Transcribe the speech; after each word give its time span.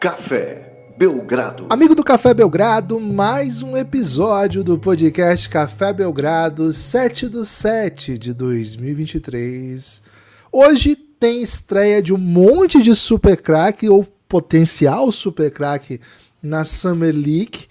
Café 0.00 0.94
Belgrado. 0.96 1.66
Amigo 1.68 1.94
do 1.94 2.02
Café 2.02 2.32
Belgrado, 2.32 2.98
mais 2.98 3.60
um 3.60 3.76
episódio 3.76 4.64
do 4.64 4.78
podcast 4.78 5.46
Café 5.46 5.92
Belgrado, 5.92 6.72
7 6.72 7.28
do 7.28 7.44
7 7.44 8.16
de 8.16 8.32
2023. 8.32 10.02
Hoje 10.50 10.96
tem 10.96 11.42
estreia 11.42 12.00
de 12.00 12.14
um 12.14 12.16
monte 12.16 12.82
de 12.82 12.94
super 12.94 13.36
craque 13.36 13.90
ou 13.90 14.08
potencial 14.26 15.12
super 15.12 15.50
craque 15.50 16.00
na 16.42 16.64
Summer 16.64 17.14
League. 17.14 17.66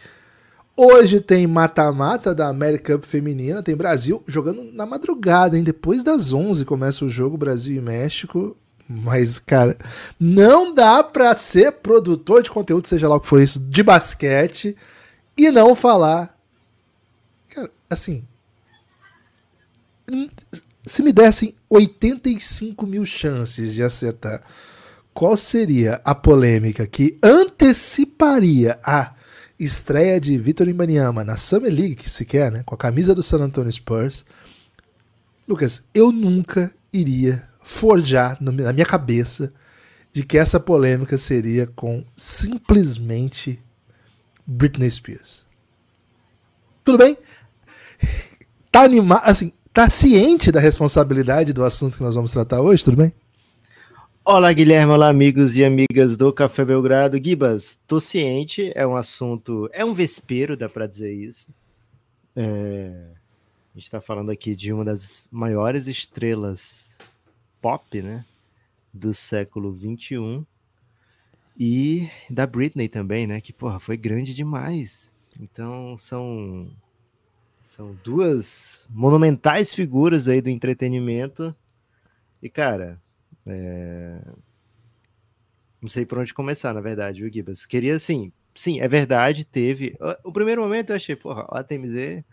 Hoje 0.78 1.22
tem 1.22 1.48
mata-mata 1.48 2.36
da 2.36 2.48
America 2.48 2.94
Cup 2.94 3.06
feminina, 3.06 3.64
tem 3.64 3.76
Brasil 3.76 4.22
jogando 4.28 4.72
na 4.72 4.86
madrugada, 4.86 5.58
hein? 5.58 5.64
Depois 5.64 6.04
das 6.04 6.32
11 6.32 6.64
começa 6.64 7.04
o 7.04 7.10
jogo 7.10 7.36
Brasil 7.36 7.76
e 7.76 7.82
México. 7.82 8.56
Mas, 8.90 9.38
cara, 9.38 9.78
não 10.20 10.74
dá 10.74 11.04
pra 11.04 11.36
ser 11.36 11.74
produtor 11.74 12.42
de 12.42 12.50
conteúdo, 12.50 12.88
seja 12.88 13.08
lá 13.08 13.18
o 13.18 13.20
que 13.20 13.28
for 13.28 13.40
isso, 13.40 13.60
de 13.60 13.84
basquete, 13.84 14.76
e 15.38 15.52
não 15.52 15.76
falar. 15.76 16.36
Cara, 17.50 17.70
assim. 17.88 18.26
Se 20.84 21.04
me 21.04 21.14
dessem 21.14 21.54
85 21.70 22.88
mil 22.88 23.06
chances 23.06 23.76
de 23.76 23.84
acertar, 23.84 24.42
qual 25.14 25.38
seria 25.38 26.02
a 26.04 26.16
polêmica 26.16 26.88
que 26.88 27.16
anteciparia 27.22 28.80
a 28.84 29.14
estreia 29.60 30.20
de 30.20 30.36
Vitor 30.36 30.68
Imbaniama 30.68 31.24
na 31.24 31.38
Summer 31.38 31.72
League, 31.72 31.96
que 31.96 32.10
se 32.10 32.26
quer, 32.26 32.52
né? 32.52 32.64
Com 32.66 32.74
a 32.74 32.78
camisa 32.78 33.14
do 33.14 33.22
San 33.22 33.38
Antonio 33.38 33.72
Spurs. 33.72 34.26
Lucas, 35.48 35.84
eu 35.94 36.12
nunca 36.12 36.74
iria 36.92 37.49
forjar 37.70 38.38
na 38.42 38.52
minha 38.74 38.86
cabeça 38.86 39.54
de 40.12 40.26
que 40.26 40.38
essa 40.38 40.60
polêmica 40.60 41.18
seria 41.18 41.68
com 41.68 42.04
simplesmente 42.16 43.62
Britney 44.46 44.90
Spears. 44.90 45.46
Tudo 46.84 46.98
bem? 46.98 47.18
Tá 48.72 48.84
animado, 48.84 49.24
assim, 49.24 49.52
tá 49.74 49.90
ciente 49.90 50.52
da 50.52 50.60
responsabilidade 50.60 51.52
do 51.52 51.66
assunto 51.66 51.98
que 51.98 52.04
nós 52.04 52.14
vamos 52.14 52.32
tratar 52.32 52.62
hoje, 52.62 52.84
tudo 52.84 52.98
bem? 52.98 53.12
Olá, 54.24 54.54
Guilherme, 54.54 54.94
olá, 54.94 55.10
amigos 55.10 55.58
e 55.58 55.66
amigas 55.66 56.16
do 56.16 56.32
Café 56.32 56.64
Belgrado. 56.64 57.18
Gibas, 57.18 57.80
tô 57.88 58.00
ciente, 58.00 58.72
é 58.76 58.86
um 58.86 58.96
assunto, 58.96 59.68
é 59.74 59.84
um 59.84 59.92
vespeiro, 59.92 60.56
dá 60.56 60.70
para 60.70 60.86
dizer 60.86 61.12
isso. 61.12 61.50
É, 62.36 62.92
a 63.74 63.78
gente 63.80 63.86
está 63.86 64.00
falando 64.00 64.30
aqui 64.30 64.56
de 64.56 64.72
uma 64.72 64.86
das 64.86 65.28
maiores 65.32 65.88
estrelas 65.88 66.90
pop, 67.62 68.02
né? 68.02 68.26
Do 68.94 69.14
século 69.14 69.72
21 69.72 70.46
e 71.58 72.10
da 72.30 72.48
Britney 72.48 72.88
também, 72.88 73.28
né? 73.28 73.42
Que 73.42 73.52
porra, 73.52 73.80
foi 73.80 73.98
grande 73.98 74.34
demais. 74.34 75.12
Então 75.40 75.98
são 75.98 76.72
são 77.62 77.96
duas 78.04 78.88
monumentais 78.90 79.74
figuras 79.74 80.28
aí 80.28 80.42
do 80.42 80.50
entretenimento. 80.50 81.56
E 82.42 82.50
cara, 82.50 83.00
é... 83.46 84.22
não 85.82 85.90
sei 85.90 86.06
por 86.06 86.18
onde 86.18 86.34
começar, 86.34 86.74
na 86.74 86.82
verdade, 86.82 87.22
viu, 87.22 87.32
Gibas? 87.32 87.66
Queria 87.66 87.96
assim, 87.96 88.32
sim, 88.56 88.80
é 88.80 88.88
verdade, 88.88 89.46
teve. 89.46 89.96
O 90.24 90.32
primeiro 90.32 90.62
momento 90.62 90.90
eu 90.90 90.96
achei, 90.96 91.16
porra, 91.16 91.46
a 91.50 91.64
TMZ 91.64 92.24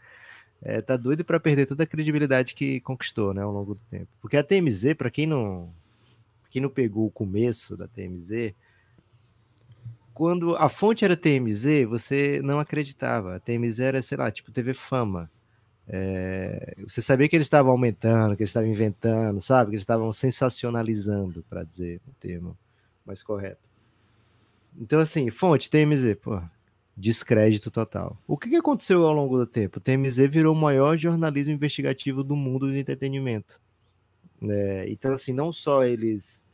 é, 0.63 0.81
tá 0.81 0.97
doido 0.97 1.25
para 1.25 1.41
perder 1.41 1.67
toda 1.67 1.85
a 1.85 1.87
credibilidade 1.87 2.55
que 2.55 2.81
conquistou, 2.81 3.33
né, 3.35 3.43
ao 3.43 3.53
longo 3.53 3.75
do 3.75 3.81
tempo. 3.91 4.09
Porque 4.21 4.37
a 4.37 4.43
TMZ, 4.43 4.95
para 4.95 5.11
quem 5.11 5.27
não 5.27 5.73
quem 6.51 6.63
não 6.63 6.71
pegou 6.71 7.07
o 7.07 7.11
começo 7.11 7.77
da 7.77 7.87
TMZ, 7.87 8.55
quando 10.15 10.57
a 10.57 10.71
fonte 10.71 11.05
era 11.05 11.15
TMZ, 11.15 11.85
você 11.87 12.41
não 12.43 12.59
acreditava. 12.59 13.37
A 13.37 13.39
TMZ 13.41 13.81
era, 13.81 14.01
sei 14.01 14.17
lá, 14.17 14.31
tipo 14.31 14.51
TV 14.51 14.73
Fama. 14.73 15.31
É, 15.87 16.75
você 16.87 17.03
sabia 17.03 17.29
que 17.29 17.37
eles 17.37 17.45
estavam 17.45 17.71
aumentando, 17.71 18.35
que 18.35 18.43
eles 18.43 18.49
estavam 18.49 18.71
inventando, 18.71 19.41
sabe? 19.41 19.71
Que 19.71 19.75
eles 19.75 19.83
estavam 19.83 20.11
sensacionalizando, 20.13 21.45
para 21.51 21.63
dizer 21.63 22.01
o 22.09 22.13
termo 22.19 22.57
mais 23.05 23.23
correto. 23.23 23.61
Então, 24.79 24.99
assim, 25.01 25.31
fonte 25.31 25.69
TMZ, 25.69 26.17
pô, 26.23 26.41
descrédito 26.97 27.71
total. 27.71 28.19
O 28.27 28.39
que, 28.39 28.49
que 28.49 28.57
aconteceu 28.57 29.05
ao 29.05 29.13
longo 29.13 29.37
do 29.37 29.47
tempo? 29.47 29.79
O 29.79 29.81
TMZ 29.81 30.17
virou 30.31 30.55
o 30.55 30.59
maior 30.59 30.97
jornalismo 30.97 31.53
investigativo 31.53 32.25
do 32.25 32.35
mundo 32.35 32.67
do 32.67 32.77
entretenimento. 32.77 33.61
É, 34.43 34.87
então, 34.89 35.13
assim, 35.13 35.33
não 35.33 35.53
só 35.53 35.85
eles 35.85 36.47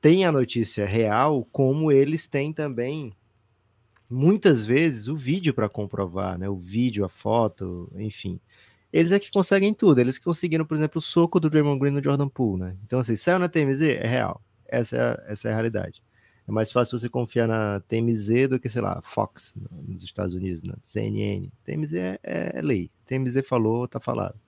têm 0.00 0.24
a 0.24 0.32
notícia 0.32 0.86
real, 0.86 1.44
como 1.50 1.90
eles 1.90 2.28
têm 2.28 2.52
também, 2.52 3.12
muitas 4.08 4.64
vezes, 4.64 5.08
o 5.08 5.16
vídeo 5.16 5.52
para 5.52 5.68
comprovar, 5.68 6.38
né? 6.38 6.48
O 6.48 6.56
vídeo, 6.56 7.04
a 7.04 7.08
foto, 7.08 7.90
enfim. 7.96 8.40
Eles 8.92 9.12
é 9.12 9.18
que 9.18 9.30
conseguem 9.30 9.74
tudo. 9.74 10.00
Eles 10.00 10.18
conseguiram, 10.18 10.64
por 10.64 10.76
exemplo, 10.76 10.98
o 10.98 11.02
soco 11.02 11.40
do 11.40 11.50
Draymond 11.50 11.78
Green 11.80 11.92
no 11.92 12.02
Jordan 12.02 12.28
Poole, 12.28 12.60
né? 12.60 12.76
Então, 12.86 13.00
assim, 13.00 13.16
saiu 13.16 13.38
na 13.38 13.48
TMZ? 13.48 13.82
É 13.82 14.06
real. 14.06 14.40
Essa 14.66 14.96
é 14.96 15.00
a, 15.00 15.24
essa 15.32 15.48
é 15.48 15.52
a 15.52 15.54
realidade. 15.54 16.02
É 16.48 16.50
mais 16.50 16.72
fácil 16.72 16.98
você 16.98 17.10
confiar 17.10 17.46
na 17.46 17.80
TMZ 17.80 18.48
do 18.48 18.58
que, 18.58 18.70
sei 18.70 18.80
lá, 18.80 19.02
Fox 19.02 19.54
nos 19.86 20.02
Estados 20.02 20.32
Unidos, 20.32 20.62
na 20.62 20.76
CNN. 20.82 21.50
TMZ 21.62 21.92
é, 21.92 22.18
é, 22.22 22.58
é 22.58 22.62
lei. 22.62 22.90
TMZ 23.04 23.46
falou, 23.46 23.86
tá 23.86 24.00
falado. 24.00 24.40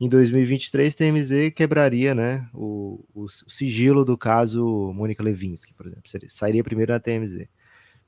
Em 0.00 0.08
2023, 0.08 0.94
TMZ 0.94 1.30
quebraria 1.54 2.14
né, 2.14 2.48
o, 2.54 3.04
o, 3.14 3.28
sigilo 3.28 4.06
do 4.06 4.16
caso 4.16 4.90
Mônica 4.94 5.22
Levinsky, 5.22 5.74
por 5.74 5.86
exemplo. 5.86 6.10
Sairia 6.28 6.64
primeiro 6.64 6.94
na 6.94 6.98
TMZ. 6.98 7.46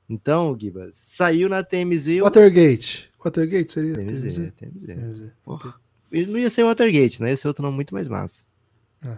Então, 0.09 0.57
Gibas, 0.59 0.97
saiu 0.97 1.47
na 1.47 1.63
TMZ. 1.63 2.21
Watergate. 2.21 3.11
Watergate 3.23 3.71
seria 3.71 3.93
TMZ. 3.93 4.21
TMZ. 4.21 4.53
TMZ. 4.55 4.85
TMZ. 4.85 5.33
Porra. 5.43 5.75
Não 6.11 6.39
ia 6.39 6.49
ser 6.49 6.63
Watergate, 6.63 7.21
né? 7.21 7.29
Ia 7.29 7.37
ser 7.37 7.47
outro 7.49 7.61
nome 7.61 7.75
muito 7.75 7.93
mais 7.93 8.07
massa. 8.07 8.45
É. 9.03 9.17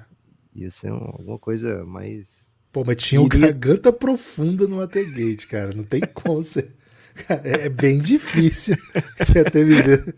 Ia 0.56 0.70
ser 0.70 0.92
um, 0.92 0.98
alguma 0.98 1.40
coisa 1.40 1.86
mais 1.86 2.47
Pô, 2.72 2.84
mas 2.86 2.98
tinha 2.98 3.22
um 3.22 3.28
garganta 3.28 3.92
profunda 3.92 4.68
no 4.68 4.78
Watergate, 4.78 5.48
cara. 5.48 5.74
Não 5.74 5.84
tem 5.84 6.02
como 6.14 6.44
ser. 6.44 6.76
Cara, 7.28 7.42
é 7.48 7.70
bem 7.70 8.00
difícil 8.00 8.78
que 9.26 9.40
a 9.40 9.44
TVZ 9.50 10.14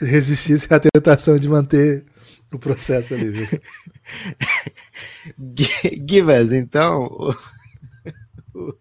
resistisse 0.00 0.72
à 0.72 0.78
tentação 0.78 1.38
de 1.38 1.48
manter 1.48 2.04
o 2.52 2.58
processo 2.58 3.14
ali, 3.14 3.30
viu? 3.30 3.46
Givas, 6.06 6.52
então, 6.52 7.34
o, 8.54 8.74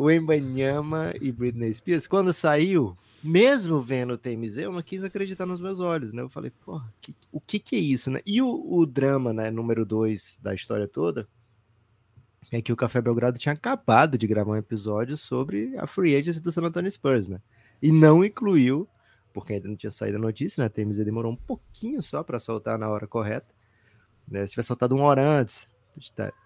o 0.00 0.10
Embanyama 0.10 1.14
e 1.20 1.30
Britney 1.30 1.72
Spears, 1.72 2.08
quando 2.08 2.32
saiu, 2.32 2.96
mesmo 3.22 3.80
vendo 3.80 4.14
o 4.14 4.18
TMZ, 4.18 4.58
eu 4.58 4.72
não 4.72 4.82
quis 4.82 5.04
acreditar 5.04 5.46
nos 5.46 5.60
meus 5.60 5.78
olhos, 5.78 6.12
né? 6.12 6.22
Eu 6.22 6.28
falei, 6.28 6.50
porra, 6.64 6.92
que, 7.00 7.14
o 7.30 7.40
que 7.40 7.58
que 7.58 7.76
é 7.76 7.78
isso, 7.78 8.10
né? 8.10 8.20
E 8.26 8.42
o, 8.42 8.48
o 8.48 8.86
drama, 8.86 9.32
né, 9.32 9.50
número 9.50 9.84
dois 9.84 10.38
da 10.42 10.54
história 10.54 10.88
toda, 10.88 11.28
é 12.50 12.60
que 12.60 12.72
o 12.72 12.76
Café 12.76 13.00
Belgrado 13.00 13.38
tinha 13.38 13.52
acabado 13.52 14.18
de 14.18 14.26
gravar 14.26 14.52
um 14.52 14.56
episódio 14.56 15.16
sobre 15.16 15.76
a 15.78 15.86
free 15.86 16.16
agency 16.16 16.40
do 16.40 16.50
San 16.50 16.62
Antonio 16.62 16.90
Spurs, 16.90 17.28
né? 17.28 17.40
E 17.80 17.92
não 17.92 18.24
incluiu, 18.24 18.88
porque 19.32 19.54
ainda 19.54 19.68
não 19.68 19.76
tinha 19.76 19.90
saído 19.90 20.16
a 20.16 20.20
notícia, 20.20 20.60
né? 20.60 20.66
A 20.66 20.70
TMZ 20.70 21.04
demorou 21.04 21.32
um 21.32 21.36
pouquinho 21.36 22.02
só 22.02 22.22
para 22.22 22.38
soltar 22.38 22.78
na 22.78 22.88
hora 22.88 23.06
correta. 23.06 23.54
Né? 24.28 24.44
Se 24.46 24.50
tivesse 24.50 24.68
soltado 24.68 24.94
uma 24.94 25.04
hora 25.04 25.22
antes, 25.22 25.68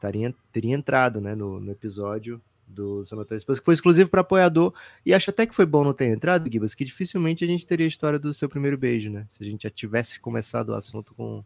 taria, 0.01 0.35
teria 0.53 0.75
entrado 0.75 1.21
né, 1.21 1.35
no, 1.35 1.59
no 1.61 1.71
episódio 1.71 2.41
do 2.67 3.05
San 3.05 3.17
Antonio 3.17 3.41
Spurs, 3.41 3.59
que 3.59 3.65
foi 3.65 3.75
exclusivo 3.75 4.11
para 4.11 4.23
apoiador. 4.23 4.75
E 5.05 5.15
acho 5.15 5.31
até 5.31 5.47
que 5.47 5.55
foi 5.55 5.67
bom 5.67 5.85
não 5.85 5.93
ter 5.93 6.07
entrado, 6.07 6.51
Gibas, 6.51 6.75
que 6.75 6.85
dificilmente 6.85 7.45
a 7.45 7.47
gente 7.47 7.67
teria 7.67 7.87
a 7.87 7.89
história 7.89 8.19
do 8.19 8.33
seu 8.33 8.49
primeiro 8.49 8.77
beijo, 8.77 9.11
né? 9.11 9.27
Se 9.29 9.43
a 9.43 9.47
gente 9.47 9.63
já 9.63 9.71
tivesse 9.71 10.21
começado 10.21 10.71
o 10.71 10.75
assunto 10.75 11.15
com 11.15 11.45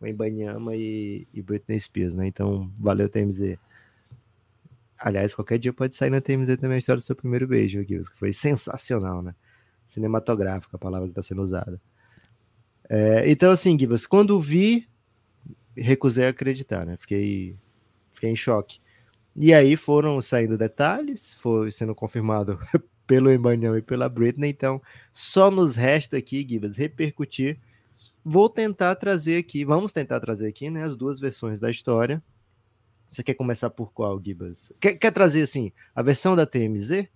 o 0.00 0.06
Embanyama 0.06 0.74
e, 0.74 1.26
e 1.32 1.42
Britney 1.42 1.78
Spears, 1.78 2.14
né? 2.14 2.26
Então, 2.26 2.70
valeu, 2.78 3.08
TMZ. 3.08 3.58
Aliás, 5.04 5.34
qualquer 5.34 5.58
dia 5.58 5.72
pode 5.72 5.96
sair 5.96 6.10
na 6.10 6.20
TMZ 6.20 6.56
também 6.58 6.76
a 6.76 6.78
história 6.78 7.00
do 7.00 7.04
seu 7.04 7.16
primeiro 7.16 7.44
beijo, 7.48 7.80
aqui, 7.80 7.98
que 7.98 8.18
foi 8.18 8.32
sensacional, 8.32 9.20
né? 9.20 9.34
Cinematográfica, 9.84 10.76
a 10.76 10.78
palavra 10.78 11.08
que 11.08 11.10
está 11.10 11.22
sendo 11.22 11.42
usada. 11.42 11.80
É, 12.88 13.28
então, 13.28 13.50
assim, 13.50 13.76
Gibas, 13.76 14.06
quando 14.06 14.38
vi, 14.38 14.88
recusei 15.76 16.28
acreditar, 16.28 16.86
né? 16.86 16.96
Fiquei, 16.96 17.56
fiquei 18.12 18.30
em 18.30 18.36
choque. 18.36 18.78
E 19.34 19.52
aí 19.52 19.76
foram 19.76 20.20
saindo 20.20 20.56
detalhes, 20.56 21.34
foi 21.34 21.72
sendo 21.72 21.96
confirmado 21.96 22.60
pelo 23.04 23.32
Emmanuel 23.32 23.76
e 23.76 23.82
pela 23.82 24.08
Britney, 24.08 24.50
então 24.50 24.80
só 25.12 25.50
nos 25.50 25.74
resta 25.74 26.16
aqui, 26.16 26.46
Gibas, 26.48 26.76
repercutir. 26.76 27.58
Vou 28.24 28.48
tentar 28.48 28.94
trazer 28.94 29.38
aqui, 29.38 29.64
vamos 29.64 29.90
tentar 29.90 30.20
trazer 30.20 30.46
aqui, 30.46 30.70
né, 30.70 30.84
as 30.84 30.94
duas 30.94 31.18
versões 31.18 31.58
da 31.58 31.68
história 31.68 32.22
você 33.12 33.22
quer 33.22 33.34
começar 33.34 33.68
por 33.68 33.92
qual, 33.92 34.20
Gibas? 34.22 34.72
Quer, 34.80 34.94
quer 34.94 35.10
trazer, 35.12 35.42
assim, 35.42 35.70
a 35.94 36.02
versão 36.02 36.34
da 36.34 36.46
TMZ? 36.46 37.06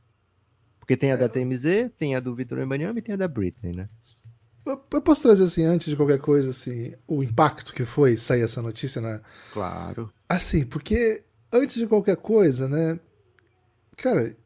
Porque 0.79 0.97
tem 0.97 1.11
a 1.11 1.17
da 1.17 1.29
TMZ, 1.29 1.91
tem 1.99 2.15
a 2.15 2.21
do 2.21 2.35
Vitor 2.35 2.59
Embanyama 2.59 2.99
e 2.99 3.03
tem 3.03 3.15
a 3.15 3.19
da 3.19 3.27
Britney, 3.27 3.75
né? 3.75 3.89
Eu 4.65 5.01
posso 5.01 5.23
trazer, 5.23 5.45
assim, 5.45 5.65
antes 5.65 5.89
de 5.89 5.97
qualquer 5.97 6.19
coisa, 6.19 6.51
assim, 6.51 6.93
o 7.07 7.23
impacto 7.23 7.73
que 7.73 7.85
foi 7.85 8.17
sair 8.17 8.43
essa 8.43 8.61
notícia, 8.61 9.01
né? 9.01 9.21
Claro. 9.53 10.13
Assim, 10.29 10.67
porque 10.67 11.23
antes 11.53 11.77
de 11.77 11.87
qualquer 11.87 12.17
coisa, 12.17 12.69
né? 12.69 13.01
Cara, 13.97 14.37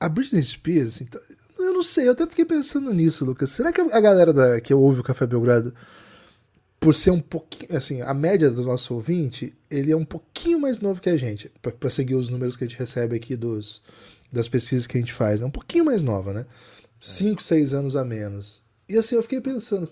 a 0.00 0.08
Britney 0.08 0.42
Spears, 0.42 0.88
assim, 0.88 1.08
eu 1.58 1.72
não 1.72 1.82
sei, 1.82 2.08
eu 2.08 2.12
até 2.12 2.26
fiquei 2.26 2.44
pensando 2.44 2.92
nisso, 2.92 3.24
Lucas. 3.24 3.50
Será 3.50 3.72
que 3.72 3.80
a 3.80 4.00
galera 4.00 4.32
da, 4.32 4.60
que 4.60 4.74
ouve 4.74 5.00
o 5.00 5.04
Café 5.04 5.26
Belgrado, 5.26 5.72
por 6.82 6.96
ser 6.96 7.12
um 7.12 7.20
pouquinho, 7.20 7.76
assim, 7.78 8.02
a 8.02 8.12
média 8.12 8.50
do 8.50 8.64
nosso 8.64 8.92
ouvinte, 8.92 9.54
ele 9.70 9.92
é 9.92 9.96
um 9.96 10.04
pouquinho 10.04 10.58
mais 10.58 10.80
novo 10.80 11.00
que 11.00 11.08
a 11.08 11.16
gente, 11.16 11.48
pra 11.78 11.88
seguir 11.88 12.16
os 12.16 12.28
números 12.28 12.56
que 12.56 12.64
a 12.64 12.66
gente 12.66 12.76
recebe 12.76 13.14
aqui 13.14 13.36
dos, 13.36 13.80
das 14.32 14.48
pesquisas 14.48 14.84
que 14.84 14.98
a 14.98 15.00
gente 15.00 15.12
faz, 15.12 15.40
é 15.40 15.46
um 15.46 15.50
pouquinho 15.50 15.84
mais 15.84 16.02
nova, 16.02 16.32
né? 16.32 16.44
5, 17.00 17.40
6 17.40 17.72
anos 17.72 17.94
a 17.94 18.04
menos. 18.04 18.60
E 18.88 18.96
assim, 18.96 19.14
eu 19.14 19.22
fiquei 19.22 19.40
pensando, 19.40 19.88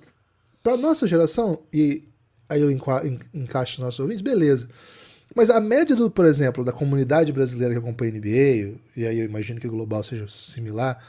pra 0.65 0.77
nossa 0.77 1.07
geração, 1.07 1.61
e 1.73 2.03
aí 2.49 2.61
eu 2.61 2.69
enca- 2.73 3.07
en- 3.07 3.21
encaixo 3.33 3.75
os 3.75 3.79
nossos 3.85 4.01
ouvintes, 4.01 4.21
beleza. 4.21 4.69
Mas 5.33 5.49
a 5.49 5.61
média, 5.61 5.95
do, 5.95 6.11
por 6.11 6.25
exemplo, 6.25 6.65
da 6.65 6.73
comunidade 6.73 7.33
brasileira 7.33 7.73
que 7.73 7.79
acompanha 7.79 8.11
a 8.11 8.17
NBA, 8.17 8.75
e 8.97 9.07
aí 9.07 9.17
eu 9.21 9.25
imagino 9.27 9.61
que 9.61 9.69
o 9.69 9.71
global 9.71 10.03
seja 10.03 10.27
similar, 10.27 11.01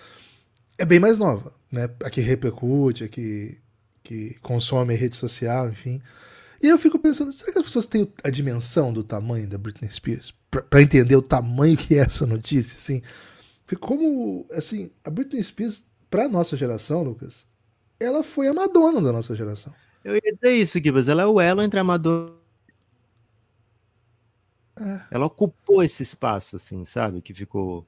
é 0.77 0.85
bem 0.85 0.99
mais 0.99 1.17
nova, 1.17 1.51
né? 1.71 1.89
A 2.03 2.09
que 2.11 2.21
repercute, 2.21 3.03
a 3.03 3.07
que, 3.07 3.57
que 4.11 4.37
consome 4.41 4.93
rede 4.93 5.15
social, 5.15 5.69
enfim. 5.69 6.01
E 6.61 6.67
eu 6.67 6.77
fico 6.77 6.99
pensando, 6.99 7.31
será 7.31 7.53
que 7.53 7.59
as 7.59 7.63
pessoas 7.63 7.85
têm 7.85 8.11
a 8.21 8.29
dimensão 8.29 8.91
do 8.91 9.05
tamanho 9.05 9.47
da 9.47 9.57
Britney 9.57 9.89
Spears? 9.89 10.33
Pra, 10.51 10.61
pra 10.61 10.81
entender 10.81 11.15
o 11.15 11.21
tamanho 11.21 11.77
que 11.77 11.95
é 11.95 11.99
essa 11.99 12.25
notícia, 12.25 12.75
assim? 12.75 13.01
Porque 13.65 13.77
como, 13.77 14.45
assim, 14.51 14.91
a 15.05 15.09
Britney 15.09 15.41
Spears, 15.41 15.85
pra 16.09 16.27
nossa 16.27 16.57
geração, 16.57 17.03
Lucas, 17.03 17.47
ela 17.97 18.21
foi 18.21 18.49
a 18.49 18.53
Madonna 18.53 19.01
da 19.01 19.13
nossa 19.13 19.33
geração. 19.33 19.73
Eu 20.03 20.15
ia 20.15 20.33
dizer 20.33 20.51
isso, 20.51 20.79
Gibas. 20.83 21.07
Ela 21.07 21.21
é 21.21 21.25
o 21.25 21.39
elo 21.39 21.61
entre 21.61 21.79
a 21.79 21.83
Madonna. 21.83 22.33
É. 24.77 25.01
Ela 25.11 25.25
ocupou 25.25 25.81
esse 25.83 26.03
espaço, 26.03 26.57
assim, 26.57 26.83
sabe? 26.83 27.21
Que 27.21 27.33
ficou. 27.33 27.87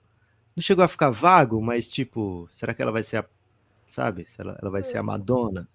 Não 0.56 0.62
chegou 0.62 0.86
a 0.86 0.88
ficar 0.88 1.10
vago, 1.10 1.62
mas 1.62 1.88
tipo, 1.88 2.48
será 2.52 2.74
que 2.74 2.82
ela 2.82 2.92
vai 2.94 3.04
ser 3.04 3.18
a. 3.18 3.26
Sabe? 3.86 4.26
Ela, 4.38 4.58
ela 4.62 4.72
vai 4.72 4.84
ser 4.84 4.98
a 4.98 5.04
Madonna? 5.04 5.68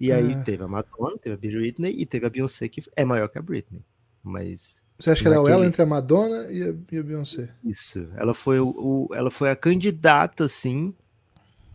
E 0.00 0.10
aí 0.10 0.32
É. 0.32 0.42
teve 0.42 0.64
a 0.64 0.66
Madonna, 0.68 1.18
teve 1.18 1.34
a 1.34 1.38
Britney 1.38 1.94
e 2.00 2.06
teve 2.06 2.24
a 2.26 2.30
Beyoncé, 2.30 2.66
que 2.68 2.82
é 2.96 3.04
maior 3.04 3.28
que 3.28 3.38
a 3.38 3.42
Britney. 3.42 3.82
Mas 4.24 4.82
Você 4.98 5.10
acha 5.10 5.20
que 5.22 5.26
ela 5.28 5.36
é 5.36 5.38
o 5.40 5.42
Naquele- 5.44 5.66
entre 5.66 5.82
a 5.82 5.86
Madonna 5.86 6.50
e 6.50 6.62
a, 6.62 6.74
e 6.92 6.98
a 6.98 7.02
Beyoncé? 7.02 7.50
Isso. 7.62 8.08
Ela 8.16 8.32
foi, 8.34 8.58
o, 8.60 8.68
o- 8.68 9.14
ela 9.14 9.30
foi 9.30 9.50
a 9.50 9.56
candidata, 9.56 10.44
assim, 10.46 10.94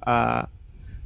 a, 0.01 0.50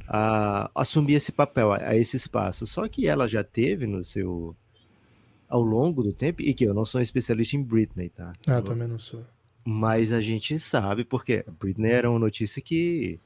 a 0.08 0.70
assumir 0.74 1.14
esse 1.14 1.30
papel, 1.32 1.72
a, 1.72 1.76
a 1.76 1.96
esse 1.96 2.16
espaço. 2.16 2.66
Só 2.66 2.86
que 2.88 3.06
ela 3.06 3.28
já 3.28 3.44
teve 3.44 3.86
no 3.86 4.02
seu. 4.02 4.56
Ao 5.48 5.62
longo 5.62 6.02
do 6.02 6.12
tempo, 6.12 6.40
e 6.42 6.54
que 6.54 6.64
eu 6.64 6.72
não 6.72 6.84
sou 6.84 7.00
um 7.00 7.02
especialista 7.02 7.56
em 7.56 7.62
Britney, 7.62 8.08
tá? 8.08 8.32
Ah, 8.46 8.52
Eu- 8.58 8.62
também 8.62 8.86
não 8.88 8.98
sou. 8.98 9.24
Mas 9.64 10.10
a 10.12 10.20
gente 10.22 10.58
sabe, 10.58 11.04
porque 11.04 11.44
a 11.46 11.50
Britney 11.50 11.90
era 11.90 12.08
uma 12.08 12.18
notícia 12.18 12.62
que 12.62 13.18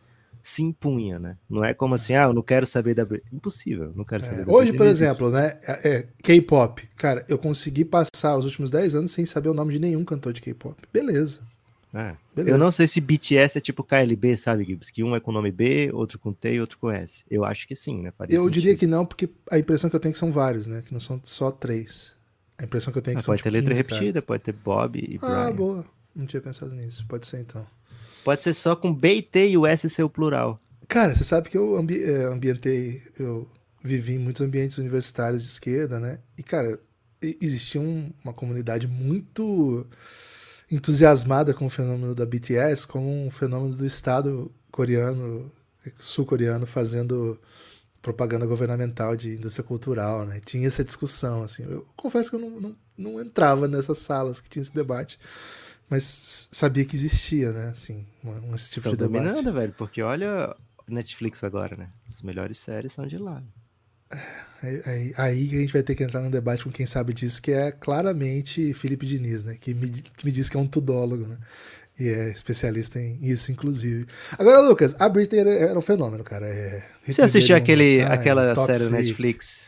se 0.46 0.62
impunha, 0.62 1.18
né? 1.18 1.38
Não 1.48 1.64
é 1.64 1.72
como 1.72 1.94
assim, 1.94 2.12
ah, 2.14 2.24
eu 2.24 2.34
não 2.34 2.42
quero 2.42 2.66
saber 2.66 2.94
da 2.94 3.02
Britney. 3.04 3.30
Impossível, 3.32 3.92
não 3.96 4.04
quero 4.04 4.22
saber 4.22 4.42
É, 4.42 4.44
da 4.44 4.52
hoje, 4.52 4.70
Britney, 4.72 4.76
por 4.78 4.86
exemplo, 4.86 5.30
né, 5.30 5.58
é, 5.66 5.88
é, 5.88 6.08
K-pop. 6.22 6.86
Cara, 6.96 7.24
eu 7.28 7.38
consegui 7.38 7.82
passar 7.84 8.36
os 8.36 8.44
últimos 8.44 8.70
10 8.70 8.94
anos 8.94 9.12
sem 9.12 9.24
saber 9.24 9.48
o 9.48 9.54
nome 9.54 9.72
de 9.72 9.78
nenhum 9.80 10.04
cantor 10.04 10.34
de 10.34 10.42
K-pop. 10.42 10.76
Beleza. 10.92 11.40
É. 11.94 12.14
Beleza. 12.36 12.54
Eu 12.54 12.58
não 12.58 12.70
sei 12.70 12.86
se 12.86 13.00
BTS 13.00 13.56
é 13.56 13.60
tipo 13.60 13.82
KLB, 13.82 14.36
sabe, 14.36 14.64
Gibbs? 14.64 14.90
Que 14.90 15.02
um 15.02 15.14
é 15.16 15.20
com 15.20 15.32
nome 15.32 15.50
B, 15.50 15.90
outro 15.94 16.18
com 16.18 16.32
T 16.32 16.52
e 16.54 16.60
outro 16.60 16.76
com 16.78 16.90
S. 16.90 17.24
Eu 17.30 17.44
acho 17.44 17.66
que 17.66 17.74
sim, 17.74 18.02
né? 18.02 18.12
Faria 18.18 18.34
Eu 18.36 18.42
sentido. 18.42 18.52
diria 18.60 18.76
que 18.76 18.86
não, 18.86 19.06
porque 19.06 19.30
a 19.50 19.58
impressão 19.58 19.88
que 19.88 19.96
eu 19.96 20.00
tenho 20.00 20.10
é 20.10 20.12
que 20.12 20.18
são 20.18 20.30
vários, 20.32 20.66
né? 20.66 20.82
Que 20.84 20.92
não 20.92 21.00
são 21.00 21.20
só 21.24 21.50
três. 21.50 22.12
A 22.58 22.64
impressão 22.64 22.92
que 22.92 22.98
eu 22.98 23.02
tenho 23.02 23.14
é 23.14 23.16
Ah, 23.16 23.18
que 23.20 23.24
são 23.24 23.32
pode 23.32 23.38
tipo, 23.44 23.50
ter 23.50 23.56
letra 23.56 23.70
15 23.70 23.78
repetida, 23.78 24.12
caras. 24.20 24.24
pode 24.26 24.42
ter 24.42 24.52
Bob 24.52 24.98
e 24.98 25.18
Ah, 25.22 25.44
Brian. 25.44 25.52
boa. 25.56 25.84
Não 26.14 26.26
tinha 26.26 26.42
pensado 26.42 26.72
nisso. 26.74 27.04
Pode 27.08 27.26
ser 27.26 27.40
então. 27.40 27.64
Pode 28.24 28.42
ser 28.42 28.54
só 28.54 28.74
com 28.74 28.92
B 28.92 29.28
e 29.34 29.56
o 29.56 29.66
S 29.66 29.88
ser 29.88 30.02
o 30.02 30.10
plural. 30.10 30.60
Cara, 30.88 31.14
você 31.14 31.24
sabe 31.24 31.48
que 31.48 31.56
eu 31.56 31.76
ambi 31.76 32.02
é, 32.02 32.24
ambientei, 32.24 33.02
eu 33.18 33.48
vivi 33.82 34.14
em 34.14 34.18
muitos 34.18 34.42
ambientes 34.42 34.78
universitários 34.78 35.42
de 35.42 35.48
esquerda, 35.48 36.00
né? 36.00 36.18
E, 36.38 36.42
cara, 36.42 36.78
existia 37.40 37.80
um- 37.80 38.10
uma 38.22 38.32
comunidade 38.32 38.86
muito 38.86 39.86
entusiasmada 40.70 41.52
com 41.54 41.66
o 41.66 41.70
fenômeno 41.70 42.14
da 42.14 42.24
BTS 42.26 42.86
como 42.86 43.26
um 43.26 43.30
fenômeno 43.30 43.74
do 43.74 43.86
Estado 43.86 44.50
coreano, 44.70 45.50
sul-coreano, 46.00 46.66
fazendo 46.66 47.38
propaganda 48.02 48.44
governamental 48.46 49.16
de 49.16 49.30
indústria 49.34 49.64
cultural, 49.64 50.26
né? 50.26 50.40
Tinha 50.44 50.66
essa 50.66 50.84
discussão, 50.84 51.42
assim. 51.42 51.64
Eu 51.64 51.86
confesso 51.96 52.30
que 52.30 52.36
eu 52.36 52.40
não, 52.40 52.60
não, 52.60 52.76
não 52.98 53.20
entrava 53.20 53.66
nessas 53.68 53.98
salas 53.98 54.40
que 54.40 54.48
tinha 54.48 54.62
esse 54.62 54.74
debate, 54.74 55.18
mas 55.90 56.48
sabia 56.52 56.84
que 56.84 56.96
existia, 56.96 57.52
né? 57.52 57.68
Assim, 57.68 58.06
um, 58.24 58.54
esse 58.54 58.70
tipo 58.72 58.88
Estão 58.88 58.92
de 58.92 58.98
debate. 59.12 59.24
dominando, 59.34 59.52
velho, 59.54 59.74
porque 59.76 60.02
olha 60.02 60.54
Netflix 60.88 61.42
agora, 61.44 61.76
né? 61.76 61.88
As 62.08 62.22
melhores 62.22 62.58
séries 62.58 62.92
são 62.92 63.06
de 63.06 63.18
lá. 63.18 63.42
Aí, 64.62 64.82
aí- 64.86 65.14
aí 65.16 65.48
que 65.48 65.56
a 65.56 65.60
gente 65.60 65.72
vai 65.72 65.82
ter 65.82 65.94
que 65.94 66.04
entrar 66.04 66.20
num 66.20 66.30
debate 66.30 66.64
com 66.64 66.70
quem 66.70 66.86
sabe 66.86 67.12
disso, 67.12 67.40
que 67.42 67.50
é 67.52 67.72
claramente 67.72 68.72
Felipe 68.74 69.06
Diniz, 69.06 69.42
né? 69.44 69.56
Que 69.60 69.74
me, 69.74 69.88
que 69.90 70.24
me 70.24 70.32
diz 70.32 70.48
que 70.48 70.56
é 70.56 70.60
um 70.60 70.66
tudólogo, 70.66 71.26
né? 71.26 71.38
E 71.98 72.08
é 72.08 72.28
especialista 72.28 72.98
em 73.00 73.18
isso, 73.22 73.52
inclusive. 73.52 74.06
Agora, 74.36 74.60
Lucas, 74.60 74.96
a 75.00 75.08
Britney 75.08 75.40
era, 75.40 75.78
um 75.78 75.82
fenômeno, 75.82 76.24
cara. 76.24 76.46
É, 76.46 76.82
Você 77.06 77.22
assistiu 77.22 77.54
aquele, 77.56 77.98
More 77.98 78.04
Time, 78.04 78.14
aquela 78.18 78.54
Toxic. 78.54 78.76
série 78.78 78.90
do 78.90 78.96
Netflix? 78.96 79.63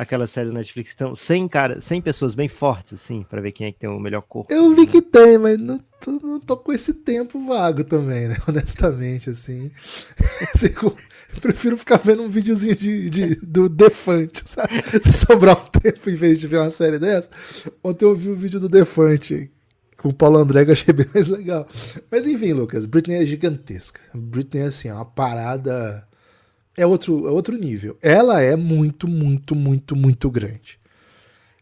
Aquela 0.00 0.28
série 0.28 0.48
do 0.48 0.54
Netflix, 0.54 0.92
então, 0.94 1.16
100 1.16 1.48
cara, 1.48 1.80
100 1.80 2.00
pessoas 2.02 2.32
bem 2.34 2.46
fortes, 2.48 2.94
assim, 2.94 3.24
pra 3.28 3.40
ver 3.40 3.50
quem 3.50 3.66
é 3.66 3.72
que 3.72 3.80
tem 3.80 3.90
o 3.90 3.98
melhor 3.98 4.22
corpo. 4.22 4.52
Eu 4.52 4.72
vi 4.74 4.86
que 4.86 5.02
tem, 5.02 5.36
mas 5.38 5.58
não 5.58 5.78
tô, 6.00 6.12
não 6.12 6.38
tô 6.38 6.56
com 6.56 6.72
esse 6.72 6.94
tempo 6.94 7.44
vago 7.44 7.82
também, 7.82 8.28
né? 8.28 8.36
Honestamente, 8.46 9.28
assim. 9.30 9.72
Eu 11.34 11.40
prefiro 11.40 11.76
ficar 11.76 11.96
vendo 11.98 12.22
um 12.22 12.28
videozinho 12.30 12.74
de, 12.74 13.10
de- 13.10 13.34
do 13.36 13.68
Defante, 13.68 14.42
sabe? 14.48 14.70
Se 15.02 15.12
sobrar 15.12 15.58
um 15.58 15.80
tempo 15.80 16.08
em 16.08 16.14
vez 16.14 16.40
de 16.40 16.46
ver 16.48 16.58
uma 16.58 16.70
série 16.70 16.98
dessa. 16.98 17.28
Ontem 17.84 18.04
eu 18.06 18.14
vi 18.16 18.30
o 18.30 18.36
vídeo 18.36 18.58
do 18.58 18.68
Defante 18.68 19.50
com 19.96 20.08
o 20.08 20.14
Paulo 20.14 20.38
André, 20.38 20.64
que 20.64 20.70
eu 20.70 20.74
achei 20.74 20.94
bem 20.94 21.06
mais 21.12 21.26
legal. 21.28 21.66
Mas 22.10 22.26
enfim, 22.26 22.52
Lucas, 22.54 22.86
Britney 22.86 23.22
é 23.22 23.26
gigantesca. 23.26 24.00
Britney, 24.14 24.62
assim, 24.62 24.88
é 24.88 24.94
uma 24.94 25.04
parada. 25.04 26.06
É 26.78 26.86
outro, 26.86 27.26
é 27.26 27.30
outro 27.30 27.56
nível. 27.56 27.98
Ela 28.02 28.40
é 28.40 28.56
muito, 28.56 29.08
muito, 29.08 29.54
muito, 29.54 29.96
muito 29.96 30.30
grande. 30.30 30.78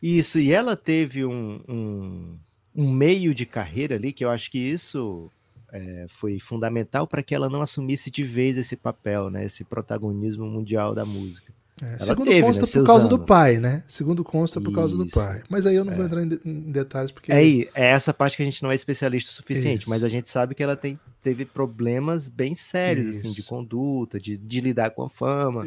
Isso, 0.02 0.38
e 0.38 0.52
ela 0.52 0.76
teve 0.76 1.24
um, 1.24 1.60
um, 1.68 2.38
um 2.74 2.90
meio 2.90 3.34
de 3.34 3.46
carreira 3.46 3.96
ali 3.96 4.12
que 4.12 4.24
eu 4.24 4.30
acho 4.30 4.50
que 4.50 4.58
isso 4.58 5.30
é, 5.72 6.06
foi 6.08 6.38
fundamental 6.38 7.06
para 7.06 7.22
que 7.22 7.34
ela 7.34 7.48
não 7.48 7.62
assumisse 7.62 8.10
de 8.10 8.22
vez 8.22 8.56
esse 8.56 8.76
papel, 8.76 9.30
né? 9.30 9.44
Esse 9.44 9.64
protagonismo 9.64 10.46
mundial 10.46 10.94
da 10.94 11.04
música. 11.04 11.52
É, 11.82 11.98
segundo 11.98 12.28
teve, 12.28 12.40
consta 12.40 12.64
né, 12.64 12.72
por 12.72 12.86
causa 12.86 13.06
do 13.06 13.16
anos. 13.16 13.26
pai, 13.26 13.58
né? 13.58 13.84
Segundo 13.86 14.24
consta 14.24 14.60
por 14.60 14.72
causa 14.72 14.96
do 14.96 15.04
Isso. 15.04 15.14
pai. 15.14 15.42
Mas 15.50 15.66
aí 15.66 15.76
eu 15.76 15.84
não 15.84 15.92
vou 15.92 16.06
entrar 16.06 16.22
em, 16.22 16.30
em 16.44 16.72
detalhes 16.72 17.12
porque. 17.12 17.30
É, 17.30 17.44
é 17.74 17.90
essa 17.90 18.14
parte 18.14 18.36
que 18.36 18.42
a 18.42 18.46
gente 18.46 18.62
não 18.62 18.70
é 18.70 18.74
especialista 18.74 19.30
o 19.30 19.34
suficiente, 19.34 19.82
Isso. 19.82 19.90
mas 19.90 20.02
a 20.02 20.08
gente 20.08 20.30
sabe 20.30 20.54
que 20.54 20.62
ela 20.62 20.74
tem, 20.74 20.98
teve 21.26 21.44
problemas 21.44 22.28
bem 22.28 22.54
sérios, 22.54 23.16
assim, 23.16 23.32
de 23.32 23.42
conduta, 23.42 24.20
de, 24.20 24.36
de 24.36 24.60
lidar 24.60 24.90
com 24.92 25.02
a 25.02 25.10
fama. 25.10 25.62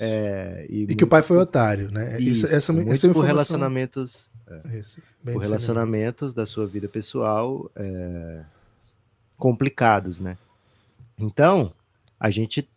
É, 0.00 0.66
E 0.68 0.84
que 0.96 1.04
o 1.04 1.06
pai 1.06 1.22
foi 1.22 1.36
otário, 1.36 1.92
né? 1.92 2.18
Isso, 2.20 2.44
Isso, 2.44 2.46
essa, 2.46 2.72
muito 2.72 2.90
essa 2.92 3.06
é 3.06 3.08
uma 3.08 3.14
por 3.14 3.20
informação. 3.20 3.26
relacionamentos 3.56 4.30
Isso, 4.64 5.00
bem 5.22 5.34
por 5.34 5.40
disseminado. 5.42 5.42
relacionamentos 5.44 6.34
da 6.34 6.44
sua 6.44 6.66
vida 6.66 6.88
pessoal 6.88 7.70
é, 7.76 8.42
complicados, 9.38 10.18
né? 10.18 10.36
Então, 11.16 11.72
a 12.18 12.28
gente 12.28 12.68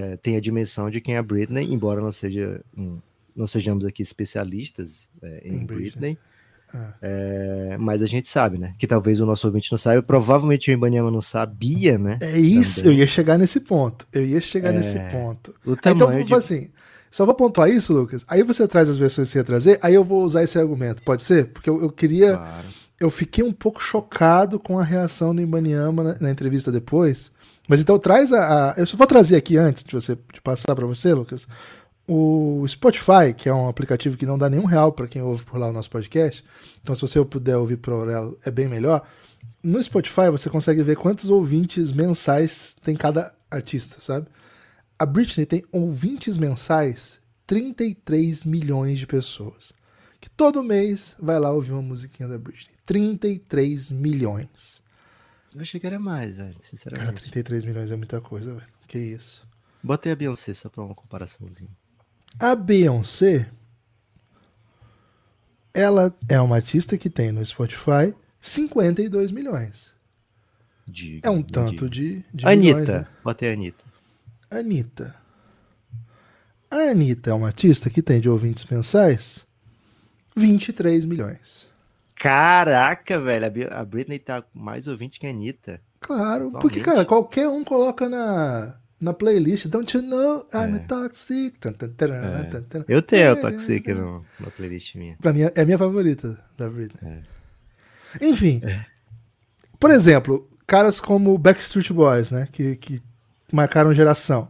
é, 0.00 0.16
tem 0.16 0.36
a 0.36 0.40
dimensão 0.40 0.90
de 0.90 1.00
quem 1.00 1.14
é 1.14 1.18
a 1.18 1.22
Britney, 1.22 1.72
embora 1.72 2.00
não 2.00 2.10
seja 2.12 2.60
um- 2.76 2.98
não 3.36 3.46
sejamos 3.46 3.84
aqui 3.86 4.02
especialistas 4.02 5.08
é, 5.22 5.42
em, 5.46 5.54
Em 5.54 5.64
Britney. 5.64 5.66
Britney, 5.66 6.18
Ah. 6.74 6.94
é, 7.02 7.76
mas 7.78 8.02
a 8.02 8.06
gente 8.06 8.28
sabe, 8.28 8.58
né? 8.58 8.74
Que 8.78 8.86
talvez 8.86 9.20
o 9.20 9.26
nosso 9.26 9.46
ouvinte 9.46 9.70
não 9.70 9.78
saiba, 9.78 10.02
provavelmente 10.02 10.70
o 10.70 10.72
Ibanyama 10.72 11.10
não 11.10 11.20
sabia, 11.20 11.98
né? 11.98 12.18
É 12.20 12.38
isso, 12.38 12.82
Também. 12.82 12.96
eu 12.98 13.00
ia 13.00 13.06
chegar 13.08 13.38
nesse 13.38 13.60
ponto. 13.60 14.06
Eu 14.12 14.24
ia 14.24 14.40
chegar 14.40 14.70
É, 14.70 14.72
nesse 14.76 14.98
ponto. 15.10 15.54
Então, 15.66 16.24
de... 16.24 16.34
assim, 16.34 16.70
só 17.10 17.26
vou 17.26 17.34
pontuar 17.34 17.68
isso, 17.68 17.92
Lucas. 17.92 18.24
Aí 18.28 18.42
você 18.42 18.66
traz 18.66 18.88
as 18.88 18.96
versões 18.96 19.28
que 19.28 19.32
você 19.32 19.38
ia 19.38 19.44
trazer, 19.44 19.78
aí 19.82 19.94
eu 19.94 20.02
vou 20.04 20.22
usar 20.24 20.42
esse 20.42 20.58
argumento. 20.58 21.02
Pode 21.02 21.22
ser? 21.22 21.48
Porque 21.48 21.68
eu, 21.68 21.80
eu 21.82 21.90
queria. 21.90 22.36
Claro. 22.36 22.66
Eu 23.00 23.10
fiquei 23.10 23.42
um 23.42 23.52
pouco 23.52 23.82
chocado 23.82 24.60
com 24.60 24.78
a 24.78 24.84
reação 24.84 25.34
do 25.34 25.40
Ibaniama 25.40 26.04
na, 26.04 26.16
na 26.20 26.30
entrevista 26.30 26.70
depois. 26.70 27.32
Mas 27.68 27.80
então 27.80 27.98
traz 27.98 28.32
a, 28.32 28.70
a- 28.70 28.74
Eu 28.76 28.86
só 28.86 28.96
vou 28.96 29.06
trazer 29.06 29.36
aqui 29.36 29.56
antes 29.56 29.82
de 29.82 29.92
você 29.92 30.16
de 30.32 30.40
passar 30.40 30.74
para 30.74 30.86
você, 30.86 31.12
Lucas. 31.12 31.46
O 32.06 32.64
Spotify, 32.66 33.32
que 33.36 33.48
é 33.48 33.54
um 33.54 33.68
aplicativo 33.68 34.16
que 34.16 34.26
não 34.26 34.36
dá 34.36 34.50
nenhum 34.50 34.64
real 34.64 34.92
para 34.92 35.06
quem 35.06 35.22
ouve 35.22 35.44
por 35.44 35.58
lá 35.58 35.68
o 35.68 35.72
nosso 35.72 35.88
podcast. 35.88 36.44
Então, 36.82 36.94
se 36.94 37.00
você 37.00 37.24
puder 37.24 37.56
ouvir 37.56 37.76
por 37.76 38.08
ela, 38.08 38.34
é 38.44 38.50
bem 38.50 38.68
melhor. 38.68 39.06
No 39.62 39.80
Spotify 39.82 40.28
você 40.30 40.50
consegue 40.50 40.82
ver 40.82 40.96
quantos 40.96 41.30
ouvintes 41.30 41.92
mensais 41.92 42.76
tem 42.82 42.96
cada 42.96 43.32
artista, 43.50 44.00
sabe? 44.00 44.26
A 44.98 45.06
Britney 45.06 45.46
tem 45.46 45.64
ouvintes 45.70 46.36
mensais 46.36 47.20
33 47.46 48.44
milhões 48.44 48.98
de 48.98 49.06
pessoas. 49.06 49.72
Que 50.20 50.30
todo 50.30 50.62
mês 50.62 51.16
vai 51.20 51.38
lá 51.38 51.50
ouvir 51.52 51.72
uma 51.72 51.82
musiquinha 51.82 52.28
da 52.28 52.38
Britney. 52.38 52.74
33 52.86 53.90
milhões. 53.90 54.82
Eu 55.54 55.60
achei 55.60 55.78
que 55.78 55.86
era 55.86 55.98
mais, 55.98 56.36
velho, 56.36 56.54
Cara, 56.54 56.64
sinceramente. 56.64 57.20
33 57.20 57.64
milhões 57.64 57.90
é 57.90 57.96
muita 57.96 58.20
coisa, 58.20 58.54
velho. 58.54 58.66
Que 58.88 58.98
isso. 58.98 59.46
Botei 59.82 60.12
a 60.12 60.16
Beyoncé 60.16 60.54
só 60.54 60.68
pra 60.68 60.82
uma 60.82 60.94
comparaçãozinha. 60.94 61.70
A 62.38 62.54
Beyoncé, 62.54 63.48
ela 65.72 66.14
é 66.28 66.40
uma 66.40 66.56
artista 66.56 66.98
que 66.98 67.08
tem 67.08 67.32
no 67.32 67.44
Spotify 67.44 68.14
52 68.40 69.30
milhões. 69.30 69.94
Diga, 70.86 71.28
É 71.28 71.30
um 71.30 71.42
tanto 71.42 71.88
diga. 71.88 72.24
de, 72.34 72.34
de 72.34 72.46
milhões, 72.46 72.76
Anitta. 72.76 72.98
né? 73.00 73.06
Botei 73.22 73.50
a 73.50 73.52
Anitta. 73.52 73.84
Anitta. 74.50 75.14
A 76.70 76.76
Anitta 76.90 77.30
é 77.30 77.34
uma 77.34 77.46
artista 77.48 77.88
que 77.88 78.02
tem 78.02 78.20
de 78.20 78.28
ouvintes 78.28 78.64
mensais 78.64 79.46
23 80.36 81.04
milhões. 81.04 81.70
Caraca, 82.16 83.18
velho. 83.20 83.46
a 83.72 83.84
Britney 83.84 84.18
tá 84.18 84.42
com 84.42 84.58
mais 84.58 84.88
ouvinte 84.88 85.20
que 85.20 85.26
a 85.26 85.30
Anitta. 85.30 85.80
Claro, 86.00 86.48
Atualmente. 86.48 86.60
porque, 86.62 86.80
cara, 86.80 87.04
qualquer 87.04 87.48
um 87.48 87.62
coloca 87.62 88.08
na, 88.08 88.76
na 89.02 89.12
playlist 89.12 89.66
Don't 89.66 89.94
you 89.96 90.02
know 90.02 90.46
I'm 90.54 90.76
É. 90.76 90.78
toxic. 90.78 91.54
É. 91.66 92.84
Eu 92.88 93.02
tenho 93.02 93.22
É, 93.22 93.28
a 93.30 93.36
Toxic 93.36 93.88
no, 93.92 94.24
na 94.40 94.50
playlist 94.50 94.94
minha. 94.94 95.16
Pra 95.20 95.32
mim, 95.32 95.42
é 95.42 95.60
a 95.60 95.64
minha 95.64 95.76
favorita 95.78 96.38
da 96.56 96.68
Britney. 96.70 96.98
É. 98.20 98.24
Enfim. 98.26 98.60
Por 99.78 99.90
exemplo, 99.90 100.48
caras 100.66 101.00
como 101.00 101.36
Backstreet 101.36 101.92
Boys, 101.92 102.30
né? 102.30 102.48
Que, 102.52 102.76
que 102.76 103.02
marcaram 103.52 103.92
geração. 103.92 104.48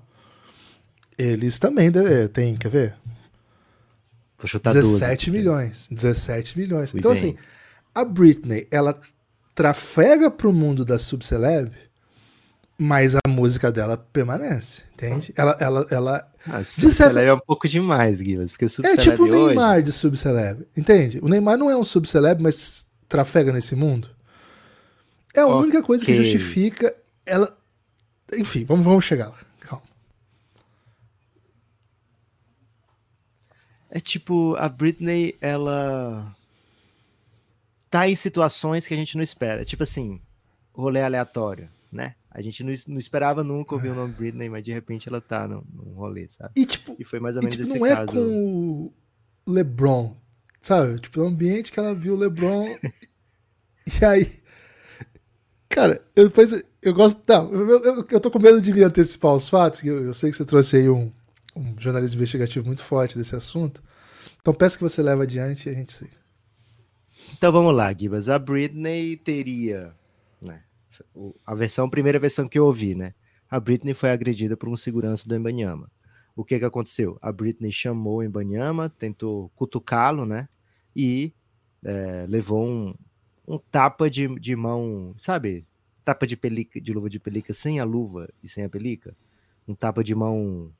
Eles 1.17 1.59
também 1.59 1.91
de- 1.91 2.29
têm, 2.29 2.57
quer 2.57 2.69
ver? 2.69 2.95
Vou 4.39 4.47
chutar 4.47 4.73
12. 4.75 4.99
17 5.01 5.31
milhões. 5.31 5.89
17 5.91 6.59
milhões. 6.59 6.95
Então, 6.95 7.13
bem. 7.13 7.19
assim, 7.19 7.37
a 7.95 8.05
Britney, 8.05 8.67
ela 8.71 8.99
trafega 9.55 10.31
pro 10.31 10.53
mundo 10.53 10.85
da 10.85 10.99
subceleb, 10.99 11.71
mas 12.83 13.15
a 13.15 13.21
música 13.29 13.71
dela 13.71 13.97
permanece, 13.97 14.83
entende? 14.95 15.33
Ela, 15.37 15.57
ela, 15.61 15.87
ela 15.91 16.31
Ah, 16.47 16.59
De 16.59 16.65
Subceleb 16.65 16.93
certa- 17.15 17.21
é 17.21 17.33
um 17.33 17.39
pouco 17.39 17.69
demais, 17.69 18.21
Guivas, 18.21 18.51
porque 18.53 18.65
é 18.65 18.97
tipo 18.97 19.23
o 19.23 19.29
hoje... 19.29 19.47
Neymar 19.47 19.83
de 19.83 19.93
subceleb, 19.93 20.67
entende? 20.77 21.21
O 21.23 21.29
Neymar 21.29 21.57
não 21.57 21.71
é 21.71 21.77
um 21.77 21.85
subceleb, 21.85 22.43
mas 22.43 22.87
trafega 23.09 23.53
nesse 23.53 23.77
mundo. 23.77 24.11
É 25.35 25.41
a 25.41 25.47
Ok. 25.47 25.63
única 25.63 25.83
coisa 25.83 26.05
que 26.05 26.13
justifica 26.15 26.95
ela. 27.25 27.57
Enfim, 28.35 28.65
vamos, 28.65 28.85
vamos 28.85 29.05
chegar 29.05 29.29
lá. 29.29 29.39
Calma. 29.61 29.85
É 33.91 34.01
tipo, 34.01 34.57
a 34.59 34.69
Britney, 34.69 35.37
ela 35.41 36.35
tá 37.91 38.09
em 38.09 38.17
situações 38.17 38.87
que 38.87 38.95
a 38.95 38.97
gente 38.97 39.17
não 39.17 39.23
espera. 39.23 39.65
Tipo 39.65 39.83
assim, 39.83 40.21
rolê 40.73 41.03
aleatório, 41.03 41.69
né? 41.91 42.15
A 42.35 42.41
gente 42.43 42.65
não, 42.65 42.73
não 42.89 42.99
esperava 42.99 43.45
nunca 43.45 43.75
ouvir 43.75 43.89
o 43.89 43.95
nome 43.95 44.15
Britney, 44.15 44.49
mas 44.49 44.65
de 44.65 44.73
repente 44.73 45.09
ela 45.09 45.21
tá 45.21 45.47
num, 45.47 45.63
num 45.73 45.93
rolê, 45.93 46.29
sabe? 46.29 46.53
E 46.57 46.65
tipo, 46.67 46.97
E 46.99 47.05
foi 47.05 47.21
mais 47.21 47.37
ou 47.37 47.43
e, 47.43 47.45
menos 47.45 47.57
tipo 47.57 47.69
esse 47.69 47.79
não 47.79 47.87
é 47.87 47.95
caso. 47.95 48.13
com 48.13 48.21
o 49.47 49.53
LeBron, 49.53 50.17
sabe? 50.61 50.99
Tipo, 51.01 51.21
no 51.21 51.27
ambiente 51.27 51.71
que 51.71 51.79
ela 51.79 51.95
viu 51.95 52.15
o 52.15 52.19
LeBron. 52.19 52.67
e 54.01 54.05
aí. 54.05 54.33
Cara, 55.69 56.03
eu 56.15 56.29
depois. 56.29 56.69
Eu 56.83 56.93
gosto. 56.95 57.23
Não, 57.27 57.53
eu, 57.53 57.69
eu, 57.85 58.07
eu 58.11 58.21
tô 58.21 58.31
com 58.31 58.39
medo 58.39 58.61
de 58.61 58.73
me 58.73 58.83
antecipar 58.83 59.35
os 59.35 59.49
fatos, 59.49 59.83
eu, 59.85 60.05
eu 60.05 60.15
sei 60.15 60.31
que 60.31 60.37
você 60.37 60.45
trouxe 60.45 60.77
aí 60.77 60.89
um, 60.89 61.11
um 61.57 61.75
jornalismo 61.79 62.17
investigativo 62.17 62.67
muito 62.67 62.83
forte 62.83 63.17
desse 63.17 63.35
assunto. 63.35 63.83
Então 64.41 64.53
peço 64.53 64.77
que 64.77 64.83
você 64.83 65.03
leve 65.03 65.23
adiante 65.23 65.69
e 65.69 65.73
a 65.73 65.75
gente 65.75 65.93
siga. 65.93 66.23
Então 67.35 67.53
vamos 67.53 67.75
lá, 67.75 67.93
Gibas. 67.93 68.29
A 68.29 68.39
Britney 68.39 69.17
teria, 69.17 69.95
o- 71.15 71.35
A 71.47 71.55
versão, 71.55 71.87
a 71.87 71.91
primeira 71.91 72.19
versão 72.19 72.49
que 72.49 72.59
eu 72.59 72.67
ouvi, 72.67 72.95
né? 72.95 73.15
A 73.51 73.61
Britney 73.61 73.95
foi 73.95 74.11
agredida 74.11 74.57
por 74.57 74.69
um 74.69 74.77
segurança 74.77 75.29
do 75.29 75.37
Embanyama. 75.37 75.91
O 76.35 76.43
que 76.45 76.59
que 76.59 76.65
aconteceu? 76.65 77.19
A 77.21 77.31
Britney 77.31 77.71
chamou 77.71 78.17
o 78.19 78.23
Embanyama, 78.23 78.89
tentou 78.89 79.51
cutucá-lo, 79.55 80.25
né? 80.25 80.49
E 80.97 81.33
é, 81.85 82.25
levou 82.29 82.67
um, 82.67 82.95
um 83.47 83.59
tapa 83.59 84.09
de, 84.09 84.27
de 84.41 84.57
mão, 84.57 85.15
sabe? 85.19 85.65
Tapa 86.05 86.27
de 86.27 86.37
pelica, 86.37 86.81
de 86.81 86.93
luva 86.93 87.11
de 87.11 87.21
pelica 87.21 87.53
sem 87.53 87.79
a 87.79 87.85
luva 87.85 88.29
e 88.43 88.49
sem 88.49 88.65
a 88.65 88.69
pelica. 88.69 89.15
Um 89.69 89.75
tapa 89.75 90.03
de 90.03 90.15
mão. 90.15 90.71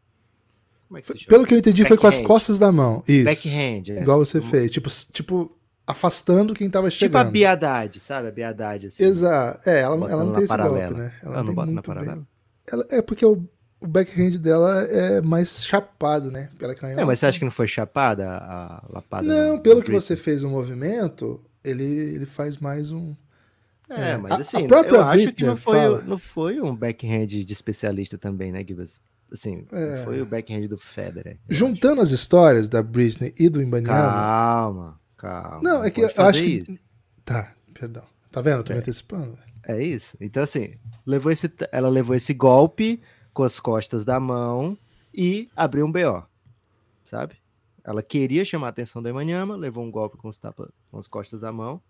É 0.95 1.01
que? 1.01 1.27
Pelo 1.27 1.47
que 1.47 1.55
eu 1.55 1.59
entendi, 1.59 1.85
foi 1.85 1.97
com 1.97 2.07
as 2.07 2.17
Backhand. 2.17 2.27
costas 2.29 2.59
da 2.59 2.71
mão. 2.73 3.03
Isso. 3.07 3.25
Backhand. 3.25 3.93
é. 3.95 4.01
Igual 4.03 4.19
você 4.19 4.41
fez. 4.43 4.71
Tipo, 4.71 4.89
tipo 5.13 5.57
afastando 5.87 6.55
quem 6.55 6.71
tava 6.71 6.89
Tipo 6.91 7.05
a 7.17 7.21
chegando. 7.21 7.33
biadade, 7.33 8.01
sabe? 8.01 8.29
A 8.29 8.31
biadade, 8.31 8.87
assim. 8.89 9.05
Exato. 9.05 9.69
É, 9.69 9.81
ela, 9.81 9.95
ela 10.11 10.25
não 10.25 10.33
tem 10.33 10.43
esse 10.45 10.49
paralela. 10.49 10.87
golpe, 10.89 11.01
né? 11.01 11.13
Ela 11.23 11.33
Ela 11.35 11.39
não 11.39 11.47
tem 11.47 11.55
bota 11.55 11.67
na 11.67 11.73
muito 11.73 11.87
bem. 11.87 11.95
paralela? 11.97 12.27
Ela- 12.71 12.87
é 12.91 13.03
porque 13.03 13.27
o, 13.27 13.45
o 13.81 13.87
backhand 13.87 14.39
dela 14.39 14.83
é 14.85 15.21
mais 15.21 15.65
chapado, 15.65 16.31
né? 16.31 16.49
Ela 16.61 16.73
é 16.73 16.75
canhota. 16.75 17.01
É, 17.01 17.05
mas 17.05 17.19
você 17.19 17.27
acha 17.27 17.39
que 17.39 17.45
não 17.45 17.51
foi 17.53 17.67
chapada 17.67 18.29
a 18.31 18.77
a 18.77 18.83
lapada? 18.89 19.27
Não, 19.27 19.59
pelo 19.59 19.83
que 19.83 19.91
você 19.91 20.17
fez 20.17 20.45
o 20.45 20.49
movimento, 20.49 21.41
ele, 21.65 21.85
ele 21.85 22.27
faz 22.27 22.57
mais 22.59 22.91
um. 22.93 23.15
É, 23.91 24.13
É, 24.13 24.17
mas 24.17 24.31
a- 24.33 24.37
assim, 24.39 24.65
a 24.65 24.67
própria 24.67 24.97
eu 24.97 25.03
acho 25.05 25.33
que 25.33 25.45
não 25.45 25.57
foi, 25.57 25.77
fala- 25.77 26.03
não 26.07 26.17
foi 26.17 26.61
um 26.61 26.75
backhand 26.75 27.27
de 27.27 27.53
especialista 27.53 28.17
também, 28.17 28.51
né, 28.53 28.65
Gibas? 28.67 29.01
Assim, 29.31 29.65
É. 29.73 29.97
não 29.97 30.05
foi 30.05 30.23
o 30.23 30.27
backhand 30.27 30.67
do 30.69 30.79
Federer. 30.79 31.39
Juntando 31.49 32.01
as 32.01 32.11
histórias 32.11 32.69
da 32.69 32.83
Britney 32.83 33.35
e 33.39 33.49
do 33.49 33.59
acho. 33.59 33.67
Imbanyama. 33.67 34.13
Calma, 34.13 35.01
Não, 35.63 35.85
é 35.85 35.91
que 35.91 36.01
eu 36.01 36.07
acho 36.07 36.15
fazer 36.15 36.43
que. 36.65 36.71
isso. 36.73 36.83
Tá, 37.25 37.55
perdão. 37.73 38.05
Tá 38.31 38.41
vendo? 38.41 38.59
Eu 38.59 38.65
tô 38.65 38.73
me 38.73 38.79
É. 38.79 38.83
antecipando. 38.83 39.39
É 39.65 39.83
isso. 39.83 40.17
Então, 40.21 40.43
assim, 40.43 40.75
levou 41.07 41.31
esse, 41.31 41.51
ela 41.71 41.89
levou 41.89 42.17
esse 42.17 42.35
golpe 42.35 43.01
com 43.33 43.43
as 43.45 43.61
costas 43.61 44.05
da 44.05 44.19
mão 44.19 44.77
e 45.15 45.49
abriu 45.55 45.87
um 45.87 45.93
BO, 45.93 46.25
sabe? 47.05 47.37
Ela 47.85 48.03
queria 48.03 48.45
chamar 48.45 48.69
a 48.69 48.71
atenção 48.71 49.03
do 49.03 49.09
Emanyama, 49.09 49.57
levou 49.57 49.85
um 49.85 49.91
golpe 49.91 50.17
com, 50.17 50.29
os 50.29 50.39
tapa, 50.39 50.73
com 50.91 50.99
as 50.99 51.07
costas 51.07 51.41
da 51.41 51.53
mão. 51.53 51.81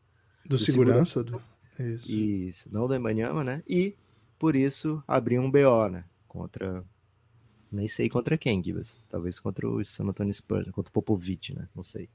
Do, 0.45 0.59
segurança. 0.59 1.23
Do... 1.23 1.41
Isso. 1.79 2.11
Isso, 2.13 2.69
não 2.73 2.87
do 2.87 2.95
Embanyama, 2.95 3.43
né? 3.43 3.63
E 3.67 3.97
por 4.39 4.55
isso 4.57 5.03
abriu 5.07 5.41
um 5.41 5.51
BO, 5.51 5.89
né? 5.91 6.05
Contra. 6.29 6.85
Nem 7.71 7.89
sei 7.89 8.09
contra 8.11 8.37
quem, 8.37 8.63
Gibas. 8.63 9.03
Talvez 9.09 9.41
contra 9.41 9.67
o 9.67 9.83
San 9.85 10.05
Antonio 10.05 10.33
Spurs, 10.35 10.71
contra 10.71 10.91
o 10.91 10.93
Popovich, 10.93 11.55
né? 11.55 11.69
Não 11.75 11.83
sei. 11.83 12.09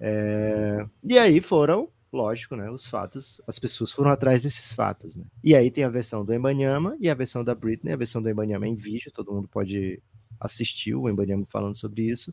É, 0.00 0.86
E 1.02 1.18
aí 1.18 1.40
foram, 1.40 1.88
lógico, 2.12 2.56
né? 2.56 2.70
Os 2.70 2.86
fatos, 2.86 3.40
as 3.46 3.58
pessoas 3.58 3.92
foram 3.92 4.10
atrás 4.10 4.42
desses 4.42 4.72
fatos, 4.72 5.14
né? 5.14 5.24
E 5.42 5.54
aí 5.54 5.70
tem 5.70 5.84
a 5.84 5.88
versão 5.88 6.24
do 6.24 6.34
Embanyama 6.34 6.96
e 7.00 7.08
a 7.08 7.14
versão 7.14 7.42
da 7.44 7.54
Britney. 7.54 7.92
A 7.92 7.96
versão 7.96 8.22
do 8.22 8.28
Embanyama 8.30 8.66
é 8.66 8.68
em 8.68 8.74
vídeo, 8.74 9.12
todo 9.12 9.32
mundo 9.32 9.48
pode 9.48 10.02
assistir 10.40 10.94
o 10.94 11.08
Embanyama 11.08 11.44
falando 11.46 11.76
sobre 11.76 12.02
isso. 12.02 12.32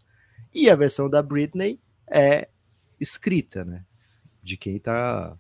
E 0.53 0.70
a 0.70 0.75
versão 0.75 1.10
da 1.10 1.22
Britney 1.22 1.79
é 2.08 2.48
escrita, 3.00 3.63
né? 3.65 3.86
De 4.41 4.58
quem 4.58 4.77
tá 4.79 5.38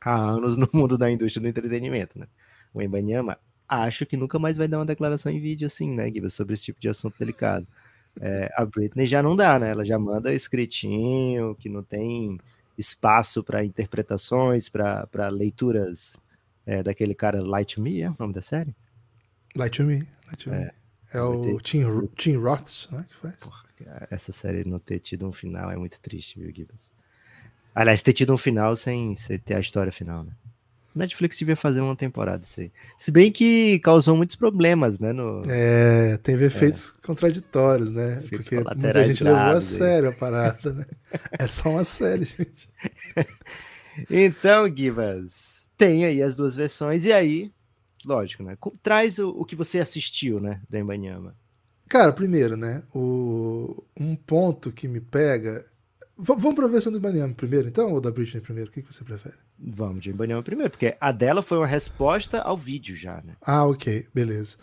há 0.00 0.14
anos 0.16 0.56
no 0.56 0.68
mundo 0.72 0.96
da 0.96 1.10
indústria 1.10 1.42
do 1.42 1.48
entretenimento, 1.48 2.18
né? 2.18 2.26
O 2.72 2.80
Embanyama 2.80 3.38
acho 3.68 4.06
que 4.06 4.16
nunca 4.16 4.38
mais 4.38 4.56
vai 4.56 4.66
dar 4.66 4.78
uma 4.78 4.86
declaração 4.86 5.30
em 5.30 5.40
vídeo 5.40 5.66
assim, 5.66 5.94
né, 5.94 6.10
Giba, 6.10 6.30
sobre 6.30 6.54
esse 6.54 6.64
tipo 6.64 6.80
de 6.80 6.88
assunto 6.88 7.18
delicado. 7.18 7.66
É, 8.20 8.52
a 8.56 8.64
Britney 8.66 9.06
já 9.06 9.22
não 9.22 9.36
dá, 9.36 9.58
né? 9.58 9.70
Ela 9.70 9.84
já 9.84 9.98
manda 9.98 10.32
escritinho, 10.34 11.54
que 11.54 11.68
não 11.68 11.82
tem 11.82 12.38
espaço 12.76 13.42
para 13.42 13.64
interpretações, 13.64 14.68
para 14.68 15.28
leituras 15.30 16.16
é, 16.66 16.82
daquele 16.82 17.14
cara 17.14 17.40
Light 17.42 17.76
to 17.76 17.80
Me, 17.82 18.02
é 18.02 18.10
o 18.10 18.16
nome 18.18 18.32
da 18.32 18.42
série? 18.42 18.74
Light 19.56 19.76
to 19.76 19.84
me. 19.84 20.06
Light 20.26 20.44
to 20.44 20.50
me. 20.50 20.56
É, 20.56 20.72
vai 21.12 21.22
o 21.22 21.42
ter- 21.42 21.62
Tim, 21.62 22.06
Tim 22.16 22.36
Roth, 22.36 22.90
né? 22.90 23.06
Que 23.08 23.16
faz. 23.16 23.36
Porra, 23.36 23.64
essa 24.10 24.32
série 24.32 24.64
não 24.64 24.78
ter 24.78 24.98
tido 24.98 25.26
um 25.26 25.32
final 25.32 25.70
é 25.70 25.76
muito 25.76 26.00
triste, 26.00 26.38
viu, 26.40 26.52
Gibas? 26.54 26.90
Aliás, 27.74 28.02
ter 28.02 28.12
tido 28.12 28.32
um 28.32 28.36
final 28.36 28.74
sem, 28.74 29.14
sem 29.14 29.38
ter 29.38 29.54
a 29.54 29.60
história 29.60 29.92
final, 29.92 30.24
né? 30.24 30.32
Netflix 30.98 31.38
devia 31.38 31.56
fazer 31.56 31.80
uma 31.80 31.96
temporada 31.96 32.44
isso 32.44 32.60
aí. 32.60 32.72
Se 32.96 33.10
bem 33.10 33.32
que 33.32 33.78
causou 33.80 34.16
muitos 34.16 34.36
problemas, 34.36 34.98
né? 34.98 35.12
No... 35.12 35.42
É, 35.46 36.18
teve 36.18 36.46
efeitos 36.46 36.90
contraditórios, 36.90 37.90
né? 37.90 38.18
Efeitos 38.24 38.48
Porque 38.48 38.56
muita 38.56 39.04
gente 39.04 39.24
levou 39.24 39.38
a 39.38 39.44
graves 39.44 39.72
aí. 39.72 39.78
sério 39.78 40.08
a 40.10 40.12
parada, 40.12 40.72
né? 40.72 40.84
É 41.38 41.46
só 41.46 41.70
uma 41.70 41.84
série, 41.84 42.24
gente. 42.24 42.68
Então, 44.08 44.72
Gibas, 44.72 45.68
tem 45.76 46.04
aí 46.04 46.22
as 46.22 46.36
duas 46.36 46.54
versões, 46.54 47.04
e 47.04 47.12
aí, 47.12 47.50
lógico, 48.06 48.44
né? 48.44 48.56
Traz 48.80 49.18
o, 49.18 49.30
o 49.30 49.44
que 49.44 49.56
você 49.56 49.80
assistiu, 49.80 50.38
né? 50.38 50.60
Do 50.68 50.76
Embanyama. 50.78 51.34
Cara, 51.88 52.12
primeiro, 52.12 52.56
né? 52.56 52.82
O, 52.94 53.82
um 53.98 54.14
ponto 54.14 54.70
que 54.70 54.86
me 54.86 55.00
pega. 55.00 55.64
V- 56.18 56.34
vamos 56.38 56.54
pra 56.54 56.66
versão 56.66 56.90
do 56.90 56.98
Ibanema 56.98 57.32
primeiro, 57.34 57.68
então? 57.68 57.92
Ou 57.92 58.00
da 58.00 58.10
Britney 58.10 58.40
primeiro? 58.42 58.70
O 58.70 58.72
que, 58.72 58.82
que 58.82 58.92
você 58.92 59.04
prefere? 59.04 59.36
Vamos 59.58 60.02
de 60.02 60.10
Embanyama 60.10 60.42
primeiro, 60.42 60.70
porque 60.70 60.96
a 61.00 61.12
dela 61.12 61.42
foi 61.42 61.58
uma 61.58 61.66
resposta 61.66 62.40
ao 62.40 62.56
vídeo 62.56 62.96
já, 62.96 63.22
né? 63.24 63.36
Ah, 63.42 63.64
ok, 63.66 64.06
beleza. 64.14 64.56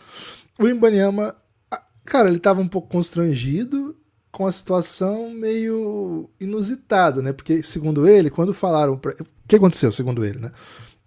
O 0.58 0.66
Ibanema, 0.68 1.34
ah, 1.70 1.82
cara, 2.04 2.28
ele 2.28 2.38
tava 2.38 2.60
um 2.60 2.68
pouco 2.68 2.88
constrangido 2.88 3.96
com 4.30 4.46
a 4.46 4.52
situação 4.52 5.30
meio 5.30 6.28
inusitada, 6.38 7.22
né? 7.22 7.32
Porque, 7.32 7.62
segundo 7.62 8.06
ele, 8.06 8.28
quando 8.30 8.52
falaram 8.52 8.98
pra... 8.98 9.12
O 9.12 9.48
que 9.48 9.56
aconteceu, 9.56 9.90
segundo 9.92 10.24
ele, 10.24 10.38
né? 10.38 10.52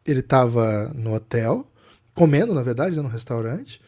ele 0.05 0.21
tava 0.23 0.91
no 0.95 1.13
hotel, 1.13 1.71
comendo, 2.15 2.53
na 2.55 2.63
verdade, 2.63 2.95
né, 2.95 3.01
no 3.03 3.07
restaurante. 3.09 3.79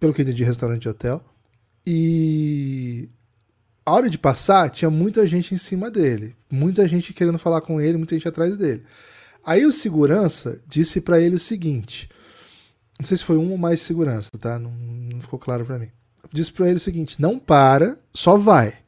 Pelo 0.00 0.12
que 0.12 0.20
eu 0.20 0.24
entendi, 0.24 0.42
restaurante 0.42 0.82
de 0.82 0.88
hotel. 0.88 1.22
E 1.86 3.08
a 3.84 3.92
hora 3.92 4.08
de 4.08 4.18
passar, 4.18 4.70
tinha 4.70 4.90
muita 4.90 5.26
gente 5.26 5.54
em 5.54 5.58
cima 5.58 5.90
dele. 5.90 6.36
Muita 6.50 6.86
gente 6.86 7.12
querendo 7.12 7.38
falar 7.38 7.60
com 7.60 7.80
ele, 7.80 7.98
muita 7.98 8.14
gente 8.14 8.28
atrás 8.28 8.56
dele. 8.56 8.84
Aí 9.44 9.66
o 9.66 9.72
segurança 9.72 10.60
disse 10.68 11.00
para 11.00 11.20
ele 11.20 11.36
o 11.36 11.40
seguinte: 11.40 12.08
não 12.98 13.06
sei 13.06 13.16
se 13.16 13.24
foi 13.24 13.36
um 13.36 13.50
ou 13.50 13.58
mais 13.58 13.82
segurança, 13.82 14.30
tá? 14.38 14.58
Não, 14.58 14.70
não 14.70 15.20
ficou 15.20 15.38
claro 15.38 15.64
para 15.64 15.78
mim. 15.78 15.88
Disse 16.32 16.52
para 16.52 16.68
ele 16.68 16.76
o 16.76 16.80
seguinte: 16.80 17.20
não 17.20 17.38
para, 17.38 17.98
só 18.14 18.38
vai. 18.38 18.78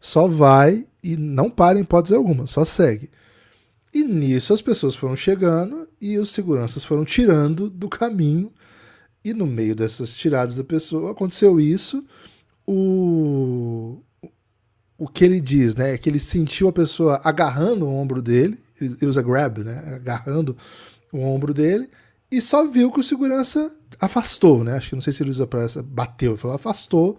Só 0.00 0.26
vai 0.28 0.86
e 1.02 1.16
não 1.16 1.50
para 1.50 1.78
em 1.78 1.82
hipótese 1.82 2.14
alguma, 2.14 2.46
só 2.46 2.64
segue. 2.64 3.10
E 3.92 4.04
nisso 4.04 4.54
as 4.54 4.62
pessoas 4.62 4.94
foram 4.94 5.16
chegando 5.16 5.88
e 6.00 6.16
os 6.16 6.30
seguranças 6.30 6.84
foram 6.84 7.04
tirando 7.04 7.68
do 7.68 7.88
caminho. 7.88 8.52
E 9.24 9.34
no 9.34 9.46
meio 9.46 9.74
dessas 9.74 10.14
tiradas 10.14 10.56
da 10.56 10.64
pessoa 10.64 11.10
aconteceu 11.10 11.60
isso. 11.60 12.06
O, 12.66 14.00
o 15.00 15.08
que 15.08 15.24
ele 15.24 15.40
diz, 15.40 15.74
né? 15.74 15.94
É 15.94 15.98
que 15.98 16.10
ele 16.10 16.18
sentiu 16.18 16.68
a 16.68 16.72
pessoa 16.72 17.18
agarrando 17.24 17.86
o 17.86 17.94
ombro 17.94 18.20
dele, 18.20 18.58
ele 18.78 19.06
usa 19.06 19.22
grab, 19.22 19.64
né? 19.64 19.94
Agarrando 19.96 20.54
o 21.10 21.20
ombro 21.20 21.54
dele, 21.54 21.88
e 22.30 22.38
só 22.42 22.66
viu 22.66 22.92
que 22.92 23.00
o 23.00 23.02
segurança 23.02 23.74
afastou, 23.98 24.62
né? 24.62 24.76
Acho 24.76 24.90
que 24.90 24.94
não 24.94 25.00
sei 25.00 25.14
se 25.14 25.22
ele 25.22 25.30
usa 25.30 25.46
pra 25.46 25.62
essa, 25.62 25.82
bateu, 25.82 26.32
ele 26.32 26.38
falou 26.38 26.54
afastou. 26.54 27.18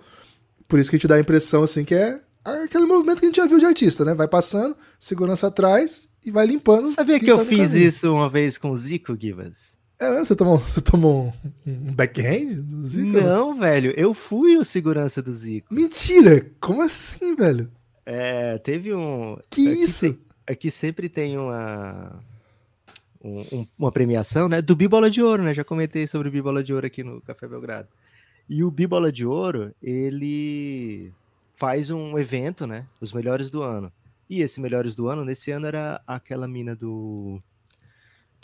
Por 0.68 0.78
isso 0.78 0.92
que 0.92 1.00
te 1.00 1.08
dá 1.08 1.16
a 1.16 1.20
impressão 1.20 1.64
assim 1.64 1.84
que 1.84 1.96
é 1.96 2.20
aquele 2.46 2.86
movimento 2.86 3.20
que 3.20 3.26
a 3.26 3.30
gente 3.30 3.38
já 3.38 3.48
viu 3.48 3.58
de 3.58 3.66
artista, 3.66 4.06
né? 4.06 4.14
Vai 4.14 4.28
passando, 4.28 4.78
segurança 5.00 5.48
atrás 5.48 6.08
e 6.24 6.30
vai 6.30 6.46
limpando. 6.46 6.86
Sabia 6.86 7.20
que 7.20 7.32
eu 7.32 7.44
fiz 7.44 7.74
isso 7.74 8.14
uma 8.14 8.30
vez 8.30 8.60
com 8.60 8.70
o 8.70 8.78
Zico, 8.78 9.18
Givas? 9.20 9.76
É, 10.02 10.18
você 10.18 10.36
tomou, 10.36 10.58
você 10.58 10.82
tomou 10.82 11.32
um 11.64 11.94
backhand 11.94 12.56
do 12.56 12.84
Zico? 12.84 13.22
Não, 13.22 13.54
velho, 13.54 13.94
eu 13.96 14.16
fui 14.16 14.58
o 14.58 14.66
segurança 14.66 15.22
do 15.22 15.32
Zico. 15.32 15.72
Mentira! 15.72 16.44
Como 16.60 16.82
assim, 16.82 17.36
velho? 17.36 17.70
É, 18.04 18.58
teve 18.58 18.96
um. 18.96 19.38
Que 19.48 19.70
aqui 19.70 19.82
isso? 19.84 20.12
Tem, 20.12 20.20
aqui 20.48 20.72
sempre 20.72 21.08
tem 21.08 21.38
uma. 21.38 22.20
Um, 23.24 23.68
uma 23.78 23.92
premiação, 23.92 24.50
né? 24.50 24.60
Do 24.60 24.76
Bibola 24.76 25.08
de 25.08 25.22
Ouro, 25.22 25.44
né? 25.44 25.54
Já 25.54 25.64
comentei 25.64 26.08
sobre 26.08 26.30
o 26.30 26.32
Bibola 26.32 26.64
de 26.64 26.74
Ouro 26.74 26.88
aqui 26.88 27.04
no 27.04 27.22
Café 27.22 27.48
Belgrado. 27.48 27.88
E 28.50 28.64
o 28.64 28.72
Bibola 28.72 29.12
de 29.12 29.24
Ouro, 29.24 29.72
ele 29.84 31.14
faz 31.54 31.92
um 31.92 32.18
evento, 32.18 32.66
né? 32.66 32.88
Os 33.00 33.14
melhores 33.14 33.52
do 33.52 33.62
ano. 33.62 33.94
E 34.28 34.42
esse 34.42 34.60
melhores 34.60 34.96
do 34.96 35.08
ano, 35.08 35.24
nesse 35.24 35.52
ano, 35.52 35.68
era 35.68 36.02
aquela 36.08 36.48
mina 36.48 36.76
do 36.76 37.40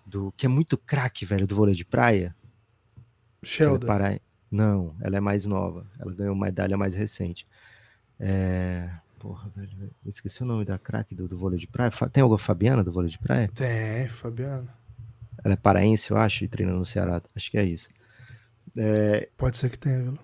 do 0.07 0.31
que 0.37 0.45
é 0.45 0.49
muito 0.49 0.77
craque, 0.77 1.25
velho, 1.25 1.45
do 1.45 1.55
vôlei 1.55 1.75
de 1.75 1.83
praia. 1.83 2.33
Sheldon. 3.43 3.85
Para... 3.85 4.19
Não, 4.49 4.95
ela 5.01 5.17
é 5.17 5.19
mais 5.19 5.45
nova. 5.45 5.85
Ela 5.99 6.13
ganhou 6.13 6.33
uma 6.33 6.45
medalha 6.45 6.77
mais 6.77 6.95
recente. 6.95 7.45
É... 8.17 8.89
Porra, 9.19 9.51
velho, 9.55 9.91
esqueci 10.05 10.41
o 10.43 10.45
nome 10.45 10.63
da 10.63 10.77
craque 10.77 11.13
do, 11.13 11.27
do 11.27 11.37
vôlei 11.37 11.59
de 11.59 11.67
praia. 11.67 11.91
Tem 12.11 12.21
alguma 12.21 12.39
Fabiana 12.39 12.83
do 12.83 12.91
vôlei 12.91 13.09
de 13.09 13.19
praia? 13.19 13.49
Tem, 13.53 14.07
Fabiana. 14.07 14.73
Ela 15.43 15.55
é 15.55 15.57
paraense, 15.57 16.11
eu 16.11 16.17
acho, 16.17 16.45
e 16.45 16.47
treina 16.47 16.71
no 16.71 16.85
Ceará. 16.85 17.21
Acho 17.35 17.51
que 17.51 17.57
é 17.57 17.65
isso. 17.65 17.89
É... 18.77 19.27
Pode 19.35 19.57
ser 19.57 19.69
que 19.69 19.77
tenha, 19.77 20.03
viu, 20.03 20.17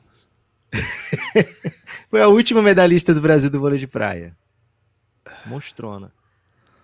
Foi 2.09 2.21
a 2.21 2.27
última 2.27 2.61
medalhista 2.61 3.13
do 3.13 3.21
Brasil 3.21 3.49
do 3.49 3.59
vôlei 3.59 3.77
de 3.77 3.87
praia. 3.87 4.35
Monstrona. 5.45 6.11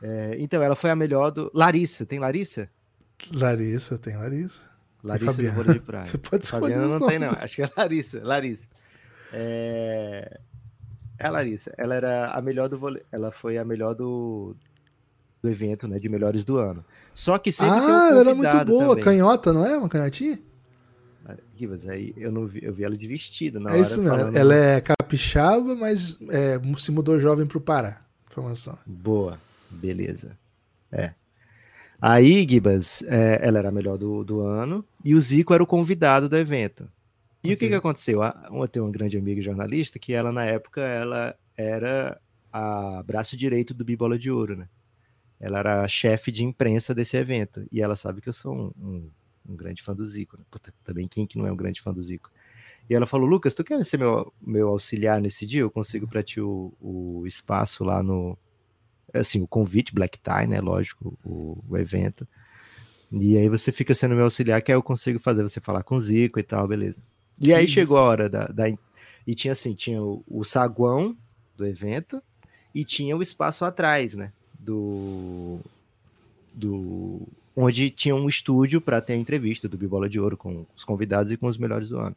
É... 0.01 0.35
Então, 0.39 0.61
ela 0.61 0.75
foi 0.75 0.89
a 0.89 0.95
melhor 0.95 1.31
do. 1.31 1.49
Larissa, 1.53 2.05
tem 2.05 2.19
Larissa? 2.19 2.69
Larissa, 3.33 3.97
tem 3.97 4.15
Larissa. 4.15 4.61
Larissa 5.03 5.31
vôlei 5.51 5.73
de 5.73 5.79
praia. 5.79 6.07
Você 6.07 6.17
pode 6.17 6.43
escolher 6.43 6.73
Fabiana 6.73 6.87
não 6.87 6.99
nomes. 6.99 7.07
tem, 7.07 7.19
não. 7.19 7.31
Acho 7.39 7.55
que 7.55 7.61
é 7.63 7.69
Larissa. 7.77 8.21
Larissa. 8.23 8.67
É... 9.31 10.39
é 11.17 11.27
a 11.27 11.29
Larissa. 11.29 11.73
Ela 11.77 11.95
era 11.95 12.31
a 12.31 12.41
melhor 12.41 12.67
do 12.69 12.77
vôlei. 12.77 13.03
Ela 13.11 13.31
foi 13.31 13.57
a 13.57 13.63
melhor 13.65 13.93
do, 13.93 14.55
do 15.41 15.49
evento, 15.49 15.87
né? 15.87 15.99
De 15.99 16.09
melhores 16.09 16.43
do 16.43 16.57
ano. 16.57 16.83
Só 17.13 17.37
que 17.37 17.51
sempre 17.51 17.75
Ah, 17.75 18.09
ela 18.11 18.19
era 18.21 18.35
muito 18.35 18.65
boa. 18.65 18.89
também. 18.89 19.03
Canhota, 19.03 19.53
não 19.53 19.65
é? 19.65 19.77
Uma 19.77 19.89
canhotinha? 19.89 20.39
Gibas, 21.55 21.87
aí 21.89 22.13
eu 22.15 22.31
não 22.31 22.47
vi, 22.47 22.59
eu 22.63 22.73
vi 22.73 22.85
ela 22.85 22.97
de 22.97 23.05
vestido 23.05 23.59
na 23.59 23.75
é 23.75 23.81
isso 23.81 24.01
mesmo. 24.01 24.17
falando- 24.17 24.35
Ela 24.37 24.55
é 24.55 24.81
capixaba, 24.81 25.75
mas 25.75 26.17
é, 26.29 26.59
se 26.77 26.89
mudou 26.91 27.19
jovem 27.19 27.45
pro 27.45 27.59
Pará. 27.59 28.01
Informação. 28.31 28.77
Boa, 28.85 29.37
beleza. 29.69 30.37
É. 30.89 31.11
Aí, 32.01 32.47
Gibas, 32.47 33.03
é, 33.03 33.39
ela 33.45 33.59
era 33.59 33.69
a 33.69 33.71
melhor 33.71 33.97
do, 33.97 34.23
do 34.23 34.39
ano 34.41 34.85
e 35.03 35.13
o 35.15 35.19
Zico 35.19 35.53
era 35.53 35.61
o 35.61 35.67
convidado 35.67 36.29
do 36.29 36.37
evento. 36.37 36.89
E 37.43 37.53
o 37.53 37.57
que, 37.57 37.67
que 37.69 37.75
aconteceu? 37.75 38.21
A- 38.21 38.49
Eu 38.51 38.67
tenho 38.67 38.85
uma 38.85 38.91
grande 38.91 39.17
amiga 39.17 39.41
jornalista 39.41 39.99
que 39.99 40.13
ela, 40.13 40.31
na 40.31 40.45
época, 40.45 40.81
ela 40.81 41.35
era 41.57 42.19
a 42.51 43.03
braço 43.03 43.35
direito 43.37 43.73
do 43.73 43.83
Bibola 43.85 44.17
de 44.17 44.31
Ouro, 44.31 44.55
né? 44.57 44.67
Ela 45.39 45.59
era 45.59 45.83
a 45.83 45.87
chefe 45.87 46.31
de 46.31 46.43
imprensa 46.45 46.93
desse 46.95 47.17
evento. 47.17 47.65
E 47.71 47.81
ela 47.81 47.95
sabe 47.95 48.21
que 48.21 48.29
eu 48.29 48.33
sou 48.33 48.53
um, 48.53 48.71
um- 48.85 49.09
um 49.49 49.55
grande 49.55 49.81
fã 49.81 49.95
do 49.95 50.05
Zico. 50.05 50.37
Né? 50.37 50.43
Puta, 50.51 50.73
também 50.83 51.07
quem 51.07 51.25
que 51.25 51.37
não 51.37 51.47
é 51.47 51.51
um 51.51 51.55
grande 51.55 51.81
fã 51.81 51.93
do 51.93 52.01
Zico? 52.01 52.29
E 52.89 52.95
ela 52.95 53.05
falou, 53.07 53.27
Lucas, 53.27 53.53
tu 53.53 53.63
quer 53.63 53.83
ser 53.85 53.97
meu, 53.97 54.33
meu 54.41 54.69
auxiliar 54.69 55.21
nesse 55.21 55.45
dia? 55.45 55.61
Eu 55.61 55.71
consigo 55.71 56.07
para 56.07 56.23
ti 56.23 56.41
o, 56.41 56.73
o 56.81 57.23
espaço 57.27 57.83
lá 57.83 58.03
no... 58.03 58.37
Assim, 59.13 59.41
o 59.41 59.47
convite, 59.47 59.93
Black 59.93 60.17
Tie, 60.19 60.47
né? 60.47 60.59
Lógico, 60.61 61.17
o, 61.23 61.57
o 61.67 61.77
evento. 61.77 62.27
E 63.11 63.37
aí 63.37 63.49
você 63.49 63.71
fica 63.71 63.95
sendo 63.95 64.13
meu 64.15 64.25
auxiliar, 64.25 64.61
que 64.61 64.71
aí 64.71 64.75
eu 64.77 64.83
consigo 64.83 65.17
fazer 65.19 65.41
você 65.41 65.59
falar 65.59 65.81
com 65.83 65.95
o 65.95 65.99
Zico 66.01 66.39
e 66.39 66.43
tal, 66.43 66.67
beleza. 66.67 67.01
E 67.39 67.53
aí 67.53 67.65
Que 67.65 67.71
chegou 67.71 67.97
isso. 67.97 68.03
a 68.05 68.07
hora 68.09 68.29
da, 68.29 68.45
da- 68.47 68.69
E 69.25 69.33
tinha 69.35 69.51
assim, 69.53 69.73
tinha 69.73 70.01
o, 70.01 70.23
o 70.27 70.43
saguão 70.43 71.17
do 71.57 71.65
evento 71.65 72.21
e 72.73 72.85
tinha 72.85 73.17
o 73.17 73.21
espaço 73.21 73.65
atrás, 73.65 74.13
né? 74.15 74.31
Do. 74.59 75.59
Do. 76.53 77.27
Onde 77.55 77.89
tinha 77.89 78.15
um 78.15 78.27
estúdio 78.27 78.79
para 78.79 79.01
ter 79.01 79.13
a 79.13 79.17
entrevista 79.17 79.67
do 79.67 79.77
Bibola 79.77 80.07
de 80.07 80.19
Ouro 80.19 80.37
com 80.37 80.65
os 80.75 80.83
convidados 80.83 81.31
e 81.31 81.37
com 81.37 81.47
os 81.47 81.57
melhores 81.57 81.89
do 81.89 81.97
ano. 81.99 82.15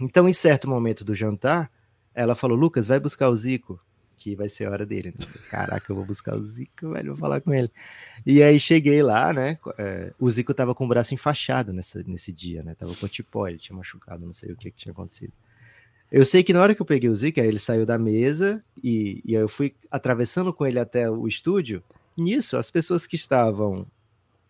Então, 0.00 0.28
em 0.28 0.32
certo 0.32 0.68
momento 0.68 1.04
do 1.04 1.14
jantar, 1.14 1.70
ela 2.14 2.34
falou: 2.34 2.56
Lucas, 2.56 2.86
vai 2.86 2.98
buscar 2.98 3.28
o 3.28 3.36
Zico, 3.36 3.78
que 4.20 4.36
vai 4.36 4.50
ser 4.50 4.66
a 4.66 4.70
hora 4.70 4.84
dele. 4.84 5.14
né? 5.18 5.26
Caraca, 5.50 5.90
eu 5.90 5.96
vou 5.96 6.04
buscar 6.04 6.36
o 6.36 6.46
Zico, 6.46 6.90
velho, 6.90 7.12
vou 7.12 7.16
falar 7.16 7.40
com 7.40 7.54
ele. 7.54 7.70
E 8.26 8.42
aí 8.42 8.60
cheguei 8.60 9.02
lá, 9.02 9.32
né? 9.32 9.58
é, 9.78 10.12
o 10.18 10.30
Zico 10.30 10.52
tava 10.52 10.74
com 10.74 10.84
o 10.84 10.88
braço 10.88 11.14
enfaixado 11.14 11.72
nessa, 11.72 12.02
nesse 12.06 12.30
dia, 12.30 12.62
né? 12.62 12.74
Tava 12.74 12.94
com 12.94 13.08
tipó, 13.08 13.48
ele 13.48 13.56
tinha 13.56 13.74
machucado, 13.74 14.26
não 14.26 14.34
sei 14.34 14.52
o 14.52 14.56
que, 14.56 14.70
que 14.70 14.76
tinha 14.76 14.92
acontecido. 14.92 15.32
Eu 16.12 16.26
sei 16.26 16.42
que 16.42 16.52
na 16.52 16.60
hora 16.60 16.74
que 16.74 16.82
eu 16.82 16.86
peguei 16.86 17.08
o 17.08 17.14
Zico, 17.14 17.40
ele 17.40 17.58
saiu 17.58 17.86
da 17.86 17.96
mesa 17.96 18.62
e, 18.84 19.22
e 19.24 19.32
eu 19.32 19.48
fui 19.48 19.74
atravessando 19.90 20.52
com 20.52 20.66
ele 20.66 20.78
até 20.78 21.08
o 21.10 21.26
estúdio. 21.26 21.82
Nisso, 22.14 22.58
as 22.58 22.70
pessoas 22.70 23.06
que 23.06 23.16
estavam 23.16 23.86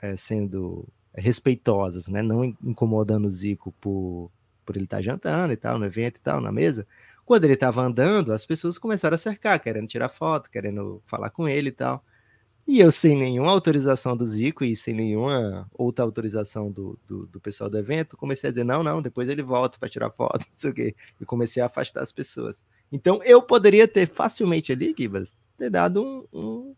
é, 0.02 0.16
sendo 0.16 0.88
respeitosas, 1.14 2.08
né? 2.08 2.22
Não 2.22 2.44
in- 2.44 2.56
incomodando 2.64 3.26
o 3.26 3.30
Zico 3.30 3.72
por, 3.80 4.32
por 4.66 4.74
ele 4.74 4.86
estar 4.86 5.00
jantando 5.00 5.52
e 5.52 5.56
tal, 5.56 5.78
no 5.78 5.84
evento 5.84 6.16
e 6.16 6.20
tal, 6.20 6.40
na 6.40 6.50
mesa. 6.50 6.84
Quando 7.30 7.44
ele 7.44 7.54
estava 7.54 7.80
andando, 7.80 8.32
as 8.32 8.44
pessoas 8.44 8.76
começaram 8.76 9.14
a 9.14 9.16
cercar, 9.16 9.60
querendo 9.60 9.86
tirar 9.86 10.08
foto, 10.08 10.50
querendo 10.50 11.00
falar 11.06 11.30
com 11.30 11.48
ele 11.48 11.68
e 11.68 11.72
tal. 11.72 12.04
E 12.66 12.80
eu, 12.80 12.90
sem 12.90 13.16
nenhuma 13.16 13.52
autorização 13.52 14.16
do 14.16 14.26
Zico 14.26 14.64
e 14.64 14.74
sem 14.74 14.92
nenhuma 14.92 15.64
outra 15.72 16.04
autorização 16.04 16.72
do, 16.72 16.98
do, 17.06 17.26
do 17.26 17.40
pessoal 17.40 17.70
do 17.70 17.78
evento, 17.78 18.16
comecei 18.16 18.48
a 18.48 18.50
dizer: 18.50 18.64
não, 18.64 18.82
não, 18.82 19.00
depois 19.00 19.28
ele 19.28 19.44
volta 19.44 19.78
para 19.78 19.88
tirar 19.88 20.10
foto, 20.10 20.40
não 20.50 20.56
sei 20.56 20.70
o 20.72 20.74
quê. 20.74 20.96
E 21.20 21.24
comecei 21.24 21.62
a 21.62 21.66
afastar 21.66 22.02
as 22.02 22.10
pessoas. 22.10 22.64
Então 22.90 23.22
eu 23.22 23.40
poderia 23.40 23.86
ter 23.86 24.08
facilmente 24.08 24.72
ali, 24.72 24.92
Gibas, 24.98 25.32
ter 25.56 25.70
dado 25.70 26.02
um, 26.02 26.26
um 26.36 26.74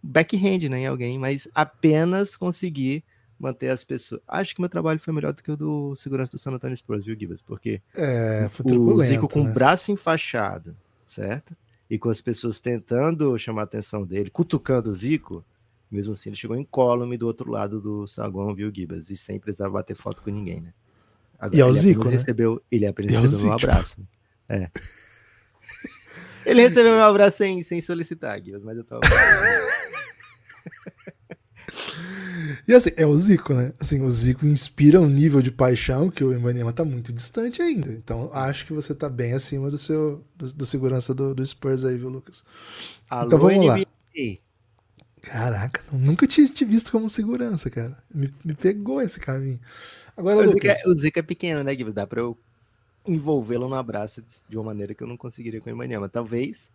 backhand 0.00 0.68
né, 0.70 0.82
em 0.82 0.86
alguém, 0.86 1.18
mas 1.18 1.48
apenas 1.52 2.36
consegui 2.36 3.02
manter 3.42 3.68
as 3.68 3.82
pessoas. 3.82 4.20
Acho 4.26 4.54
que 4.54 4.60
meu 4.60 4.70
trabalho 4.70 5.00
foi 5.00 5.12
melhor 5.12 5.32
do 5.32 5.42
que 5.42 5.50
o 5.50 5.56
do 5.56 5.96
segurança 5.96 6.30
do 6.32 6.38
San 6.38 6.52
Antonio 6.52 6.76
Spurs, 6.76 7.04
viu, 7.04 7.16
Gibas? 7.18 7.42
Porque 7.42 7.82
É, 7.96 8.48
o 8.64 9.02
Zico 9.02 9.28
com 9.28 9.42
né? 9.42 9.50
o 9.50 9.52
braço 9.52 9.90
enfaixado, 9.90 10.76
certo? 11.06 11.54
E 11.90 11.98
com 11.98 12.08
as 12.08 12.20
pessoas 12.20 12.60
tentando 12.60 13.36
chamar 13.36 13.62
a 13.62 13.64
atenção 13.64 14.04
dele, 14.06 14.30
cutucando 14.30 14.88
o 14.88 14.94
Zico, 14.94 15.44
mesmo 15.90 16.12
assim 16.14 16.30
ele 16.30 16.36
chegou 16.36 16.56
incólume 16.56 17.18
do 17.18 17.26
outro 17.26 17.50
lado 17.50 17.80
do 17.80 18.06
saguão, 18.06 18.54
viu, 18.54 18.72
Gibas? 18.74 19.10
E 19.10 19.16
sem 19.16 19.38
precisar 19.40 19.68
bater 19.68 19.96
foto 19.96 20.22
com 20.22 20.30
ninguém, 20.30 20.60
né? 20.60 20.72
Agora, 21.38 21.56
E 21.56 21.60
é 21.60 21.66
o 21.66 21.72
Zico, 21.72 22.04
né? 22.04 22.12
recebeu, 22.12 22.62
ele 22.70 22.86
apenas 22.86 23.12
é 23.12 23.18
recebeu 23.18 23.50
um 23.50 23.54
abraço. 23.54 23.96
É. 24.48 24.70
Ele 26.44 26.60
recebeu 26.62 26.90
meu 26.92 27.04
abraço 27.04 27.36
sem, 27.38 27.62
sem 27.62 27.80
solicitar, 27.80 28.42
Gibas, 28.42 28.64
mas 28.64 28.76
eu 28.76 28.82
tava. 28.82 29.00
E 32.66 32.74
assim, 32.74 32.90
é 32.96 33.06
o 33.06 33.16
Zico, 33.16 33.54
né? 33.54 33.72
Assim, 33.78 34.02
o 34.02 34.10
Zico 34.10 34.46
inspira 34.46 35.00
um 35.00 35.08
nível 35.08 35.42
de 35.42 35.50
paixão 35.50 36.10
que 36.10 36.22
o 36.22 36.32
Embanema 36.32 36.72
tá 36.72 36.84
muito 36.84 37.12
distante 37.12 37.60
ainda. 37.62 37.92
Então, 37.92 38.30
acho 38.32 38.66
que 38.66 38.72
você 38.72 38.94
tá 38.94 39.08
bem 39.08 39.34
acima 39.34 39.70
do 39.70 39.78
seu 39.78 40.24
do, 40.36 40.52
do 40.52 40.66
segurança 40.66 41.14
do, 41.14 41.34
do 41.34 41.44
Spurs 41.46 41.84
aí, 41.84 41.98
viu, 41.98 42.08
Lucas? 42.08 42.44
Alô, 43.08 43.26
Então, 43.26 43.38
vamos 43.38 43.66
lá. 43.66 43.76
NBA. 43.76 44.38
Caraca, 45.22 45.84
nunca 45.92 46.26
tinha 46.26 46.48
te 46.48 46.64
visto 46.64 46.90
como 46.90 47.08
segurança, 47.08 47.70
cara. 47.70 47.96
Me, 48.12 48.32
me 48.44 48.54
pegou 48.54 49.00
esse 49.00 49.20
caminho. 49.20 49.60
Agora, 50.16 50.38
o, 50.38 50.52
Lucas... 50.52 50.78
Zica, 50.78 50.90
o 50.90 50.94
Zica 50.94 51.20
é 51.20 51.22
pequeno, 51.22 51.62
né, 51.62 51.74
Guilherme? 51.74 51.94
Dá 51.94 52.06
pra 52.06 52.20
eu 52.20 52.36
envolvê-lo 53.06 53.68
no 53.68 53.74
abraço 53.74 54.22
de 54.48 54.56
uma 54.56 54.64
maneira 54.64 54.94
que 54.94 55.02
eu 55.02 55.06
não 55.06 55.16
conseguiria 55.16 55.60
com 55.60 55.70
o 55.70 55.72
Emmanuel. 55.72 56.08
Talvez 56.08 56.72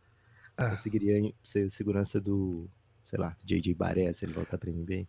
ah. 0.57 0.71
conseguiria 0.71 1.31
ser 1.43 1.69
segurança 1.69 2.19
do, 2.19 2.69
sei 3.05 3.19
lá, 3.19 3.35
JJ 3.43 3.73
Baré, 3.73 4.11
se 4.11 4.25
ele 4.25 4.33
voltar 4.33 4.57
pra 4.57 4.71
NBA. 4.71 5.05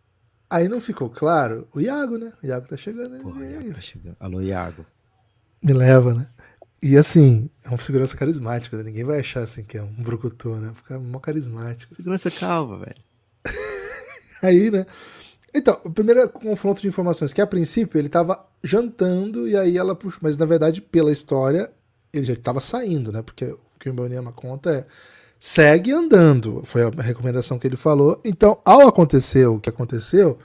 Aí 0.51 0.69
não 0.69 0.81
ficou 0.81 1.11
claro 1.11 1.69
o 1.75 1.81
Iago, 1.81 2.17
né? 2.17 2.33
O 2.43 2.47
Iago 2.47 2.67
tá 2.67 2.77
chegando. 2.77 3.19
Porra, 3.19 3.45
Iago 3.45 3.75
tá 3.75 3.81
chegando. 3.81 4.17
Alô, 4.19 4.41
Iago. 4.41 4.87
Me 5.63 5.73
leva, 5.73 6.15
né? 6.15 6.27
E 6.83 6.97
assim, 6.97 7.51
é 7.65 7.69
uma 7.69 7.79
segurança 7.79 8.17
carismática, 8.17 8.77
né? 8.77 8.85
Ninguém 8.85 9.05
vai 9.05 9.19
achar 9.19 9.43
assim 9.43 9.65
que 9.65 9.77
é 9.77 9.83
um 9.83 10.03
brucutu, 10.03 10.55
né? 10.57 10.73
Fica 10.75 10.99
mó 10.99 11.19
carismático. 11.19 11.95
Segurança 11.95 12.31
calva, 12.31 12.79
velho. 12.79 13.03
aí, 14.41 14.71
né? 14.71 14.87
Então, 15.53 15.79
o 15.85 15.91
primeiro 15.91 16.29
confronto 16.29 16.81
de 16.81 16.89
informações, 16.89 17.33
que 17.33 17.41
a 17.41 17.47
princípio 17.47 17.99
ele 17.99 18.09
tava 18.09 18.47
jantando 18.63 19.49
e 19.49 19.57
aí 19.57 19.77
ela 19.77 19.95
puxou, 19.95 20.21
mas 20.23 20.37
na 20.37 20.47
verdade, 20.47 20.81
pela 20.81 21.11
história, 21.11 21.71
ele 22.13 22.25
já 22.25 22.37
tava 22.37 22.61
saindo, 22.61 23.11
né? 23.11 23.23
Porque 23.23 23.47
o 23.47 23.59
que 23.79 23.91
o 23.91 23.93
Mbanyama 23.93 24.33
conta 24.33 24.71
é 24.71 24.87
segue 25.39 25.93
andando, 25.93 26.63
foi 26.65 26.83
a 26.83 27.03
recomendação 27.03 27.59
que 27.59 27.67
ele 27.67 27.77
falou. 27.77 28.21
Então, 28.25 28.61
ao 28.65 28.89
acontecer 28.89 29.47
o 29.47 29.61
que 29.61 29.69
aconteceu, 29.69 30.39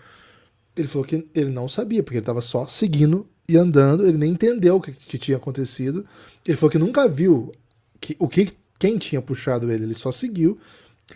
ele 0.75 0.87
falou 0.87 1.07
que 1.07 1.27
ele 1.33 1.49
não 1.49 1.67
sabia, 1.67 2.03
porque 2.03 2.17
ele 2.17 2.25
tava 2.25 2.41
só 2.41 2.67
seguindo 2.67 3.27
e 3.47 3.57
andando, 3.57 4.05
ele 4.05 4.17
nem 4.17 4.31
entendeu 4.31 4.75
o 4.75 4.81
que, 4.81 4.91
que 4.91 5.17
tinha 5.17 5.37
acontecido. 5.37 6.05
Ele 6.45 6.57
falou 6.57 6.71
que 6.71 6.77
nunca 6.77 7.07
viu 7.07 7.51
que, 7.99 8.15
o 8.19 8.27
que 8.27 8.51
quem 8.79 8.97
tinha 8.97 9.21
puxado 9.21 9.71
ele, 9.71 9.83
ele 9.83 9.93
só 9.93 10.11
seguiu, 10.11 10.57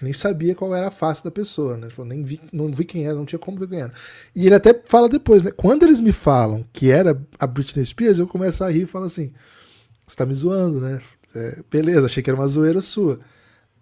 nem 0.01 0.13
sabia 0.13 0.53
qual 0.53 0.75
era 0.75 0.87
a 0.87 0.91
face 0.91 1.23
da 1.23 1.31
pessoa, 1.31 1.75
né? 1.75 1.87
Ele 1.87 1.93
falou, 1.93 2.09
nem 2.09 2.23
vi, 2.23 2.39
não 2.51 2.71
vi 2.71 2.85
quem 2.85 3.05
era, 3.05 3.15
não 3.15 3.25
tinha 3.25 3.39
como 3.39 3.57
ver 3.57 3.67
quem 3.67 3.81
era. 3.81 3.93
E 4.35 4.45
ele 4.45 4.55
até 4.55 4.79
fala 4.85 5.09
depois, 5.09 5.41
né? 5.41 5.51
Quando 5.51 5.83
eles 5.83 5.99
me 5.99 6.11
falam 6.11 6.65
que 6.71 6.91
era 6.91 7.19
a 7.39 7.47
Britney 7.47 7.85
Spears, 7.85 8.19
eu 8.19 8.27
começo 8.27 8.63
a 8.63 8.69
rir 8.69 8.83
e 8.83 8.85
falo 8.85 9.05
assim: 9.05 9.33
você 10.05 10.15
tá 10.15 10.25
me 10.25 10.33
zoando, 10.33 10.79
né? 10.79 11.01
É, 11.35 11.59
beleza, 11.69 12.05
achei 12.05 12.21
que 12.21 12.29
era 12.29 12.39
uma 12.39 12.47
zoeira 12.47 12.81
sua. 12.81 13.19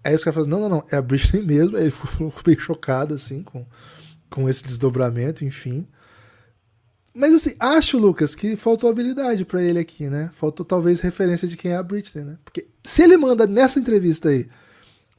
Aí 0.06 0.13
os 0.13 0.24
caras 0.24 0.36
falam, 0.36 0.50
não, 0.50 0.70
não, 0.70 0.78
não, 0.78 0.86
é 0.91 0.98
a 0.98 1.02
Britney 1.02 1.41
mesmo. 1.44 1.76
Aí 1.76 1.84
ele 1.84 1.91
ficou 1.91 2.32
bem 2.46 2.58
chocado, 2.60 3.15
assim, 3.15 3.41
com, 3.41 3.65
com 4.30 4.48
esse 4.48 4.63
desdobramento, 4.63 5.44
enfim. 5.44 5.88
Mas 7.15 7.34
assim, 7.34 7.56
acho, 7.60 7.98
Lucas, 7.98 8.36
que 8.36 8.56
faltou 8.56 8.89
habilidade 8.89 9.46
para 9.46 9.63
ele 9.63 9.80
aqui, 9.80 10.08
né? 10.08 10.30
Faltou 10.34 10.65
talvez 10.65 11.00
referência 11.00 11.48
de 11.48 11.58
quem 11.58 11.72
é 11.72 11.78
a 11.78 11.84
Britney, 11.84 12.24
né? 12.24 12.38
Porque 12.44 12.68
se 12.84 13.02
ele 13.02 13.18
manda 13.18 13.48
nessa 13.48 13.80
entrevista 13.80 14.30
aí, 14.30 14.48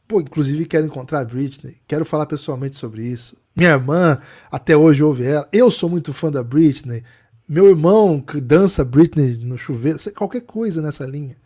pô, 0.07 0.21
inclusive 0.21 0.67
quero 0.67 0.87
encontrar 0.87 1.21
a 1.21 1.25
Britney, 1.25 1.79
quero 1.89 2.05
falar 2.05 2.27
pessoalmente 2.27 2.77
sobre 2.77 3.03
isso. 3.03 3.37
Minha 3.57 3.71
irmã 3.71 4.19
até 4.53 4.77
hoje 4.77 5.03
ouve 5.03 5.25
ela, 5.25 5.49
eu 5.51 5.71
sou 5.71 5.89
muito 5.89 6.13
fã 6.13 6.31
da 6.31 6.45
Britney, 6.45 7.03
meu 7.49 7.67
irmão 7.67 8.21
que 8.21 8.43
dança 8.43 8.85
Britney 8.85 9.39
no 9.39 9.57
chuveiro, 9.57 9.99
qualquer 10.15 10.43
coisa 10.43 10.83
nessa 10.83 11.07
linha. 11.07 11.37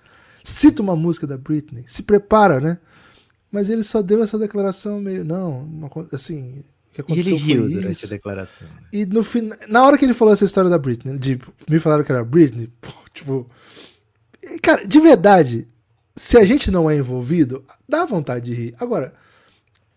Cita 0.42 0.82
uma 0.82 0.96
música 0.96 1.28
da 1.28 1.38
Britney, 1.38 1.84
se 1.86 2.02
prepara, 2.02 2.60
né? 2.60 2.80
Mas 3.52 3.68
ele 3.68 3.82
só 3.82 4.00
deu 4.00 4.22
essa 4.22 4.38
declaração 4.38 5.00
meio, 5.00 5.24
não, 5.24 5.68
assim, 6.12 6.62
que 6.92 7.00
aconteceu 7.00 7.36
e 7.36 7.36
ele 7.36 7.44
riu 7.44 7.68
durante 7.68 7.96
isso. 7.96 8.06
a 8.06 8.08
declaração. 8.08 8.68
E 8.92 9.06
no 9.06 9.22
final, 9.22 9.58
na 9.68 9.84
hora 9.84 9.98
que 9.98 10.04
ele 10.04 10.14
falou 10.14 10.32
essa 10.32 10.44
história 10.44 10.70
da 10.70 10.78
Britney, 10.78 11.18
de, 11.18 11.40
me 11.68 11.78
falaram 11.78 12.04
que 12.04 12.12
era 12.12 12.24
Britney, 12.24 12.70
pô, 12.80 12.92
tipo. 13.12 13.50
Cara, 14.62 14.86
de 14.86 15.00
verdade, 15.00 15.68
se 16.16 16.36
a 16.36 16.44
gente 16.44 16.70
não 16.70 16.88
é 16.90 16.96
envolvido, 16.96 17.64
dá 17.88 18.04
vontade 18.04 18.46
de 18.46 18.54
rir. 18.54 18.74
Agora, 18.78 19.14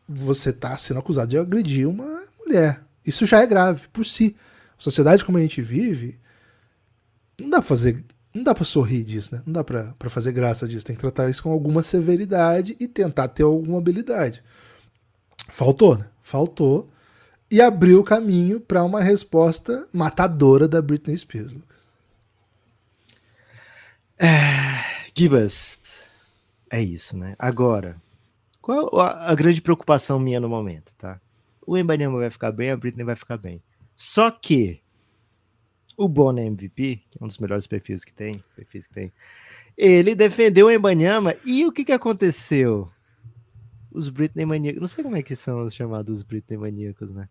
você 0.08 0.52
tá 0.52 0.78
sendo 0.78 1.00
acusado 1.00 1.30
de 1.30 1.38
agredir 1.38 1.88
uma 1.88 2.24
mulher. 2.40 2.82
Isso 3.06 3.26
já 3.26 3.42
é 3.42 3.48
grave 3.48 3.88
por 3.92 4.06
si. 4.06 4.36
A 4.78 4.82
sociedade 4.82 5.24
como 5.24 5.38
a 5.38 5.42
gente 5.42 5.62
vive, 5.62 6.20
não 7.40 7.50
dá 7.50 7.58
pra 7.58 7.68
fazer. 7.68 8.04
Não 8.34 8.44
dá 8.44 8.56
pra 8.56 8.66
sorrir 8.66 9.04
disso, 9.04 9.36
né? 9.36 9.44
Não 9.46 9.54
dá 9.54 9.64
pra 9.64 10.10
fazer 10.10 10.32
graça 10.32 10.68
disso. 10.68 10.86
Tem 10.86 10.96
que 10.96 11.02
tratar 11.02 11.30
isso 11.30 11.44
com 11.44 11.52
alguma 11.52 11.84
severidade 11.84 12.76
e 12.80 12.88
tentar 12.88 13.28
ter 13.28 13.44
alguma 13.44 13.78
habilidade. 13.78 14.44
Faltou, 15.50 15.98
né? 15.98 16.08
Faltou. 16.22 16.90
E 17.52 17.62
abriu 17.62 18.00
o 18.00 18.04
caminho 18.04 18.60
para 18.60 18.84
uma 18.84 19.02
resposta 19.02 19.88
matadora 19.94 20.68
da 20.68 20.82
Britney 20.82 21.16
Spears, 21.16 21.54
Lucas. 21.54 21.84
É, 24.18 24.84
Gibas, 25.16 25.80
é 26.70 26.82
isso, 26.82 27.16
né? 27.16 27.36
Agora, 27.38 28.02
qual 28.60 29.00
a, 29.00 29.30
a, 29.30 29.36
grande 29.36 29.62
preocupação 29.62 30.18
minha 30.18 30.40
no 30.40 30.50
momento, 30.50 30.92
tá? 30.98 31.22
O 31.68 31.78
Embanyama 31.78 32.18
vai 32.18 32.32
ficar 32.32 32.52
bem, 32.52 32.72
a 32.72 32.78
Britney 32.78 33.06
vai 33.06 33.16
ficar 33.16 33.38
bem. 33.38 33.62
Só 33.96 34.32
que 34.32 34.82
o 35.98 36.08
Bono 36.08 36.40
MVP, 36.40 37.02
que 37.10 37.18
é 37.20 37.24
um 37.24 37.28
dos 37.28 37.38
melhores 37.38 37.68
perfis 37.68 38.04
que 38.04 38.14
tem, 38.14 38.44
perfis 38.56 38.88
que 38.88 38.94
tem, 38.94 39.14
ele 39.78 40.16
defendeu 40.16 40.68
o 40.68 40.72
Embanyama 40.72 41.36
e 41.46 41.66
o 41.66 41.72
que, 41.72 41.86
que 41.86 41.92
aconteceu? 41.92 42.90
os 43.94 44.10
Britney 44.10 44.46
maníacos. 44.46 44.82
Não 44.82 44.88
sei 44.88 45.04
como 45.04 45.16
é 45.16 45.22
que 45.22 45.36
são 45.36 45.70
chamados 45.70 46.18
os 46.18 46.24
Britney 46.24 46.58
maníacos, 46.58 47.10
né? 47.12 47.30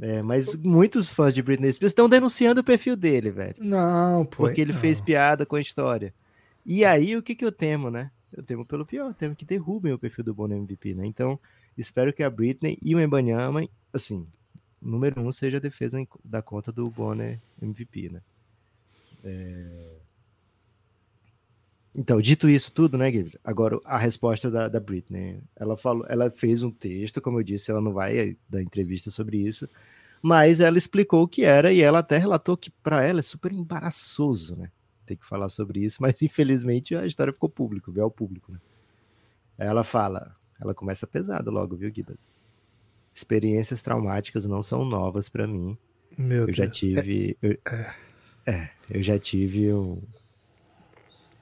É, 0.00 0.22
mas 0.22 0.56
muitos 0.56 1.08
fãs 1.08 1.32
de 1.32 1.40
Britney 1.40 1.72
Spears 1.72 1.92
estão 1.92 2.08
denunciando 2.08 2.60
o 2.60 2.64
perfil 2.64 2.96
dele, 2.96 3.30
velho. 3.30 3.54
Não, 3.60 4.24
pô. 4.24 4.38
Porque 4.44 4.60
ele 4.60 4.72
não. 4.72 4.80
fez 4.80 5.00
piada 5.00 5.46
com 5.46 5.54
a 5.54 5.60
história. 5.60 6.12
E 6.66 6.84
aí, 6.84 7.16
o 7.16 7.22
que, 7.22 7.34
que 7.34 7.44
eu 7.44 7.52
temo, 7.52 7.90
né? 7.90 8.10
Eu 8.32 8.42
temo 8.42 8.66
pelo 8.66 8.84
pior, 8.84 9.10
eu 9.10 9.14
temo 9.14 9.36
que 9.36 9.44
derrubem 9.44 9.92
o 9.92 9.98
perfil 9.98 10.24
do 10.24 10.34
Bono 10.34 10.54
MVP, 10.54 10.94
né? 10.94 11.06
Então, 11.06 11.38
espero 11.78 12.12
que 12.12 12.24
a 12.24 12.30
Britney 12.30 12.76
e 12.82 12.94
o 12.96 13.00
Embanyama, 13.00 13.68
assim, 13.92 14.26
número 14.84 15.20
um 15.20 15.32
seja 15.32 15.56
a 15.56 15.60
defesa 15.60 15.98
da 16.24 16.42
conta 16.42 16.70
do 16.70 16.88
Bonner 16.90 17.40
MVP, 17.60 18.10
né? 18.12 18.22
É... 19.24 19.96
Então, 21.94 22.20
dito 22.20 22.48
isso 22.48 22.72
tudo, 22.72 22.98
né, 22.98 23.08
Guilherme? 23.10 23.38
Agora, 23.44 23.78
a 23.84 23.96
resposta 23.96 24.50
da, 24.50 24.68
da 24.68 24.80
Britney. 24.80 25.40
Ela 25.54 25.76
falou, 25.76 26.04
ela 26.08 26.28
fez 26.30 26.62
um 26.62 26.70
texto, 26.70 27.20
como 27.20 27.38
eu 27.38 27.44
disse, 27.44 27.70
ela 27.70 27.80
não 27.80 27.92
vai 27.92 28.36
dar 28.48 28.60
entrevista 28.60 29.12
sobre 29.12 29.38
isso, 29.38 29.68
mas 30.20 30.58
ela 30.58 30.76
explicou 30.76 31.22
o 31.22 31.28
que 31.28 31.44
era 31.44 31.72
e 31.72 31.80
ela 31.80 32.00
até 32.00 32.18
relatou 32.18 32.56
que 32.56 32.70
para 32.70 33.06
ela 33.06 33.20
é 33.20 33.22
super 33.22 33.52
embaraçoso, 33.52 34.56
né? 34.56 34.72
Ter 35.06 35.16
que 35.16 35.26
falar 35.26 35.48
sobre 35.50 35.84
isso, 35.84 35.98
mas 36.00 36.20
infelizmente 36.20 36.96
a 36.96 37.06
história 37.06 37.32
ficou 37.32 37.48
público, 37.48 37.92
veio 37.92 38.04
ao 38.04 38.10
público, 38.10 38.50
né? 38.50 38.58
Ela 39.56 39.84
fala, 39.84 40.34
ela 40.60 40.74
começa 40.74 41.06
pesado 41.06 41.50
logo, 41.50 41.76
viu, 41.76 41.92
Guidas? 41.92 42.40
Experiências 43.14 43.80
traumáticas 43.80 44.44
não 44.44 44.62
são 44.62 44.84
novas 44.84 45.28
para 45.28 45.46
mim. 45.46 45.78
Meu 46.18 46.40
eu 46.40 46.46
Deus. 46.46 46.56
já 46.56 46.68
tive. 46.68 47.36
É... 47.40 47.46
Eu, 47.46 47.58
é, 47.72 47.94
é 48.46 48.70
eu 48.90 49.02
já 49.02 49.18
tive 49.18 49.72
um 49.72 50.02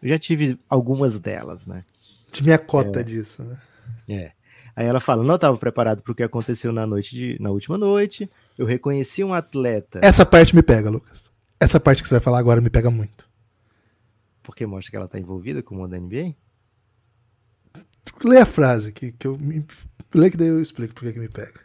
eu 0.03 0.09
já 0.09 0.19
tive 0.19 0.59
algumas 0.69 1.19
delas, 1.19 1.65
né? 1.65 1.85
De 2.33 2.43
minha 2.43 2.59
cota 2.59 3.01
é, 3.01 3.03
disso, 3.05 3.45
né? 3.45 3.61
É. 4.09 4.33
Aí 4.75 4.87
ela 4.87 4.99
fala: 4.99 5.23
não 5.23 5.37
estava 5.37 5.57
preparado 5.57 6.03
para 6.03 6.11
o 6.11 6.15
que 6.15 6.23
aconteceu 6.23 6.73
na 6.73 6.85
noite 6.85 7.15
de, 7.15 7.37
na 7.41 7.51
última 7.51 7.79
noite. 7.79 8.29
Eu 8.59 8.67
reconheci 8.67 9.23
um 9.23 9.33
atleta. 9.33 10.01
Essa 10.03 10.27
parte 10.27 10.57
me 10.57 10.63
pega, 10.63 10.91
Lucas. 10.91 11.31
Essa 11.61 11.79
parte 11.79 12.03
que 12.03 12.09
você 12.09 12.15
vai 12.15 12.21
falar 12.21 12.41
agora 12.41 12.61
me 12.61 12.69
pega 12.69 12.91
muito. 12.91 13.31
Porque 14.43 14.67
mostra 14.67 14.91
que 14.91 14.97
ela 14.97 15.07
está 15.07 15.21
envolvida 15.21 15.63
com 15.63 15.77
o 15.77 15.79
mundo 15.79 15.91
da 15.91 16.01
NBA? 16.01 16.35
Lê 18.25 18.38
a 18.38 18.47
frase 18.47 18.93
que, 18.93 19.12
que 19.12 19.27
eu 19.27 19.38
me. 19.38 19.65
Lê 20.15 20.31
que 20.31 20.37
daí 20.37 20.49
eu 20.49 20.61
explico 20.61 20.95
por 20.95 21.11
que 21.12 21.19
me 21.19 21.29
pega. 21.29 21.61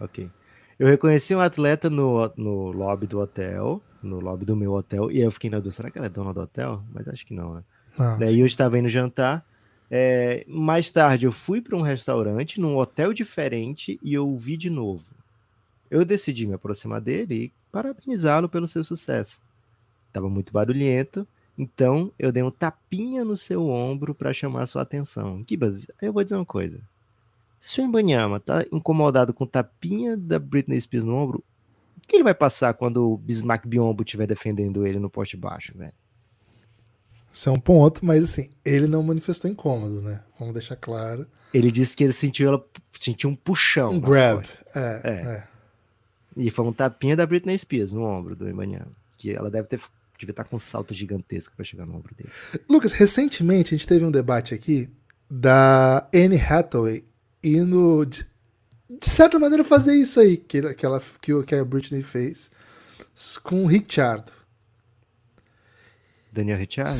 Ok. 0.00 0.30
Eu 0.78 0.86
reconheci 0.86 1.34
um 1.34 1.40
atleta 1.40 1.88
no, 1.90 2.32
no 2.36 2.72
lobby 2.72 3.06
do 3.06 3.18
hotel 3.18 3.82
no 4.02 4.20
lobby 4.20 4.44
do 4.44 4.56
meu 4.56 4.72
hotel. 4.72 5.10
E 5.10 5.18
aí 5.18 5.22
eu 5.22 5.30
fiquei 5.30 5.48
na 5.48 5.58
dúvida, 5.58 5.76
será 5.76 5.90
que 5.90 5.98
ela 5.98 6.06
é 6.06 6.10
dona 6.10 6.34
do 6.34 6.40
hotel? 6.40 6.82
Mas 6.92 7.08
acho 7.08 7.24
que 7.24 7.34
não, 7.34 7.54
né? 7.54 7.64
Não, 7.98 8.18
Daí 8.18 8.40
eu 8.40 8.46
estava 8.46 8.78
indo 8.78 8.88
jantar. 8.88 9.44
É, 9.90 10.44
mais 10.48 10.90
tarde 10.90 11.26
eu 11.26 11.32
fui 11.32 11.60
para 11.60 11.76
um 11.76 11.82
restaurante, 11.82 12.60
num 12.60 12.76
hotel 12.76 13.12
diferente, 13.12 14.00
e 14.02 14.14
eu 14.14 14.26
o 14.26 14.38
vi 14.38 14.56
de 14.56 14.70
novo. 14.70 15.04
Eu 15.90 16.04
decidi 16.04 16.46
me 16.46 16.54
aproximar 16.54 17.00
dele 17.00 17.34
e 17.34 17.52
parabenizá-lo 17.70 18.48
pelo 18.48 18.66
seu 18.66 18.82
sucesso. 18.82 19.42
Estava 20.08 20.28
muito 20.28 20.52
barulhento, 20.52 21.28
então 21.56 22.12
eu 22.18 22.32
dei 22.32 22.42
um 22.42 22.50
tapinha 22.50 23.24
no 23.24 23.36
seu 23.36 23.68
ombro 23.68 24.14
para 24.14 24.32
chamar 24.32 24.66
sua 24.66 24.82
atenção. 24.82 25.42
Kibas, 25.44 25.86
eu 26.00 26.12
vou 26.12 26.24
dizer 26.24 26.36
uma 26.36 26.46
coisa. 26.46 26.82
Se 27.60 27.80
o 27.80 27.84
Embanyama 27.84 28.40
tá 28.40 28.64
incomodado 28.72 29.32
com 29.32 29.44
o 29.44 29.46
tapinha 29.46 30.16
da 30.16 30.38
Britney 30.38 30.80
Spears 30.80 31.04
no 31.04 31.14
ombro, 31.14 31.44
o 31.96 32.00
que 32.00 32.16
ele 32.16 32.24
vai 32.24 32.34
passar 32.34 32.74
quando 32.74 33.12
o 33.12 33.16
Bismarck 33.16 33.66
Biombo 33.66 34.02
estiver 34.02 34.26
defendendo 34.26 34.86
ele 34.86 34.98
no 34.98 35.08
poste 35.08 35.36
baixo, 35.36 35.72
velho? 35.76 35.92
Isso 37.32 37.48
é 37.48 37.52
um 37.52 37.60
ponto, 37.60 38.04
mas 38.04 38.24
assim, 38.24 38.50
ele 38.64 38.86
não 38.86 39.02
manifestou 39.02 39.50
incômodo, 39.50 40.02
né? 40.02 40.22
Vamos 40.38 40.54
deixar 40.54 40.76
claro. 40.76 41.26
Ele 41.54 41.70
disse 41.70 41.96
que 41.96 42.04
ele 42.04 42.12
sentiu 42.12 42.48
ela 42.48 42.64
sentiu 42.98 43.30
um 43.30 43.36
puxão. 43.36 43.92
Um 43.92 44.00
grab. 44.00 44.44
É, 44.74 45.00
é. 45.04 45.12
é, 45.12 45.44
E 46.36 46.50
foi 46.50 46.64
um 46.64 46.72
tapinha 46.72 47.16
da 47.16 47.26
Britney 47.26 47.56
Spears 47.56 47.92
no 47.92 48.02
ombro 48.04 48.36
do 48.36 48.48
Emmanuel. 48.48 48.88
Que 49.16 49.32
ela 49.32 49.50
deve 49.50 49.68
ter 49.68 49.80
devia 50.22 50.32
estar 50.32 50.44
com 50.44 50.56
um 50.56 50.58
salto 50.58 50.94
gigantesco 50.94 51.54
para 51.54 51.64
chegar 51.64 51.86
no 51.86 51.96
ombro 51.96 52.14
dele. 52.14 52.30
Lucas, 52.68 52.92
recentemente 52.92 53.74
a 53.74 53.78
gente 53.78 53.86
teve 53.86 54.04
um 54.04 54.10
debate 54.10 54.54
aqui 54.54 54.88
da 55.30 56.08
Anne 56.14 56.40
Hathaway 56.40 57.04
indo 57.42 58.04
de 59.00 59.08
certa 59.08 59.38
maneira, 59.38 59.64
fazer 59.64 59.94
isso 59.94 60.20
aí 60.20 60.36
que, 60.36 60.74
que, 60.74 60.86
ela, 60.86 61.02
que, 61.20 61.42
que 61.42 61.54
a 61.54 61.64
Britney 61.64 62.02
fez 62.02 62.50
com 63.42 63.64
o 63.64 63.66
Richard. 63.66 64.24
Daniel 66.32 66.58
Richard? 66.58 66.92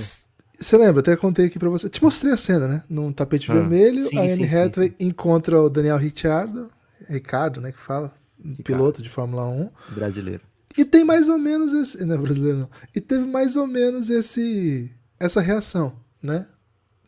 Você 0.59 0.77
lembra? 0.77 1.01
Até 1.01 1.17
contei 1.17 1.47
aqui 1.47 1.59
pra 1.59 1.69
você. 1.69 1.89
Te 1.89 2.03
mostrei 2.03 2.33
a 2.33 2.37
cena, 2.37 2.69
né? 2.69 2.85
Num 2.89 3.13
tapete 3.13 3.51
ah, 3.51 3.55
vermelho, 3.55 4.07
sim, 4.07 4.19
a 4.19 4.23
Anne 4.23 4.49
sim, 4.49 4.57
Hathaway 4.57 4.89
sim, 4.91 5.07
encontra 5.07 5.61
o 5.61 5.69
Daniel 5.69 5.97
Ricciardo, 5.97 6.71
Ricardo, 7.09 7.61
né? 7.61 7.73
Que 7.73 7.79
fala, 7.79 8.13
Ricardo. 8.39 8.63
piloto 8.63 9.03
de 9.03 9.09
Fórmula 9.09 9.47
1. 9.47 9.71
Brasileiro. 9.91 10.43
E 10.77 10.85
tem 10.85 11.05
mais 11.05 11.29
ou 11.29 11.39
menos 11.39 11.73
esse. 11.73 12.05
Não 12.05 12.15
é 12.15 12.19
brasileiro, 12.19 12.59
não. 12.59 12.71
E 12.95 13.01
teve 13.01 13.27
mais 13.27 13.57
ou 13.57 13.67
menos 13.67 14.11
esse 14.11 14.91
essa 15.21 15.41
reação, 15.41 15.95
né? 16.23 16.47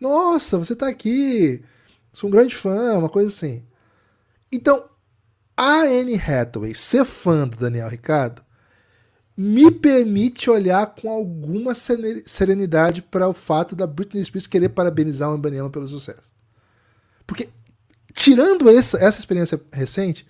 Nossa, 0.01 0.59
você 0.59 0.77
tá 0.77 0.89
aqui. 0.89 1.63
Sou 2.13 2.29
um 2.29 2.31
grande 2.31 2.55
fã, 2.55 2.99
uma 2.99 3.09
coisa 3.09 3.29
assim. 3.29 3.65
Então, 4.53 4.89
a 5.57 5.81
Anne 5.83 6.15
Hathaway 6.15 6.75
ser 6.75 7.05
fã 7.05 7.47
do 7.49 7.57
Daniel 7.57 7.89
Ricardo 7.89 8.43
me 9.37 9.71
permite 9.71 10.49
olhar 10.49 10.95
com 10.95 11.11
alguma 11.11 11.73
serenidade 11.75 13.03
para 13.03 13.29
o 13.29 13.33
fato 13.33 13.75
da 13.75 13.87
Britney 13.87 14.23
Spears 14.23 14.47
querer 14.47 14.69
parabenizar 14.69 15.33
o 15.33 15.37
Ibanema 15.37 15.71
pelo 15.71 15.89
sucesso. 15.89 16.33
Porque, 17.27 17.49
tirando 18.13 18.69
essa, 18.69 18.97
essa 18.99 19.19
experiência 19.19 19.61
recente, 19.73 20.25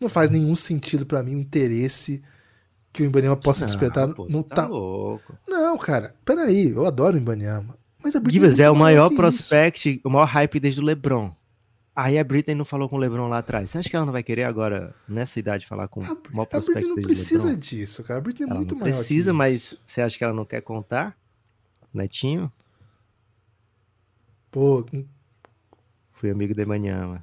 não 0.00 0.08
faz 0.08 0.30
nenhum 0.30 0.56
sentido 0.56 1.06
para 1.06 1.22
mim 1.22 1.36
o 1.36 1.40
interesse 1.40 2.24
que 2.94 3.02
o 3.02 3.06
Ibanema 3.06 3.36
possa 3.36 3.62
não, 3.62 3.66
despertar. 3.66 4.14
Pô, 4.14 4.26
não 4.30 4.42
tá, 4.42 4.66
louco. 4.66 5.36
Não, 5.48 5.76
cara, 5.76 6.14
peraí, 6.24 6.70
eu 6.70 6.86
adoro 6.86 7.16
o 7.16 7.20
Ibanema. 7.20 7.76
Mas 8.02 8.14
a 8.14 8.20
Britney 8.20 8.40
Givas 8.40 8.60
é, 8.60 8.70
o 8.70 8.76
maior 8.76 9.10
prospect, 9.10 9.90
isso. 9.90 10.00
o 10.04 10.10
maior 10.10 10.26
hype 10.26 10.60
desde 10.60 10.80
o 10.80 10.84
LeBron. 10.84 11.34
Aí 11.96 12.18
a 12.18 12.24
Britney 12.24 12.54
não 12.54 12.64
falou 12.64 12.88
com 12.88 12.96
o 12.96 12.98
LeBron 12.98 13.28
lá 13.28 13.38
atrás. 13.38 13.70
Você 13.70 13.78
acha 13.78 13.90
que 13.90 13.96
ela 13.96 14.04
não 14.06 14.12
vai 14.12 14.22
querer 14.22 14.44
agora, 14.44 14.94
nessa 15.08 15.40
idade, 15.40 15.66
falar 15.66 15.88
com 15.88 16.00
o 16.00 16.04
maior 16.04 16.46
prospect 16.46 16.70
A 16.70 16.74
Britney 16.74 16.88
não 16.88 17.02
precisa 17.02 17.48
LeBron? 17.48 17.60
disso, 17.60 18.04
cara. 18.04 18.18
A 18.18 18.22
Britney 18.22 18.46
é 18.46 18.50
ela 18.50 18.58
muito 18.60 18.74
não 18.74 18.80
maior 18.80 18.94
precisa, 18.94 19.32
mas 19.32 19.76
você 19.84 20.00
acha 20.00 20.16
que 20.16 20.22
ela 20.22 20.32
não 20.32 20.44
quer 20.44 20.60
contar? 20.60 21.16
Netinho? 21.92 22.52
Pô... 24.52 24.86
Fui 26.12 26.30
amigo 26.30 26.54
de 26.54 26.64
mano. 26.64 27.22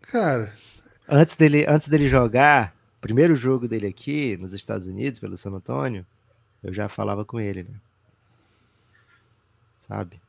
Cara... 0.00 0.52
Antes 1.08 1.36
dele, 1.36 1.64
antes 1.66 1.88
dele 1.88 2.06
jogar, 2.06 2.74
primeiro 3.00 3.34
jogo 3.34 3.68
dele 3.68 3.86
aqui, 3.86 4.36
nos 4.36 4.52
Estados 4.52 4.86
Unidos, 4.86 5.20
pelo 5.20 5.36
San 5.36 5.50
Antônio, 5.50 6.06
eu 6.62 6.72
já 6.72 6.88
falava 6.88 7.24
com 7.24 7.38
ele, 7.40 7.64
né? 7.64 7.74
Sabe? 9.78 10.20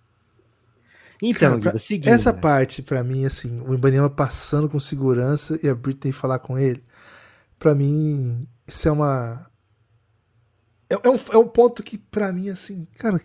Então, 1.22 1.60
Cara, 1.60 1.78
seguindo, 1.78 2.10
essa 2.10 2.32
né? 2.32 2.40
parte, 2.40 2.82
para 2.82 3.04
mim, 3.04 3.26
assim, 3.26 3.62
o 3.62 3.74
Ibanema 3.74 4.10
passando 4.10 4.70
com 4.70 4.80
segurança 4.80 5.60
e 5.62 5.68
a 5.68 5.76
Britney 5.76 6.14
falar 6.14 6.40
com 6.40 6.58
ele, 6.58 6.82
para 7.58 7.76
mim, 7.76 8.48
isso 8.66 8.88
é 8.88 8.92
uma. 8.92 9.50
É, 10.90 10.96
é, 10.96 11.10
um, 11.10 11.20
é 11.34 11.38
um 11.38 11.48
ponto 11.48 11.84
que, 11.84 11.98
para 11.98 12.32
mim, 12.32 12.50
assim, 12.50 12.88
cara, 12.98 13.22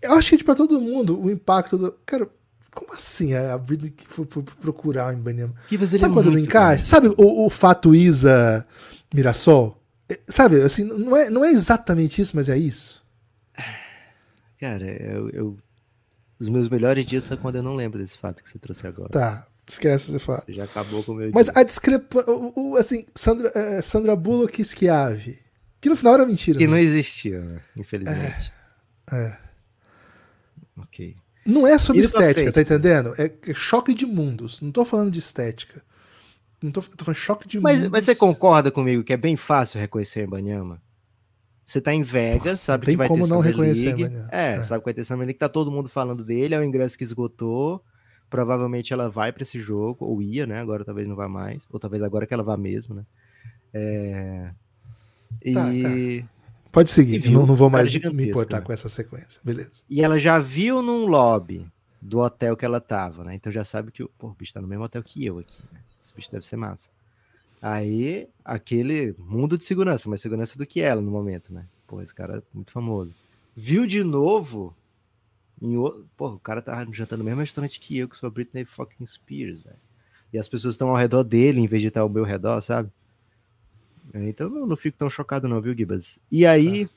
eu 0.00 0.12
acho 0.12 0.30
que 0.30 0.42
é 0.42 0.44
para 0.44 0.54
todo 0.54 0.80
mundo 0.80 1.20
o 1.20 1.28
impacto 1.28 1.76
do. 1.76 1.92
Cara, 2.06 2.28
como 2.76 2.92
assim 2.92 3.32
a 3.32 3.56
Britney 3.56 3.90
que 3.90 4.06
foi, 4.06 4.26
foi 4.28 4.42
procurar 4.42 5.08
o 5.08 5.18
Ibanema? 5.18 5.54
Sabe 5.88 6.04
é 6.04 6.08
quando 6.10 6.30
não 6.30 6.38
encaixa? 6.38 6.82
Bom. 6.82 6.84
Sabe 6.84 7.08
o, 7.16 7.46
o 7.46 7.50
fato 7.50 7.94
Isa 7.94 8.66
Mirassol? 9.14 9.80
É, 10.10 10.20
sabe, 10.28 10.60
assim, 10.60 10.84
não 10.84 11.16
é, 11.16 11.30
não 11.30 11.42
é 11.42 11.50
exatamente 11.50 12.20
isso, 12.20 12.36
mas 12.36 12.50
é 12.50 12.56
isso. 12.56 13.02
Cara, 14.60 14.84
eu, 14.84 15.30
eu 15.30 15.58
os 16.38 16.48
meus 16.50 16.68
melhores 16.68 17.06
dias 17.06 17.24
são 17.24 17.36
quando 17.38 17.56
eu 17.56 17.62
não 17.62 17.74
lembro 17.74 17.98
desse 17.98 18.18
fato 18.18 18.42
que 18.42 18.48
você 18.48 18.58
trouxe 18.58 18.86
agora. 18.86 19.08
Tá, 19.08 19.46
esquece 19.66 20.10
esse 20.10 20.18
fato. 20.18 20.52
Já 20.52 20.64
acabou 20.64 21.02
com 21.02 21.12
o 21.12 21.14
meu 21.14 21.30
Mas 21.32 21.46
dia. 21.46 21.54
a 21.56 21.62
discrepância. 21.62 22.30
Assim, 22.78 23.06
Sandra, 23.14 23.50
é, 23.54 23.80
Sandra 23.80 24.14
Bullock 24.14 24.60
e 24.60 24.64
Schiave. 24.64 25.38
Que 25.80 25.88
no 25.88 25.96
final 25.96 26.14
era 26.14 26.26
mentira. 26.26 26.58
Que 26.58 26.66
né? 26.66 26.72
não 26.72 26.78
existia, 26.78 27.40
né? 27.40 27.60
infelizmente. 27.78 28.52
É. 29.10 29.16
é. 29.16 29.38
Ok. 30.76 31.16
Não 31.46 31.66
é 31.66 31.78
sobre 31.78 32.02
estética, 32.02 32.52
tá 32.52 32.60
entendendo? 32.60 33.14
É, 33.18 33.26
é, 33.26 33.54
choque 33.54 33.94
de 33.94 34.04
mundos. 34.04 34.60
Não 34.60 34.70
tô 34.70 34.84
falando 34.84 35.10
de 35.10 35.18
estética. 35.18 35.82
Não 36.62 36.70
tô, 36.70 36.82
tô 36.82 37.04
falando 37.04 37.16
choque 37.16 37.46
de 37.46 37.60
mas, 37.60 37.76
mundos. 37.76 37.90
Mas 37.90 38.04
você 38.04 38.14
concorda 38.14 38.70
comigo 38.70 39.04
que 39.04 39.12
é 39.12 39.16
bem 39.16 39.36
fácil 39.36 39.80
reconhecer 39.80 40.24
Ibanyama? 40.24 40.82
Você 41.64 41.80
tá 41.80 41.92
em 41.92 42.02
Vegas, 42.02 42.60
sabe 42.60 42.86
que 42.86 42.96
vai 42.96 43.08
como 43.08 43.24
ter 43.24 43.30
não 43.30 43.38
Summer 43.38 43.50
reconhecer 43.50 43.96
League. 43.96 44.16
É, 44.30 44.54
é, 44.54 44.62
sabe 44.62 44.80
que 44.80 44.84
vai 44.84 44.94
ter 44.94 45.04
Summer 45.04 45.26
League, 45.26 45.38
tá 45.38 45.48
todo 45.48 45.70
mundo 45.70 45.88
falando 45.88 46.22
dele, 46.24 46.54
é 46.54 46.60
o 46.60 46.64
ingresso 46.64 46.96
que 46.96 47.02
esgotou. 47.02 47.82
Provavelmente 48.30 48.92
ela 48.92 49.08
vai 49.08 49.32
para 49.32 49.42
esse 49.42 49.58
jogo, 49.58 50.04
ou 50.04 50.22
ia, 50.22 50.46
né? 50.46 50.60
Agora 50.60 50.84
talvez 50.84 51.08
não 51.08 51.16
vá 51.16 51.28
mais, 51.28 51.66
ou 51.70 51.78
talvez 51.78 52.02
agora 52.02 52.26
que 52.26 52.34
ela 52.34 52.42
vá 52.42 52.56
mesmo, 52.56 52.94
né? 52.94 53.04
É... 53.74 54.50
E... 55.44 55.52
Tá, 55.52 55.62
tá. 55.62 56.35
Pode 56.76 56.90
seguir, 56.90 57.30
não, 57.30 57.46
não 57.46 57.56
vou 57.56 57.70
mais 57.70 57.90
me 57.90 58.28
importar 58.28 58.58
né? 58.58 58.66
com 58.66 58.70
essa 58.70 58.86
sequência, 58.86 59.40
beleza. 59.42 59.82
E 59.88 60.02
ela 60.04 60.18
já 60.18 60.38
viu 60.38 60.82
num 60.82 61.06
lobby 61.06 61.66
do 62.02 62.18
hotel 62.18 62.54
que 62.54 62.66
ela 62.66 62.82
tava, 62.82 63.24
né? 63.24 63.34
Então 63.34 63.50
já 63.50 63.64
sabe 63.64 63.90
que 63.90 64.04
pô, 64.18 64.26
o 64.26 64.34
bicho 64.34 64.52
tá 64.52 64.60
no 64.60 64.68
mesmo 64.68 64.84
hotel 64.84 65.02
que 65.02 65.24
eu 65.24 65.38
aqui, 65.38 65.58
né? 65.72 65.80
Esse 66.04 66.14
bicho 66.14 66.30
deve 66.30 66.44
ser 66.44 66.56
massa. 66.56 66.90
Aí, 67.62 68.28
aquele 68.44 69.14
mundo 69.18 69.56
de 69.56 69.64
segurança, 69.64 70.06
mais 70.06 70.20
segurança 70.20 70.58
do 70.58 70.66
que 70.66 70.82
ela 70.82 71.00
no 71.00 71.10
momento, 71.10 71.50
né? 71.50 71.64
Pô, 71.86 72.02
esse 72.02 72.14
cara 72.14 72.40
é 72.40 72.42
muito 72.52 72.70
famoso. 72.72 73.14
Viu 73.56 73.86
de 73.86 74.04
novo. 74.04 74.76
Em 75.62 75.78
o... 75.78 76.04
Pô, 76.14 76.32
o 76.34 76.38
cara 76.38 76.60
tá 76.60 76.86
jantando 76.92 77.20
no 77.20 77.24
mesmo 77.24 77.40
restaurante 77.40 77.80
que 77.80 77.96
eu, 77.96 78.06
que 78.06 78.18
sou 78.18 78.26
a 78.26 78.30
Britney 78.30 78.66
fucking 78.66 79.06
Spears, 79.06 79.62
velho. 79.62 79.78
E 80.30 80.38
as 80.38 80.46
pessoas 80.46 80.74
estão 80.74 80.90
ao 80.90 80.96
redor 80.96 81.22
dele 81.22 81.58
em 81.58 81.66
vez 81.66 81.80
de 81.80 81.88
estar 81.88 82.02
ao 82.02 82.08
meu 82.10 82.22
redor, 82.22 82.60
sabe? 82.60 82.90
Então 84.14 84.48
não, 84.48 84.66
não 84.66 84.76
fico 84.76 84.98
tão 84.98 85.10
chocado, 85.10 85.48
não, 85.48 85.60
viu, 85.60 85.76
Gibas? 85.76 86.18
E 86.30 86.46
aí, 86.46 86.86
tá. 86.86 86.92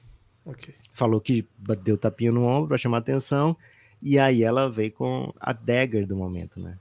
okay. 0.46 0.76
falou 0.94 1.20
que 1.20 1.48
deu 1.84 1.98
tapinha 1.98 2.32
no 2.32 2.46
ombro 2.46 2.70
pra 2.70 2.78
chamar 2.78 3.00
atenção. 3.00 3.56
E 4.02 4.18
aí 4.18 4.44
ela 4.44 4.70
veio 4.70 4.92
com 4.92 5.34
a 5.40 5.52
dagger 5.52 6.08
do 6.08 6.16
momento, 6.16 6.60
né? 6.60 6.78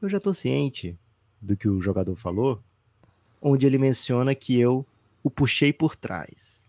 Eu 0.00 0.08
já 0.08 0.20
tô 0.20 0.32
ciente 0.32 0.96
do 1.40 1.56
que 1.56 1.68
o 1.68 1.80
jogador 1.80 2.14
falou, 2.14 2.62
onde 3.42 3.66
ele 3.66 3.78
menciona 3.78 4.34
que 4.34 4.58
eu 4.58 4.86
o 5.22 5.30
puxei 5.30 5.72
por 5.72 5.96
trás 5.96 6.60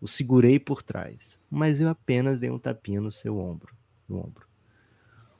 o 0.00 0.06
segurei 0.06 0.58
por 0.58 0.82
trás, 0.82 1.38
mas 1.50 1.80
eu 1.80 1.88
apenas 1.88 2.38
dei 2.38 2.50
um 2.50 2.58
tapinha 2.58 3.00
no 3.00 3.10
seu 3.10 3.38
ombro, 3.38 3.74
no 4.08 4.18
ombro. 4.18 4.46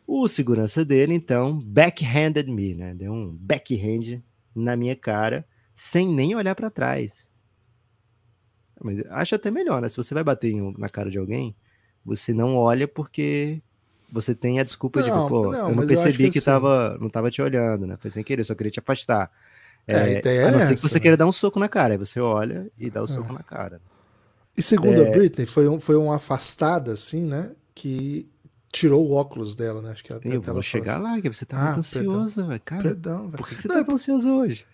O 0.06 0.26
segurança 0.28 0.84
dele, 0.84 1.14
então, 1.14 1.58
backhanded 1.60 2.50
me, 2.50 2.74
né? 2.74 2.94
Deu 2.94 3.12
um 3.12 3.30
backhand 3.32 4.22
na 4.54 4.76
minha 4.76 4.96
cara, 4.96 5.46
sem 5.76 6.08
nem 6.08 6.34
olhar 6.34 6.54
para 6.54 6.70
trás. 6.70 7.28
Mas 8.82 9.02
acho 9.10 9.34
até 9.34 9.50
melhor, 9.50 9.82
né? 9.82 9.88
Se 9.88 9.96
você 9.96 10.14
vai 10.14 10.24
bater 10.24 10.52
na 10.78 10.88
cara 10.88 11.10
de 11.10 11.18
alguém, 11.18 11.54
você 12.04 12.32
não 12.32 12.56
olha 12.56 12.88
porque 12.88 13.62
você 14.10 14.34
tem 14.34 14.58
a 14.58 14.64
desculpa 14.64 15.00
não, 15.00 15.06
de, 15.06 15.28
pô, 15.28 15.52
não, 15.52 15.68
eu 15.70 15.76
não 15.76 15.86
percebi 15.86 16.24
eu 16.24 16.28
que, 16.28 16.32
que 16.32 16.38
assim... 16.38 16.46
tava, 16.46 16.96
não 16.98 17.10
tava 17.10 17.30
te 17.30 17.42
olhando, 17.42 17.86
né? 17.86 17.96
Foi 17.98 18.10
sem 18.10 18.24
querer, 18.24 18.44
só 18.44 18.54
queria 18.54 18.70
te 18.70 18.80
afastar. 18.80 19.30
É, 19.86 20.20
é, 20.24 20.48
a 20.48 20.50
não 20.50 20.60
ser 20.60 20.74
que 20.74 20.80
você 20.80 20.94
né? 20.94 21.00
queira 21.00 21.16
dar 21.16 21.26
um 21.26 21.32
soco 21.32 21.60
na 21.60 21.68
cara, 21.68 21.94
aí 21.94 21.98
você 21.98 22.18
olha 22.18 22.68
e 22.78 22.90
dá 22.90 23.02
o 23.02 23.06
soco 23.06 23.30
é. 23.30 23.34
na 23.34 23.42
cara. 23.42 23.80
E 24.56 24.62
segundo 24.62 25.02
é... 25.02 25.08
a 25.08 25.10
Britney, 25.10 25.46
foi, 25.46 25.68
um, 25.68 25.78
foi 25.78 25.96
uma 25.96 26.16
afastada, 26.16 26.92
assim, 26.92 27.26
né? 27.26 27.52
Que 27.74 28.28
tirou 28.72 29.06
o 29.06 29.12
óculos 29.12 29.54
dela, 29.54 29.80
né? 29.82 29.90
Acho 29.92 30.04
que 30.04 30.12
eu 30.12 30.40
vou 30.42 30.62
chegar 30.62 30.94
assim. 30.94 31.02
lá, 31.02 31.20
que 31.20 31.28
você 31.28 31.44
tá 31.44 31.56
ah, 31.56 31.64
muito 31.66 31.78
ansioso, 31.78 32.46
velho. 32.46 32.60
Cara, 32.64 32.82
perdão, 32.82 33.28
velho. 33.28 33.36
Por 33.36 33.48
que 33.48 33.54
você 33.54 33.68
não, 33.68 33.76
tá 33.76 33.84
tão 33.84 33.94
ansioso 33.94 34.30
hoje? 34.30 34.66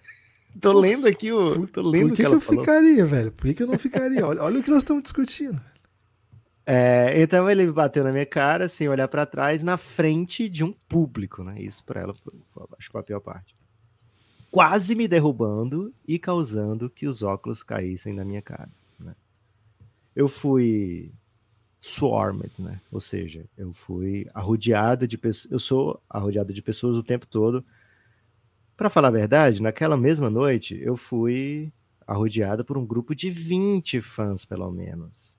Tô 0.61 0.73
lendo 0.73 1.07
aqui 1.07 1.33
o. 1.33 1.67
Tô 1.67 1.83
lendo 1.83 2.09
por 2.09 2.17
que, 2.17 2.23
que, 2.23 2.29
que 2.29 2.35
eu 2.35 2.41
falou. 2.41 2.62
ficaria, 2.62 3.07
velho? 3.07 3.33
Por 3.33 3.47
que, 3.47 3.55
que 3.55 3.62
eu 3.62 3.67
não 3.67 3.79
ficaria? 3.79 4.27
olha, 4.27 4.43
olha 4.43 4.61
o 4.61 4.62
que 4.62 4.71
nós 4.71 4.79
estamos 4.79 5.03
discutindo. 5.03 5.61
É, 6.65 7.21
então 7.21 7.51
ele 7.51 7.71
bateu 7.73 8.05
na 8.05 8.12
minha 8.12 8.27
cara, 8.27 8.69
sem 8.69 8.88
olhar 8.88 9.09
para 9.09 9.27
trás, 9.27 9.62
na 9.62 9.77
frente 9.77 10.49
de 10.49 10.62
um 10.62 10.73
público, 10.88 11.43
né? 11.43 11.61
Isso 11.61 11.83
para 11.85 12.01
ela 12.01 12.15
foi, 12.15 12.38
acho 12.79 12.88
que 12.88 12.93
foi 12.93 13.01
a 13.01 13.05
pior 13.05 13.21
parte. 13.21 13.57
Quase 14.51 14.95
me 14.95 15.09
derrubando 15.09 15.93
e 16.07 16.19
causando 16.19 16.88
que 16.88 17.07
os 17.07 17.23
óculos 17.23 17.62
caíssem 17.62 18.12
na 18.12 18.25
minha 18.25 18.43
cara 18.43 18.69
eu 20.15 20.29
fui 20.29 21.12
swarmed, 21.81 22.53
né? 22.59 22.81
Ou 22.91 23.01
seja, 23.01 23.45
eu 23.57 23.73
fui 23.73 24.29
arrodeado 24.33 25.09
de 25.09 25.19
pessoas, 25.19 25.53
eu 25.53 25.59
sou 25.59 26.03
arrodeado 26.09 26.53
de 26.53 26.62
pessoas 26.62 26.97
o 26.97 27.03
tempo 27.03 27.27
todo. 27.27 27.65
Para 28.76 28.90
falar 28.90 29.08
a 29.08 29.12
verdade, 29.12 29.62
naquela 29.62 29.96
mesma 29.96 30.30
noite 30.30 30.78
eu 30.82 30.96
fui 30.96 31.72
arrodeado 32.06 32.64
por 32.64 32.76
um 32.76 32.85
grupo 32.85 33.14
de 33.14 33.30
20 33.30 34.00
fãs, 34.00 34.44
pelo 34.44 34.70
menos. 34.70 35.38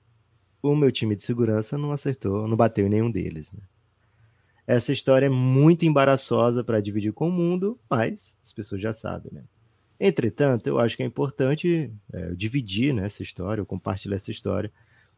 O 0.62 0.74
meu 0.74 0.90
time 0.90 1.14
de 1.14 1.22
segurança 1.22 1.76
não 1.76 1.92
acertou, 1.92 2.48
não 2.48 2.56
bateu 2.56 2.86
em 2.86 2.90
nenhum 2.90 3.10
deles, 3.10 3.52
né? 3.52 3.60
Essa 4.66 4.92
história 4.92 5.26
é 5.26 5.30
muito 5.30 5.84
embaraçosa 5.84 6.64
para 6.64 6.80
dividir 6.80 7.12
com 7.12 7.28
o 7.28 7.32
mundo, 7.32 7.78
mas 7.88 8.34
as 8.42 8.50
pessoas 8.52 8.80
já 8.80 8.94
sabem, 8.94 9.30
né? 9.30 9.42
Entretanto, 10.00 10.66
eu 10.66 10.78
acho 10.78 10.96
que 10.96 11.02
é 11.02 11.06
importante 11.06 11.92
é, 12.12 12.34
dividir 12.34 12.92
né, 12.94 13.04
essa 13.04 13.22
história, 13.22 13.64
compartilhar 13.64 14.16
essa 14.16 14.30
história 14.30 14.72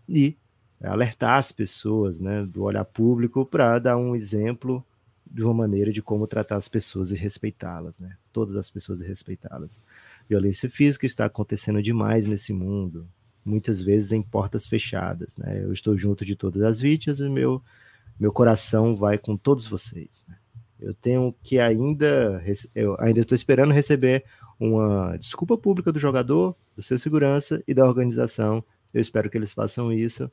e 0.09 0.37
alertar 0.83 1.39
as 1.39 1.51
pessoas 1.51 2.21
né, 2.21 2.45
do 2.45 2.65
olhar 2.65 2.85
público 2.85 3.47
para 3.47 3.79
dar 3.79 3.97
um 3.97 4.15
exemplo 4.15 4.85
de 5.31 5.43
uma 5.43 5.55
maneira 5.55 5.93
de 5.93 6.03
como 6.03 6.27
tratar 6.27 6.57
as 6.57 6.69
pessoas 6.69 7.11
e 7.11 7.15
respeitá-las, 7.15 7.99
né? 7.99 8.17
Todas 8.33 8.57
as 8.57 8.71
pessoas 8.71 9.01
e 9.01 9.07
respeitá-las. 9.07 9.83
Violência 10.29 10.71
física 10.71 11.07
está 11.07 11.25
acontecendo 11.25 11.83
demais 11.83 12.27
nesse 12.27 12.53
mundo, 12.53 13.09
muitas 13.45 13.83
vezes 13.83 14.13
em 14.13 14.23
portas 14.23 14.67
fechadas, 14.67 15.37
né? 15.37 15.63
Eu 15.63 15.73
estou 15.73 15.97
junto 15.97 16.25
de 16.25 16.37
todas 16.37 16.63
as 16.63 16.81
vítimas 16.81 17.21
e 17.21 17.29
meu 17.29 17.63
meu 18.19 18.33
coração 18.33 18.97
vai 18.97 19.19
com 19.19 19.37
todos 19.37 19.67
vocês. 19.67 20.25
Né? 20.27 20.37
Eu 20.81 20.95
tenho 20.95 21.35
que 21.43 21.59
ainda 21.59 22.43
eu 22.75 22.97
ainda 22.99 23.21
estou 23.21 23.35
esperando 23.37 23.73
receber 23.73 24.25
uma 24.59 25.17
desculpa 25.19 25.59
pública 25.59 25.93
do 25.93 25.99
jogador, 25.99 26.57
do 26.75 26.83
seu 26.83 26.99
segurança 26.99 27.63
e 27.69 27.75
da 27.75 27.85
organização. 27.85 28.65
Eu 28.93 29.01
espero 29.01 29.29
que 29.29 29.37
eles 29.37 29.53
façam 29.53 29.93
isso 29.93 30.31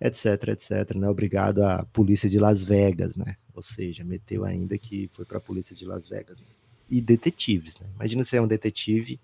etc, 0.00 0.48
etc, 0.48 0.94
né? 0.96 1.08
Obrigado 1.08 1.62
à 1.62 1.84
polícia 1.92 2.28
de 2.28 2.38
Las 2.38 2.64
Vegas, 2.64 3.16
né? 3.16 3.36
Ou 3.54 3.62
seja, 3.62 4.02
meteu 4.02 4.44
ainda 4.44 4.78
que 4.78 5.08
foi 5.12 5.24
para 5.24 5.38
a 5.38 5.40
polícia 5.40 5.76
de 5.76 5.84
Las 5.84 6.08
Vegas. 6.08 6.40
Né? 6.40 6.46
E 6.88 7.00
detetives, 7.00 7.78
né? 7.78 7.86
Imagina 7.96 8.24
você 8.24 8.38
é 8.38 8.42
um 8.42 8.46
detetive 8.46 9.20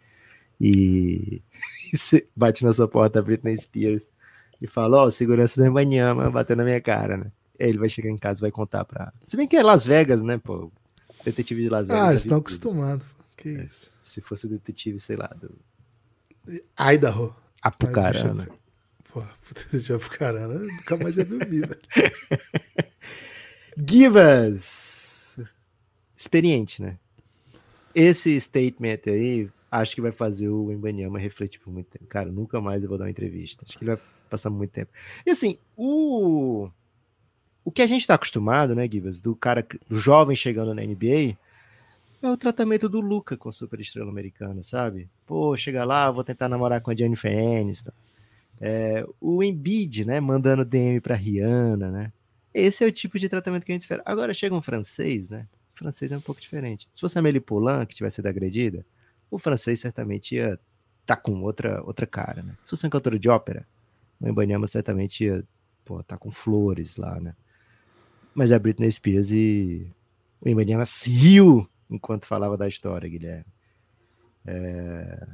e 0.60 1.42
bate 2.36 2.64
na 2.64 2.72
sua 2.72 2.86
porta 2.86 3.18
a 3.18 3.22
Britney 3.22 3.56
Spears 3.56 4.10
e 4.60 4.66
fala, 4.66 4.98
ó, 4.98 5.06
oh, 5.06 5.10
segurança 5.10 5.60
do 5.60 5.66
Embanyama 5.66 6.30
bateu 6.30 6.56
na 6.56 6.64
minha 6.64 6.80
cara, 6.80 7.16
né? 7.16 7.32
Ele 7.58 7.78
vai 7.78 7.88
chegar 7.88 8.10
em 8.10 8.18
casa 8.18 8.40
e 8.40 8.42
vai 8.42 8.50
contar 8.50 8.84
pra... 8.84 9.12
Se 9.24 9.36
bem 9.36 9.48
que 9.48 9.56
é 9.56 9.62
Las 9.62 9.86
Vegas, 9.86 10.22
né, 10.22 10.36
pô? 10.36 10.70
Detetive 11.24 11.62
de 11.62 11.68
Las 11.70 11.88
Vegas. 11.88 12.02
Ah, 12.02 12.10
eles 12.10 12.22
estão 12.22 12.38
acostumados. 12.38 13.06
Que 13.36 13.48
é, 13.48 13.64
isso. 13.64 13.92
Se 14.02 14.20
fosse 14.20 14.46
detetive, 14.46 15.00
sei 15.00 15.16
lá, 15.16 15.28
do... 15.28 15.58
Idaho. 16.78 17.34
Apucarana. 17.62 18.48
Porra, 19.16 19.32
puta 19.48 19.78
de 19.78 19.92
Apucarana, 19.94 20.58
nunca 20.58 20.94
mais 20.98 21.16
ia 21.16 21.24
dormir, 21.24 21.66
velho. 21.66 21.80
Give 23.88 24.18
us! 24.18 25.38
Experiente, 26.14 26.82
né? 26.82 26.98
Esse 27.94 28.38
statement 28.38 29.00
aí, 29.06 29.48
acho 29.70 29.94
que 29.94 30.02
vai 30.02 30.12
fazer 30.12 30.50
o 30.50 30.70
Embanyama 30.70 31.18
refletir 31.18 31.58
por 31.60 31.72
muito 31.72 31.86
tempo. 31.86 32.04
Cara, 32.04 32.30
nunca 32.30 32.60
mais 32.60 32.82
eu 32.82 32.90
vou 32.90 32.98
dar 32.98 33.04
uma 33.04 33.10
entrevista. 33.10 33.64
Acho 33.66 33.78
que 33.78 33.84
ele 33.84 33.94
vai 33.94 34.04
passar 34.28 34.50
muito 34.50 34.72
tempo. 34.72 34.92
E 35.24 35.30
assim, 35.30 35.58
o 35.74 36.68
o 37.64 37.70
que 37.70 37.80
a 37.80 37.86
gente 37.86 38.02
está 38.02 38.16
acostumado, 38.16 38.74
né, 38.74 38.86
Givas, 38.86 39.18
do 39.18 39.34
cara, 39.34 39.66
do 39.88 39.96
jovem 39.96 40.36
chegando 40.36 40.74
na 40.74 40.82
NBA, 40.82 41.38
é 42.20 42.30
o 42.30 42.36
tratamento 42.36 42.86
do 42.86 43.00
Luca 43.00 43.34
com 43.34 43.48
a 43.48 43.52
super 43.52 43.80
estrela 43.80 44.10
americana, 44.10 44.62
sabe? 44.62 45.08
Pô, 45.24 45.56
chega 45.56 45.86
lá, 45.86 46.10
vou 46.10 46.22
tentar 46.22 46.50
namorar 46.50 46.82
com 46.82 46.90
a 46.90 46.94
Jennifer 46.94 47.32
Aniston. 47.32 47.92
É, 48.60 49.06
o 49.20 49.42
Embiid, 49.42 50.04
né, 50.04 50.20
mandando 50.20 50.64
DM 50.64 51.00
para 51.00 51.14
Rihanna, 51.14 51.90
né? 51.90 52.12
Esse 52.54 52.84
é 52.84 52.86
o 52.86 52.92
tipo 52.92 53.18
de 53.18 53.28
tratamento 53.28 53.64
que 53.64 53.72
a 53.72 53.74
gente 53.74 53.82
espera. 53.82 54.02
Agora 54.06 54.32
chega 54.32 54.54
um 54.54 54.62
francês, 54.62 55.28
né? 55.28 55.46
O 55.74 55.78
francês 55.78 56.10
é 56.10 56.16
um 56.16 56.20
pouco 56.22 56.40
diferente. 56.40 56.88
Se 56.90 57.00
fosse 57.00 57.18
a 57.18 57.20
Amélie 57.20 57.40
Poulain 57.40 57.84
que 57.84 57.94
tivesse 57.94 58.16
sido 58.16 58.26
agredida, 58.26 58.84
o 59.30 59.38
francês 59.38 59.80
certamente 59.80 60.36
ia 60.36 60.58
tá 61.04 61.16
com 61.16 61.42
outra 61.42 61.82
outra 61.84 62.06
cara, 62.06 62.42
né? 62.42 62.56
Se 62.64 62.70
fosse 62.70 62.86
um 62.86 62.90
cantor 62.90 63.18
de 63.18 63.28
ópera, 63.28 63.66
o 64.20 64.28
Embanyama 64.28 64.66
certamente 64.66 65.24
ia, 65.24 65.44
pô, 65.84 66.02
tá 66.02 66.16
com 66.16 66.30
flores 66.30 66.96
lá, 66.96 67.20
né? 67.20 67.36
Mas 68.34 68.50
é 68.50 68.54
a 68.54 68.58
Britney 68.58 68.90
Spears 68.90 69.30
e 69.30 69.86
o 70.44 70.48
Embanyama 70.48 70.84
riu 71.04 71.68
enquanto 71.90 72.26
falava 72.26 72.56
da 72.56 72.66
história, 72.66 73.08
Guilherme. 73.08 73.46
É... 74.46 75.26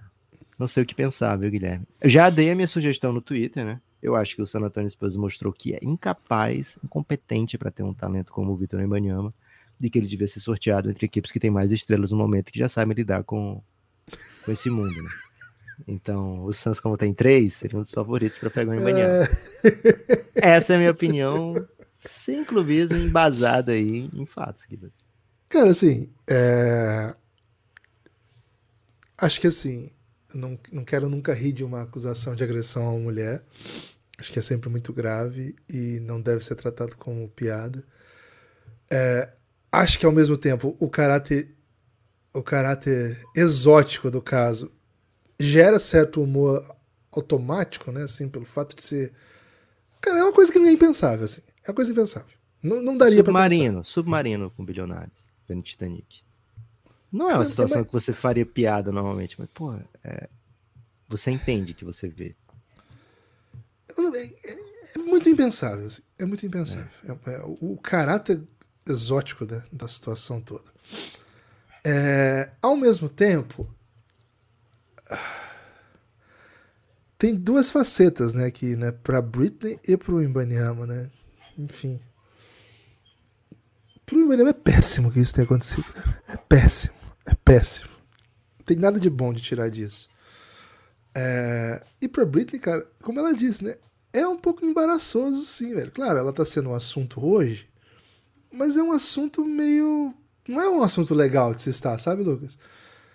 Não 0.62 0.68
sei 0.68 0.85
o 0.85 0.87
que 0.87 0.94
pensar, 0.94 1.35
viu, 1.35 1.51
Guilherme? 1.51 1.85
Eu 2.01 2.09
já 2.09 2.31
dei 2.31 2.48
a 2.48 2.55
minha 2.55 2.68
sugestão 2.68 3.12
no 3.12 3.20
Twitter, 3.20 3.64
né? 3.64 3.81
Eu 4.01 4.14
acho 4.14 4.37
que 4.37 4.42
o 4.42 4.46
San 4.46 4.61
Antonio 4.61 4.88
Spurs 4.88 5.16
mostrou 5.16 5.53
que 5.53 5.75
é 5.75 5.81
incapaz, 5.83 6.79
incompetente 6.85 7.59
para 7.59 7.72
ter 7.72 7.83
um 7.83 7.92
talento 7.92 8.33
como 8.33 8.53
o 8.53 8.55
Vitor 8.55 8.81
Embanyama, 8.81 9.35
de 9.77 9.90
que 9.90 9.98
ele 9.98 10.07
devia 10.07 10.29
ser 10.29 10.38
sorteado 10.38 10.88
entre 10.88 11.05
equipes 11.05 11.33
que 11.33 11.40
têm 11.40 11.51
mais 11.51 11.72
estrelas 11.72 12.12
no 12.12 12.16
momento 12.16 12.53
que 12.53 12.61
já 12.61 12.68
sabem 12.68 12.94
lidar 12.94 13.25
com, 13.25 13.61
com 14.44 14.53
esse 14.53 14.70
mundo, 14.70 14.94
né? 14.94 15.11
Então, 15.88 16.44
o 16.44 16.53
Suns, 16.53 16.79
como 16.79 16.96
tem 16.96 17.12
três, 17.12 17.55
seria 17.55 17.77
um 17.77 17.83
dos 17.83 17.90
favoritos 17.90 18.38
para 18.38 18.48
pegar 18.48 18.70
o 18.70 18.77
Embanyama. 18.77 19.29
É... 19.64 20.27
Essa 20.37 20.75
é 20.75 20.77
a 20.77 20.79
minha 20.79 20.92
opinião, 20.92 21.57
sem 21.98 22.44
clubismo, 22.44 22.96
embasada 22.96 23.72
aí 23.72 24.09
em 24.14 24.25
fatos, 24.27 24.64
Guilherme. 24.64 24.94
Cara, 25.48 25.70
assim, 25.70 26.09
é... 26.31 27.16
acho 29.18 29.40
que 29.40 29.48
assim, 29.48 29.90
não, 30.35 30.59
não 30.71 30.85
quero 30.85 31.09
nunca 31.09 31.33
rir 31.33 31.53
de 31.53 31.64
uma 31.64 31.83
acusação 31.83 32.35
de 32.35 32.42
agressão 32.42 32.85
a 32.87 32.90
uma 32.90 33.01
mulher. 33.01 33.42
Acho 34.18 34.33
que 34.33 34.38
é 34.38 34.42
sempre 34.42 34.68
muito 34.68 34.92
grave 34.92 35.57
e 35.68 36.01
não 36.01 36.21
deve 36.21 36.45
ser 36.45 36.55
tratado 36.55 36.97
como 36.97 37.29
piada. 37.29 37.85
É, 38.90 39.31
acho 39.71 39.99
que 39.99 40.07
ao 40.07 40.12
mesmo 40.12 40.37
tempo 40.37 40.77
o 40.79 40.88
caráter 40.88 41.55
o 42.35 42.42
caráter 42.42 43.23
exótico 43.37 44.11
do 44.11 44.23
caso 44.23 44.73
gera 45.38 45.79
certo 45.79 46.23
humor 46.23 46.64
automático, 47.11 47.92
né? 47.92 48.05
Assim, 48.05 48.29
pelo 48.29 48.45
fato 48.45 48.75
de 48.75 48.83
ser. 48.83 49.12
Cara, 50.01 50.21
é 50.21 50.23
uma 50.23 50.33
coisa 50.33 50.51
que 50.53 50.59
não 50.59 50.66
é 50.66 50.73
impensável, 50.73 51.25
assim. 51.25 51.42
É 51.64 51.71
uma 51.71 51.75
coisa 51.75 51.92
impensável. 51.92 52.35
Não, 52.62 52.81
não 52.81 52.97
daria 52.97 53.18
Submarino, 53.18 53.85
submarino 53.85 54.51
com 54.51 54.64
bilionários, 54.64 55.29
vendo 55.49 55.62
Titanic. 55.62 56.23
Não 57.12 57.31
é 57.31 57.35
uma 57.35 57.44
situação 57.44 57.79
mas... 57.79 57.87
que 57.87 57.92
você 57.92 58.12
faria 58.12 58.46
piada 58.46 58.90
normalmente, 58.90 59.38
mas, 59.38 59.48
pô, 59.53 59.75
é... 60.03 60.29
você 61.09 61.31
entende 61.31 61.75
que 61.75 61.85
você 61.85 62.09
vê. 62.09 62.35
É, 63.98 64.53
é 64.96 64.98
muito 64.98 65.29
impensável, 65.29 65.87
assim. 65.87 66.03
é 66.18 66.25
muito 66.25 66.46
impensável. 66.46 66.88
É. 67.05 67.33
é. 67.33 67.42
o 67.44 67.77
caráter 67.77 68.42
exótico 68.88 69.44
né, 69.44 69.62
da 69.70 69.87
situação 69.88 70.40
toda. 70.40 70.64
É, 71.85 72.51
ao 72.62 72.77
mesmo 72.77 73.09
tempo, 73.09 73.68
tem 77.18 77.35
duas 77.35 77.70
facetas, 77.70 78.33
né, 78.33 78.46
aqui, 78.46 78.77
né, 78.77 78.92
para 78.92 79.20
Britney 79.20 79.79
e 79.87 79.96
para 79.96 80.14
o 80.14 80.22
Imbanyama, 80.22 80.87
né? 80.87 81.11
Enfim. 81.59 82.01
Pro 84.07 84.20
Imbanyama 84.20 84.51
é 84.51 84.55
péssimo 84.55 85.12
que 85.12 85.20
isso 85.20 85.35
tenha 85.35 85.44
acontecido, 85.44 85.85
cara. 85.92 86.22
É 86.29 86.37
péssimo. 86.37 87.02
É 87.26 87.35
péssimo. 87.35 87.90
Não 88.58 88.64
tem 88.64 88.76
nada 88.76 88.98
de 88.98 89.11
bom 89.11 89.32
de 89.32 89.42
tirar 89.42 89.68
disso. 89.68 90.08
É... 91.14 91.82
E 92.00 92.08
pra 92.08 92.24
Britney, 92.24 92.61
cara, 92.61 92.87
como 93.02 93.18
ela 93.18 93.35
disse, 93.35 93.64
né? 93.64 93.76
É 94.12 94.26
um 94.26 94.37
pouco 94.37 94.64
embaraçoso, 94.64 95.42
sim, 95.42 95.74
velho. 95.74 95.90
Claro, 95.90 96.18
ela 96.18 96.32
tá 96.32 96.44
sendo 96.44 96.70
um 96.70 96.74
assunto 96.74 97.24
hoje, 97.24 97.66
mas 98.52 98.76
é 98.76 98.82
um 98.82 98.92
assunto 98.92 99.44
meio. 99.44 100.14
Não 100.46 100.61
é 100.61 100.68
um 100.68 100.82
assunto 100.82 101.14
legal 101.14 101.54
de 101.54 101.62
se 101.62 101.70
estar, 101.70 101.96
sabe, 101.98 102.22
Lucas? 102.22 102.58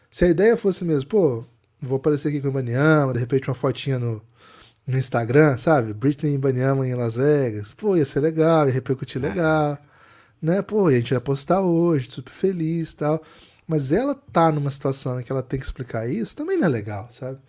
Se 0.09 0.25
a 0.25 0.29
ideia 0.29 0.57
fosse 0.57 0.83
mesmo, 0.83 1.09
pô, 1.09 1.45
vou 1.79 1.97
aparecer 1.97 2.29
aqui 2.29 2.41
com 2.41 2.47
o 2.47 2.51
Ibaniama, 2.51 3.13
de 3.13 3.19
repente 3.19 3.47
uma 3.47 3.53
fotinha 3.55 3.99
no, 3.99 4.21
no 4.87 4.97
Instagram, 4.97 5.57
sabe? 5.57 5.93
Britney 5.93 6.33
Ibaniama 6.33 6.87
em 6.87 6.95
Las 6.95 7.15
Vegas. 7.15 7.73
Pô, 7.73 7.95
ia 7.95 8.05
ser 8.05 8.21
legal, 8.21 8.67
ia 8.67 8.73
repercutir 8.73 9.21
legal. 9.21 9.77
Né? 10.41 10.61
Pô, 10.61 10.87
a 10.87 10.93
gente 10.93 11.11
ia 11.11 11.21
postar 11.21 11.61
hoje, 11.61 12.09
super 12.09 12.31
feliz 12.31 12.93
e 12.93 12.97
tal. 12.97 13.23
Mas 13.67 13.91
ela 13.91 14.15
tá 14.15 14.51
numa 14.51 14.71
situação 14.71 15.19
em 15.19 15.23
que 15.23 15.31
ela 15.31 15.43
tem 15.43 15.59
que 15.59 15.65
explicar 15.65 16.09
isso, 16.09 16.35
também 16.35 16.57
não 16.57 16.65
é 16.65 16.69
legal, 16.69 17.07
sabe? 17.11 17.39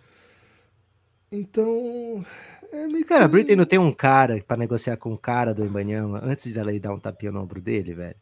Então. 1.31 2.25
É 2.71 2.87
meio 2.87 3.05
Cara, 3.05 3.25
a 3.25 3.27
Britney 3.27 3.55
não 3.55 3.65
tem 3.65 3.79
um 3.79 3.91
cara 3.91 4.43
para 4.45 4.57
negociar 4.57 4.97
com 4.97 5.13
o 5.13 5.17
cara 5.17 5.53
do 5.53 5.65
Embanyama 5.65 6.19
antes 6.23 6.53
dela 6.53 6.73
ir 6.73 6.79
dar 6.79 6.93
um 6.93 6.99
tapinha 6.99 7.31
no 7.31 7.41
ombro 7.41 7.61
dele, 7.61 7.93
velho. 7.93 8.15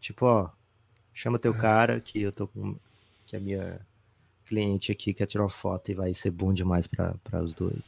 Tipo, 0.00 0.26
ó, 0.26 0.50
chama 1.12 1.38
teu 1.38 1.54
cara 1.54 2.00
que 2.00 2.20
eu 2.20 2.32
tô 2.32 2.48
com. 2.48 2.74
que 3.26 3.36
a 3.36 3.40
minha 3.40 3.80
cliente 4.46 4.90
aqui 4.90 5.14
quer 5.14 5.26
tirar 5.26 5.44
uma 5.44 5.48
foto 5.48 5.90
e 5.90 5.94
vai 5.94 6.12
ser 6.14 6.30
bom 6.30 6.52
demais 6.52 6.86
para 6.86 7.16
os 7.42 7.52
dois. 7.52 7.82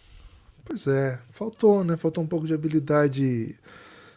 Pois 0.64 0.86
é, 0.86 1.20
faltou, 1.30 1.82
né? 1.82 1.97
Faltou 1.97 2.22
um 2.22 2.26
pouco 2.26 2.47
de 2.47 2.55
habilidade 2.55 3.59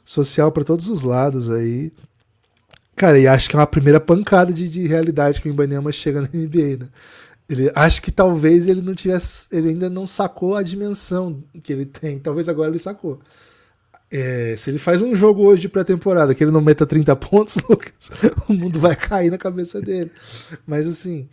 social 0.05 0.51
para 0.51 0.63
todos 0.63 0.87
os 0.87 1.03
lados 1.03 1.49
aí. 1.49 1.91
Cara, 2.97 3.19
e 3.19 3.27
acho 3.27 3.47
que 3.47 3.55
é 3.55 3.59
uma 3.59 3.67
primeira 3.67 3.99
pancada 3.99 4.51
de, 4.51 4.67
de 4.67 4.87
realidade 4.87 5.39
que 5.39 5.47
o 5.47 5.51
Ibanyama 5.51 5.91
chega 5.91 6.19
na 6.19 6.27
NBA, 6.33 6.77
né? 6.79 6.89
Ele, 7.47 7.71
acho 7.75 8.01
que 8.01 8.11
talvez 8.11 8.67
ele 8.67 8.81
não 8.81 8.95
tivesse. 8.95 9.47
Ele 9.55 9.69
ainda 9.69 9.87
não 9.89 10.07
sacou 10.07 10.55
a 10.55 10.63
dimensão 10.63 11.41
que 11.63 11.71
ele 11.71 11.85
tem. 11.85 12.17
Talvez 12.19 12.49
agora 12.49 12.71
ele 12.71 12.79
sacou. 12.79 13.19
É, 14.09 14.55
se 14.57 14.71
ele 14.71 14.79
faz 14.79 14.99
um 15.01 15.15
jogo 15.15 15.43
hoje 15.43 15.61
de 15.61 15.69
pré-temporada 15.69 16.33
que 16.33 16.43
ele 16.43 16.51
não 16.51 16.59
meta 16.59 16.87
30 16.87 17.15
pontos, 17.17 17.57
Lucas, 17.69 18.11
o 18.49 18.53
mundo 18.53 18.79
vai 18.79 18.95
cair 18.95 19.29
na 19.29 19.37
cabeça 19.37 19.79
dele. 19.79 20.11
Mas 20.65 20.87
assim, 20.87 21.29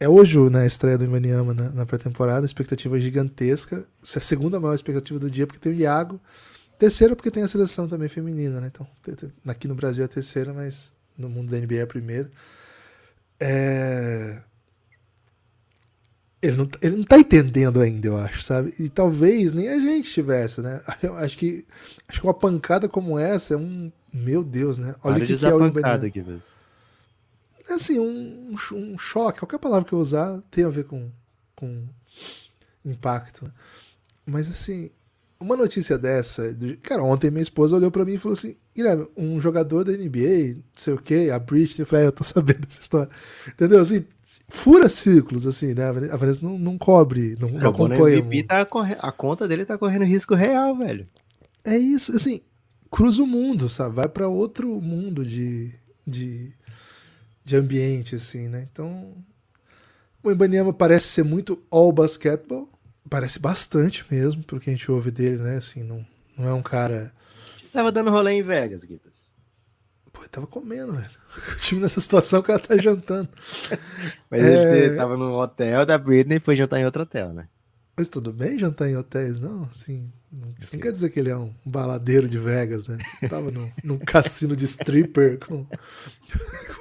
é 0.00 0.08
hoje 0.08 0.38
né, 0.48 0.62
a 0.62 0.66
estreia 0.66 0.96
do 0.96 1.04
Ibaniama 1.04 1.52
na, 1.52 1.68
na 1.70 1.86
pré-temporada, 1.86 2.46
expectativa 2.46 2.98
gigantesca. 2.98 3.84
Essa 4.02 4.18
é 4.18 4.20
a 4.20 4.22
segunda 4.22 4.58
maior 4.58 4.74
expectativa 4.74 5.18
do 5.20 5.30
dia, 5.30 5.46
porque 5.46 5.60
tem 5.60 5.70
o 5.70 5.76
Iago. 5.76 6.18
Terceira, 6.78 7.14
porque 7.14 7.30
tem 7.30 7.42
a 7.42 7.48
seleção 7.48 7.88
também 7.88 8.08
feminina, 8.08 8.60
né? 8.60 8.70
Então, 8.72 8.86
aqui 9.46 9.68
no 9.68 9.74
Brasil 9.74 10.02
é 10.02 10.06
a 10.06 10.08
terceira, 10.08 10.52
mas 10.52 10.92
no 11.16 11.28
mundo 11.28 11.50
da 11.50 11.58
NBA 11.58 11.76
é 11.76 11.82
a 11.82 11.86
primeira. 11.86 12.30
É... 13.38 14.40
ele 16.42 16.56
não, 16.56 16.68
ele 16.80 16.96
não 16.96 17.04
tá 17.04 17.18
entendendo 17.18 17.80
ainda, 17.80 18.08
eu 18.08 18.16
acho, 18.16 18.42
sabe? 18.42 18.74
E 18.78 18.88
talvez 18.88 19.52
nem 19.52 19.68
a 19.68 19.78
gente 19.78 20.12
tivesse, 20.12 20.60
né? 20.60 20.80
Eu 21.02 21.16
acho 21.16 21.36
que, 21.36 21.66
acho 22.08 22.20
que 22.20 22.26
uma 22.26 22.34
pancada 22.34 22.88
como 22.88 23.18
essa 23.18 23.54
é 23.54 23.56
um. 23.56 23.90
Meu 24.12 24.44
Deus, 24.44 24.78
né? 24.78 24.94
Olha 25.02 25.22
o 25.22 25.26
que, 25.26 25.36
que 25.36 25.44
é 25.44 25.54
o 25.54 25.58
pancada 25.58 26.06
aqui, 26.06 26.24
É 27.68 27.72
assim, 27.72 27.98
um, 27.98 28.54
um 28.72 28.96
choque, 28.96 29.40
qualquer 29.40 29.58
palavra 29.58 29.88
que 29.88 29.92
eu 29.92 29.98
usar 29.98 30.40
tem 30.50 30.64
a 30.64 30.68
ver 30.68 30.84
com, 30.84 31.10
com 31.56 31.84
impacto. 32.84 33.44
Né? 33.44 33.50
Mas 34.24 34.48
assim, 34.48 34.90
uma 35.44 35.56
notícia 35.56 35.98
dessa, 35.98 36.56
cara, 36.82 37.02
ontem 37.02 37.30
minha 37.30 37.42
esposa 37.42 37.76
olhou 37.76 37.90
para 37.90 38.04
mim 38.04 38.14
e 38.14 38.18
falou 38.18 38.32
assim: 38.32 38.56
Guilherme, 38.74 39.06
um 39.16 39.40
jogador 39.40 39.84
da 39.84 39.92
NBA, 39.92 40.54
não 40.56 40.62
sei 40.74 40.94
o 40.94 40.98
que, 40.98 41.30
a 41.30 41.38
Britney, 41.38 41.82
eu 41.82 41.86
falei, 41.86 42.06
ah, 42.06 42.08
eu 42.08 42.12
tô 42.12 42.24
sabendo 42.24 42.66
dessa 42.66 42.80
história. 42.80 43.10
Entendeu? 43.48 43.80
Assim, 43.80 44.04
fura 44.48 44.88
ciclos, 44.88 45.46
assim, 45.46 45.74
né? 45.74 45.88
A 46.10 46.16
Vanessa 46.16 46.40
não, 46.42 46.58
não 46.58 46.78
cobre, 46.78 47.36
não, 47.38 47.48
não 47.48 47.70
acompanha. 47.70 48.18
MVP 48.18 48.48
tá 48.48 48.64
corre... 48.64 48.96
A 48.98 49.12
conta 49.12 49.46
dele 49.46 49.64
tá 49.64 49.76
correndo 49.76 50.04
risco 50.04 50.34
real, 50.34 50.76
velho. 50.76 51.06
É 51.64 51.76
isso, 51.76 52.14
assim, 52.14 52.40
cruza 52.90 53.22
o 53.22 53.26
mundo, 53.26 53.68
sabe? 53.68 53.96
Vai 53.96 54.08
para 54.08 54.28
outro 54.28 54.80
mundo 54.80 55.24
de, 55.24 55.72
de, 56.06 56.52
de 57.44 57.56
ambiente, 57.56 58.14
assim, 58.14 58.48
né? 58.48 58.66
Então, 58.70 59.12
o 60.22 60.30
Ibaniama 60.30 60.72
parece 60.72 61.08
ser 61.08 61.24
muito 61.24 61.62
all 61.70 61.92
basketball, 61.92 62.68
parece 63.08 63.38
bastante 63.38 64.04
mesmo, 64.10 64.42
pelo 64.42 64.60
que 64.60 64.70
a 64.70 64.72
gente 64.72 64.90
ouve 64.90 65.10
dele, 65.10 65.38
né? 65.38 65.56
Assim, 65.56 65.82
não, 65.82 66.04
não 66.36 66.48
é 66.48 66.54
um 66.54 66.62
cara... 66.62 67.12
Tava 67.72 67.90
dando 67.90 68.10
rolê 68.10 68.32
em 68.32 68.42
Vegas, 68.42 68.82
Gibbs. 68.82 69.24
Pô, 70.12 70.20
ele 70.20 70.28
tava 70.28 70.46
comendo, 70.46 70.92
velho. 70.92 71.10
O 71.34 71.56
time 71.56 71.80
nessa 71.80 72.00
situação, 72.00 72.38
o 72.38 72.42
cara 72.44 72.60
tá 72.60 72.76
jantando. 72.76 73.28
Mas 74.30 74.42
é... 74.42 74.84
ele 74.84 74.96
tava 74.96 75.16
no 75.16 75.40
hotel 75.40 75.84
da 75.84 75.98
Britney 75.98 76.36
e 76.36 76.40
foi 76.40 76.54
jantar 76.54 76.78
em 76.78 76.84
outro 76.84 77.02
hotel, 77.02 77.32
né? 77.32 77.48
Mas 77.96 78.08
tudo 78.08 78.32
bem 78.32 78.58
jantar 78.58 78.88
em 78.88 78.96
hotéis, 78.96 79.38
não? 79.38 79.68
Assim, 79.70 80.12
isso 80.58 80.74
não 80.74 80.82
quer 80.82 80.90
dizer 80.90 81.10
que 81.10 81.20
ele 81.20 81.30
é 81.30 81.36
um 81.36 81.54
baladeiro 81.64 82.28
de 82.28 82.38
Vegas, 82.38 82.86
né? 82.86 82.98
Tava 83.28 83.50
no, 83.50 83.72
num 83.84 83.98
cassino 83.98 84.56
de 84.56 84.64
stripper 84.64 85.38
com, 85.38 85.64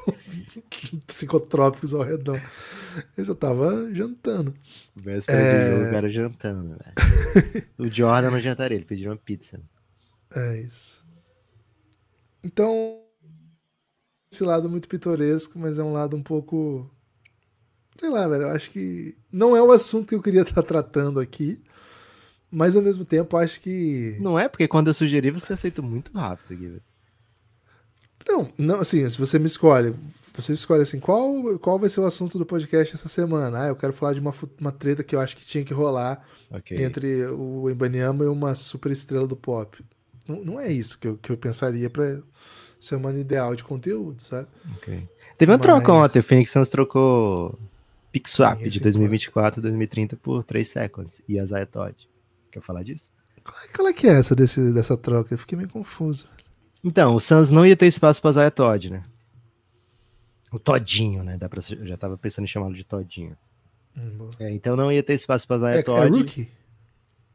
com 0.03 0.99
psicotrópicos 1.05 1.93
ao 1.93 2.01
redor. 2.01 2.41
Ele 3.17 3.25
só 3.25 3.33
tava 3.33 3.93
jantando. 3.93 4.53
Véspera 4.95 5.39
é... 5.39 5.65
de 5.65 5.71
jogo, 5.71 5.87
o 5.87 5.91
cara 5.91 6.09
jantando, 6.09 6.77
velho. 6.77 7.67
o 7.77 7.87
Jordan 7.87 8.31
não 8.31 8.39
jantaria, 8.39 8.77
ele 8.77 8.85
pediu 8.85 9.11
uma 9.11 9.17
pizza. 9.17 9.59
É 10.35 10.61
isso. 10.61 11.05
Então, 12.43 12.99
esse 14.31 14.43
lado 14.43 14.69
muito 14.69 14.87
pitoresco, 14.87 15.57
mas 15.57 15.77
é 15.77 15.83
um 15.83 15.93
lado 15.93 16.15
um 16.15 16.23
pouco. 16.23 16.89
Sei 17.99 18.09
lá, 18.09 18.27
velho. 18.27 18.43
Eu 18.43 18.49
acho 18.49 18.71
que 18.71 19.15
não 19.31 19.55
é 19.55 19.61
o 19.61 19.71
assunto 19.71 20.07
que 20.07 20.15
eu 20.15 20.21
queria 20.21 20.41
estar 20.41 20.61
tratando 20.63 21.19
aqui. 21.19 21.61
Mas 22.51 22.75
ao 22.75 22.83
mesmo 22.83 23.03
tempo, 23.03 23.35
acho 23.37 23.59
que. 23.61 24.17
Não 24.19 24.37
é, 24.37 24.47
porque 24.47 24.67
quando 24.67 24.87
eu 24.87 24.93
sugeri, 24.93 25.31
você 25.31 25.53
aceitou 25.53 25.83
muito 25.83 26.11
rápido, 26.13 26.55
Guilherme. 26.55 26.92
Não, 28.27 28.49
não, 28.57 28.81
assim, 28.81 29.07
se 29.07 29.17
você 29.17 29.37
me 29.37 29.47
escolhe, 29.47 29.93
você 30.35 30.53
escolhe 30.53 30.81
assim, 30.81 30.99
qual, 30.99 31.59
qual 31.59 31.77
vai 31.77 31.89
ser 31.89 31.99
o 31.99 32.05
assunto 32.05 32.37
do 32.37 32.45
podcast 32.45 32.95
essa 32.95 33.09
semana? 33.09 33.63
Ah, 33.63 33.67
eu 33.67 33.75
quero 33.75 33.93
falar 33.93 34.13
de 34.13 34.19
uma, 34.19 34.33
uma 34.59 34.71
treta 34.71 35.03
que 35.03 35.15
eu 35.15 35.19
acho 35.19 35.35
que 35.35 35.45
tinha 35.45 35.63
que 35.63 35.73
rolar 35.73 36.25
okay. 36.49 36.83
entre 36.83 37.25
o 37.27 37.69
Ibaniama 37.69 38.23
e 38.23 38.27
uma 38.27 38.55
super 38.55 38.91
estrela 38.91 39.27
do 39.27 39.35
pop. 39.35 39.83
Não, 40.27 40.43
não 40.43 40.59
é 40.59 40.71
isso 40.71 40.97
que 40.97 41.07
eu, 41.07 41.17
que 41.17 41.31
eu 41.31 41.37
pensaria 41.37 41.89
para 41.89 42.21
semana 42.79 43.19
ideal 43.19 43.55
de 43.55 43.63
conteúdo, 43.63 44.21
sabe? 44.21 44.47
Ok. 44.77 45.07
Teve 45.37 45.51
uma 45.51 45.57
Mas... 45.57 45.65
troca 45.65 45.93
ontem, 45.93 46.19
o 46.19 46.23
Phoenix 46.23 46.51
Suns 46.51 46.69
trocou 46.69 47.57
PixSwap 48.11 48.61
de 48.67 48.79
2024 48.79 49.59
e 49.59 49.61
2030 49.61 50.15
por 50.17 50.43
3 50.43 50.67
seconds 50.67 51.21
e 51.27 51.39
a 51.39 51.45
Zaya 51.45 51.65
Todd. 51.65 51.95
Quer 52.51 52.61
falar 52.61 52.83
disso? 52.83 53.11
Qual, 53.43 53.57
é, 53.57 53.67
qual 53.75 53.87
é 53.87 53.93
que 53.93 54.07
é 54.07 54.11
essa 54.19 54.35
desse, 54.35 54.71
dessa 54.71 54.95
troca? 54.95 55.33
Eu 55.33 55.37
fiquei 55.37 55.57
meio 55.57 55.69
confuso. 55.69 56.27
Então, 56.83 57.15
o 57.15 57.19
Suns 57.19 57.49
não 57.49 57.65
ia 57.65 57.77
ter 57.77 57.87
espaço 57.87 58.21
para 58.21 58.33
Zaya 58.33 58.51
Todd, 58.51 58.89
né? 58.89 59.03
O 60.51 60.59
Todinho, 60.59 61.23
né? 61.23 61.37
Dá 61.37 61.47
pra, 61.47 61.61
já 61.61 61.97
tava 61.97 62.17
pensando 62.17 62.43
em 62.43 62.47
chamá-lo 62.47 62.73
de 62.73 62.83
Todinho. 62.83 63.37
Hum, 63.97 64.29
é, 64.39 64.51
então 64.51 64.75
não 64.75 64.91
ia 64.91 65.01
ter 65.01 65.13
espaço 65.13 65.47
para 65.47 65.59
Zaya 65.59 65.79
é, 65.79 65.83
Todd. 65.83 66.05
É 66.05 66.09
rookie? 66.09 66.49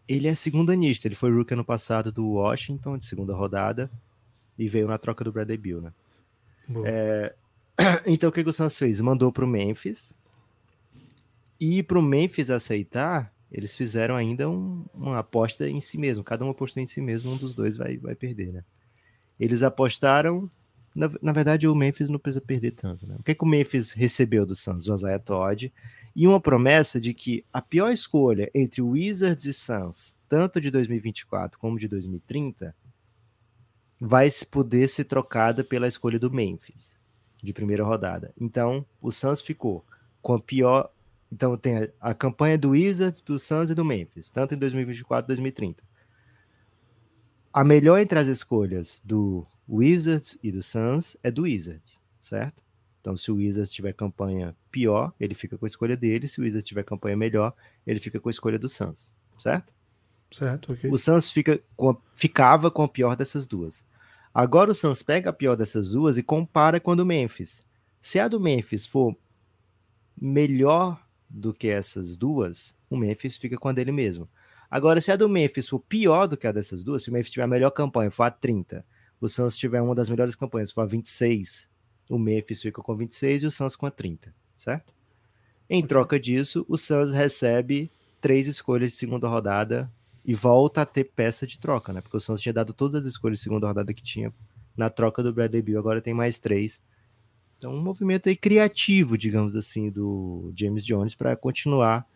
Ele 0.06 0.28
é 0.28 0.34
segunda 0.34 0.72
anista, 0.72 1.08
ele 1.08 1.14
foi 1.14 1.30
rookie 1.30 1.54
ano 1.54 1.64
passado 1.64 2.10
do 2.12 2.26
Washington, 2.26 2.98
de 2.98 3.06
segunda 3.06 3.34
rodada 3.34 3.90
e 4.58 4.68
veio 4.68 4.88
na 4.88 4.98
troca 4.98 5.24
do 5.24 5.32
Bradley 5.32 5.58
Bill, 5.58 5.80
né? 5.80 5.92
É, 6.84 7.34
então 8.06 8.28
o 8.28 8.32
que, 8.32 8.42
que 8.42 8.50
o 8.50 8.52
Suns 8.52 8.78
fez? 8.78 9.00
Mandou 9.00 9.32
para 9.32 9.44
o 9.44 9.48
Memphis 9.48 10.16
e 11.60 11.82
para 11.82 11.98
o 11.98 12.02
Memphis 12.02 12.50
aceitar, 12.50 13.32
eles 13.50 13.74
fizeram 13.74 14.14
ainda 14.14 14.48
um, 14.48 14.84
uma 14.94 15.18
aposta 15.18 15.68
em 15.68 15.80
si 15.80 15.98
mesmo. 15.98 16.22
Cada 16.22 16.44
um 16.44 16.50
apostou 16.50 16.82
em 16.82 16.86
si 16.86 17.00
mesmo, 17.00 17.32
um 17.32 17.36
dos 17.36 17.54
dois 17.54 17.76
vai, 17.76 17.96
vai 17.96 18.14
perder, 18.14 18.52
né? 18.52 18.64
Eles 19.38 19.62
apostaram. 19.62 20.50
Na, 20.94 21.10
na 21.22 21.32
verdade, 21.32 21.68
o 21.68 21.74
Memphis 21.74 22.08
não 22.08 22.18
precisa 22.18 22.40
perder 22.40 22.72
tanto, 22.72 23.06
né? 23.06 23.16
O 23.18 23.22
que, 23.22 23.34
que 23.34 23.44
o 23.44 23.46
Memphis 23.46 23.92
recebeu 23.92 24.44
do 24.44 24.54
Suns? 24.54 24.88
O 24.88 24.94
Isaiah 24.94 25.18
Todd 25.18 25.72
e 26.14 26.26
uma 26.26 26.40
promessa 26.40 27.00
de 27.00 27.14
que 27.14 27.44
a 27.52 27.62
pior 27.62 27.90
escolha 27.92 28.50
entre 28.52 28.82
Wizards 28.82 29.44
e 29.44 29.52
Suns, 29.52 30.16
tanto 30.28 30.60
de 30.60 30.70
2024 30.70 31.58
como 31.58 31.78
de 31.78 31.86
2030, 31.86 32.74
vai 34.00 34.28
poder 34.50 34.88
ser 34.88 35.04
trocada 35.04 35.62
pela 35.62 35.86
escolha 35.86 36.18
do 36.18 36.30
Memphis 36.30 36.98
de 37.42 37.52
primeira 37.52 37.84
rodada. 37.84 38.32
Então, 38.40 38.84
o 39.00 39.10
Suns 39.10 39.40
ficou 39.40 39.84
com 40.20 40.34
a 40.34 40.40
pior. 40.40 40.90
Então, 41.30 41.56
tem 41.56 41.76
a, 41.76 41.88
a 42.00 42.14
campanha 42.14 42.58
do 42.58 42.70
Wizards, 42.70 43.22
do 43.22 43.38
Suns 43.38 43.70
e 43.70 43.74
do 43.74 43.84
Memphis, 43.84 44.30
tanto 44.30 44.54
em 44.54 44.58
2024 44.58 45.26
e 45.26 45.28
2030. 45.28 45.84
A 47.58 47.64
melhor 47.64 47.98
entre 47.98 48.16
as 48.16 48.28
escolhas 48.28 49.02
do 49.04 49.44
Wizards 49.68 50.38
e 50.40 50.52
do 50.52 50.62
Suns 50.62 51.16
é 51.24 51.28
do 51.28 51.42
Wizards, 51.42 52.00
certo? 52.20 52.62
Então, 53.00 53.16
se 53.16 53.32
o 53.32 53.34
Wizards 53.34 53.72
tiver 53.72 53.92
campanha 53.94 54.56
pior, 54.70 55.12
ele 55.18 55.34
fica 55.34 55.58
com 55.58 55.64
a 55.64 55.68
escolha 55.68 55.96
dele. 55.96 56.28
Se 56.28 56.40
o 56.40 56.44
Wizards 56.44 56.68
tiver 56.68 56.84
campanha 56.84 57.16
melhor, 57.16 57.52
ele 57.84 57.98
fica 57.98 58.20
com 58.20 58.28
a 58.28 58.30
escolha 58.30 58.60
do 58.60 58.68
Suns, 58.68 59.12
certo? 59.40 59.72
Certo, 60.30 60.72
ok. 60.72 60.88
O 60.88 60.96
Suns 60.96 61.32
fica 61.32 61.60
com 61.76 61.90
a, 61.90 61.96
ficava 62.14 62.70
com 62.70 62.84
a 62.84 62.88
pior 62.88 63.16
dessas 63.16 63.44
duas. 63.44 63.84
Agora 64.32 64.70
o 64.70 64.74
Suns 64.74 65.02
pega 65.02 65.30
a 65.30 65.32
pior 65.32 65.56
dessas 65.56 65.90
duas 65.90 66.16
e 66.16 66.22
compara 66.22 66.78
com 66.78 66.92
a 66.92 66.94
do 66.94 67.04
Memphis. 67.04 67.66
Se 68.00 68.20
a 68.20 68.28
do 68.28 68.38
Memphis 68.38 68.86
for 68.86 69.16
melhor 70.16 71.04
do 71.28 71.52
que 71.52 71.66
essas 71.66 72.16
duas, 72.16 72.72
o 72.88 72.96
Memphis 72.96 73.36
fica 73.36 73.58
com 73.58 73.66
a 73.66 73.72
dele 73.72 73.90
mesmo. 73.90 74.28
Agora, 74.70 75.00
se 75.00 75.10
a 75.10 75.16
do 75.16 75.28
Memphis 75.28 75.68
for 75.68 75.80
pior 75.80 76.26
do 76.26 76.36
que 76.36 76.46
a 76.46 76.52
dessas 76.52 76.82
duas, 76.82 77.02
se 77.02 77.10
o 77.10 77.12
Memphis 77.12 77.32
tiver 77.32 77.44
a 77.44 77.48
melhor 77.48 77.70
campanha, 77.70 78.10
for 78.10 78.24
a 78.24 78.30
30, 78.30 78.84
o 79.20 79.28
Suns 79.28 79.56
tiver 79.56 79.80
uma 79.80 79.94
das 79.94 80.08
melhores 80.08 80.36
campanhas, 80.36 80.70
for 80.70 80.82
a 80.82 80.86
26, 80.86 81.68
o 82.10 82.18
Memphis 82.18 82.62
fica 82.62 82.82
com 82.82 82.96
26 82.96 83.42
e 83.42 83.46
o 83.46 83.50
Suns 83.50 83.76
com 83.76 83.86
a 83.86 83.90
30, 83.90 84.34
certo? 84.56 84.92
Em 85.68 85.86
troca 85.86 86.18
disso, 86.20 86.64
o 86.68 86.76
Suns 86.76 87.12
recebe 87.12 87.90
três 88.20 88.46
escolhas 88.46 88.92
de 88.92 88.96
segunda 88.96 89.28
rodada 89.28 89.90
e 90.24 90.34
volta 90.34 90.82
a 90.82 90.86
ter 90.86 91.04
peça 91.04 91.46
de 91.46 91.58
troca, 91.58 91.92
né? 91.92 92.00
Porque 92.00 92.16
o 92.16 92.20
Santos 92.20 92.42
tinha 92.42 92.52
dado 92.52 92.72
todas 92.74 93.02
as 93.02 93.06
escolhas 93.06 93.38
de 93.38 93.44
segunda 93.44 93.66
rodada 93.66 93.94
que 93.94 94.02
tinha 94.02 94.32
na 94.76 94.90
troca 94.90 95.22
do 95.22 95.32
Bradley 95.32 95.62
Bill, 95.62 95.78
agora 95.78 96.00
tem 96.00 96.14
mais 96.14 96.38
três. 96.38 96.80
Então, 97.56 97.72
um 97.72 97.82
movimento 97.82 98.28
aí 98.28 98.36
criativo, 98.36 99.18
digamos 99.18 99.56
assim, 99.56 99.90
do 99.90 100.52
James 100.54 100.84
Jones 100.84 101.14
para 101.14 101.34
continuar 101.34 102.06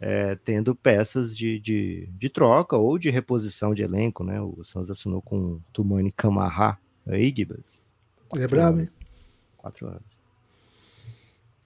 é, 0.00 0.34
tendo 0.34 0.74
peças 0.74 1.36
de, 1.36 1.60
de, 1.60 2.08
de, 2.12 2.28
troca 2.30 2.76
ou 2.76 2.98
de 2.98 3.10
reposição 3.10 3.74
de 3.74 3.82
elenco, 3.82 4.24
né? 4.24 4.40
O 4.40 4.64
Santos 4.64 4.90
assinou 4.90 5.20
com 5.20 5.36
o 5.36 5.62
Tumani 5.72 6.10
Camarra 6.10 6.80
aí, 7.06 7.32
Gibas. 7.36 7.80
Ele 8.34 8.44
é 8.44 8.48
brabo, 8.48 8.80
hein? 8.80 8.88
Quatro 9.56 9.88
anos. 9.88 10.20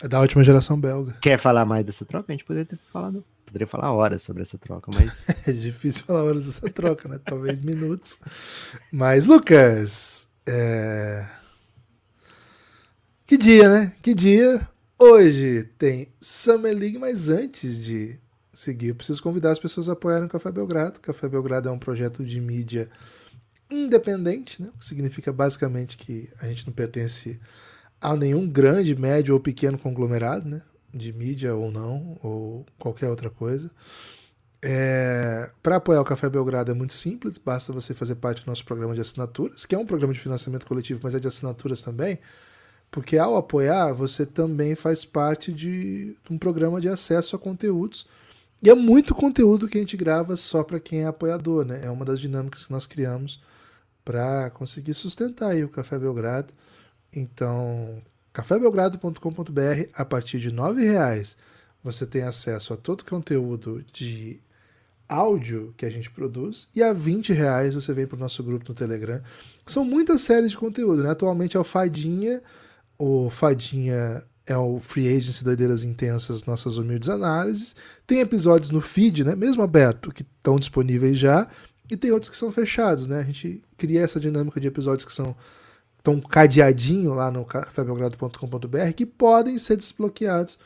É 0.02 0.08
da 0.08 0.20
última 0.20 0.42
geração 0.42 0.78
belga. 0.80 1.12
Quer 1.22 1.38
falar 1.38 1.64
mais 1.64 1.86
dessa 1.86 2.04
troca? 2.04 2.32
A 2.32 2.34
gente 2.34 2.44
poderia 2.44 2.66
ter 2.66 2.76
falado 2.76 3.24
Poderia 3.54 3.68
falar 3.68 3.92
horas 3.92 4.20
sobre 4.20 4.42
essa 4.42 4.58
troca, 4.58 4.90
mas. 4.92 5.28
é 5.46 5.52
difícil 5.52 6.02
falar 6.04 6.24
horas 6.24 6.44
dessa 6.44 6.68
troca, 6.68 7.08
né? 7.08 7.20
Talvez 7.24 7.60
minutos. 7.60 8.18
Mas, 8.90 9.26
Lucas. 9.26 10.28
É... 10.44 11.24
Que 13.24 13.38
dia, 13.38 13.68
né? 13.68 13.92
Que 14.02 14.12
dia. 14.12 14.68
Hoje 14.98 15.70
tem 15.78 16.12
Summer 16.20 16.76
League, 16.76 16.98
mas 16.98 17.28
antes 17.28 17.84
de 17.84 18.18
seguir, 18.54 18.88
eu 18.88 18.94
preciso 18.94 19.22
convidar 19.22 19.50
as 19.50 19.58
pessoas 19.58 19.88
a 19.88 19.92
apoiarem 19.92 20.26
o 20.26 20.30
Café 20.30 20.50
Belgrado. 20.50 20.98
O 20.98 21.02
Café 21.02 21.28
Belgrado 21.28 21.68
é 21.68 21.72
um 21.72 21.78
projeto 21.78 22.24
de 22.24 22.40
mídia 22.40 22.88
independente, 23.70 24.62
né? 24.62 24.70
O 24.74 24.78
que 24.78 24.86
significa 24.86 25.32
basicamente 25.32 25.96
que 25.96 26.30
a 26.40 26.46
gente 26.46 26.66
não 26.66 26.72
pertence 26.72 27.40
a 28.00 28.16
nenhum 28.16 28.48
grande, 28.48 28.94
médio 28.94 29.34
ou 29.34 29.40
pequeno 29.40 29.78
conglomerado, 29.78 30.48
né? 30.48 30.62
de 30.96 31.12
mídia 31.12 31.54
ou 31.54 31.70
não, 31.70 32.18
ou 32.22 32.64
qualquer 32.78 33.10
outra 33.10 33.28
coisa. 33.28 33.70
É, 34.62 35.50
para 35.62 35.76
apoiar 35.76 36.00
o 36.00 36.04
Café 36.04 36.28
Belgrado 36.30 36.70
é 36.70 36.74
muito 36.74 36.94
simples, 36.94 37.36
basta 37.36 37.72
você 37.72 37.92
fazer 37.92 38.14
parte 38.14 38.44
do 38.44 38.48
nosso 38.48 38.64
programa 38.64 38.94
de 38.94 39.00
assinaturas, 39.00 39.66
que 39.66 39.74
é 39.74 39.78
um 39.78 39.84
programa 39.84 40.14
de 40.14 40.20
financiamento 40.20 40.64
coletivo, 40.64 41.00
mas 41.02 41.14
é 41.14 41.20
de 41.20 41.28
assinaturas 41.28 41.82
também, 41.82 42.18
Porque 42.90 43.18
ao 43.18 43.36
apoiar, 43.36 43.92
você 43.92 44.24
também 44.24 44.76
faz 44.76 45.04
parte 45.04 45.52
de 45.52 46.16
um 46.30 46.38
programa 46.38 46.80
de 46.80 46.88
acesso 46.88 47.34
a 47.36 47.38
conteúdos. 47.38 48.06
E 48.64 48.70
é 48.70 48.74
muito 48.74 49.14
conteúdo 49.14 49.68
que 49.68 49.76
a 49.76 49.80
gente 49.80 49.94
grava 49.94 50.36
só 50.36 50.64
para 50.64 50.80
quem 50.80 51.02
é 51.02 51.06
apoiador, 51.06 51.66
né? 51.66 51.84
É 51.84 51.90
uma 51.90 52.02
das 52.02 52.18
dinâmicas 52.18 52.64
que 52.64 52.72
nós 52.72 52.86
criamos 52.86 53.38
para 54.02 54.48
conseguir 54.48 54.94
sustentar 54.94 55.50
aí 55.50 55.62
o 55.62 55.68
Café 55.68 55.98
Belgrado. 55.98 56.50
Então, 57.14 58.02
cafébelgrado.com.br, 58.32 59.88
a 59.94 60.04
partir 60.06 60.40
de 60.40 60.48
R$ 60.48 60.80
reais 60.80 61.36
você 61.82 62.06
tem 62.06 62.22
acesso 62.22 62.72
a 62.72 62.76
todo 62.78 63.02
o 63.02 63.04
conteúdo 63.04 63.84
de 63.92 64.40
áudio 65.06 65.74
que 65.76 65.84
a 65.84 65.90
gente 65.90 66.10
produz 66.10 66.66
e 66.74 66.82
a 66.82 66.94
20 66.94 67.34
reais 67.34 67.74
você 67.74 67.92
vem 67.92 68.06
para 68.06 68.16
o 68.16 68.20
nosso 68.20 68.42
grupo 68.42 68.64
no 68.66 68.74
Telegram. 68.74 69.20
São 69.66 69.84
muitas 69.84 70.22
séries 70.22 70.52
de 70.52 70.56
conteúdo, 70.56 71.02
né? 71.02 71.10
Atualmente 71.10 71.54
é 71.54 71.60
o 71.60 71.64
Fadinha, 71.64 72.42
o 72.96 73.28
Fadinha 73.28 74.22
é 74.46 74.56
o 74.56 74.78
Free 74.78 75.08
Agency 75.08 75.44
Doideiras 75.44 75.82
Intensas, 75.82 76.44
nossas 76.44 76.76
humildes 76.76 77.08
análises. 77.08 77.74
Tem 78.06 78.20
episódios 78.20 78.70
no 78.70 78.80
feed, 78.80 79.24
né? 79.24 79.34
Mesmo 79.34 79.62
aberto, 79.62 80.12
que 80.12 80.22
estão 80.22 80.56
disponíveis 80.56 81.18
já, 81.18 81.48
e 81.90 81.96
tem 81.96 82.10
outros 82.10 82.30
que 82.30 82.36
são 82.36 82.52
fechados, 82.52 83.06
né? 83.06 83.20
A 83.20 83.24
gente 83.24 83.62
cria 83.76 84.02
essa 84.02 84.20
dinâmica 84.20 84.60
de 84.60 84.68
episódios 84.68 85.04
que 85.04 85.12
são 85.12 85.34
tão 86.02 86.20
cadeadinho 86.20 87.14
lá 87.14 87.30
no 87.30 87.44
cafébelgrado.com.br 87.44 88.92
que 88.94 89.06
podem 89.06 89.56
ser 89.56 89.76
desbloqueados 89.76 90.58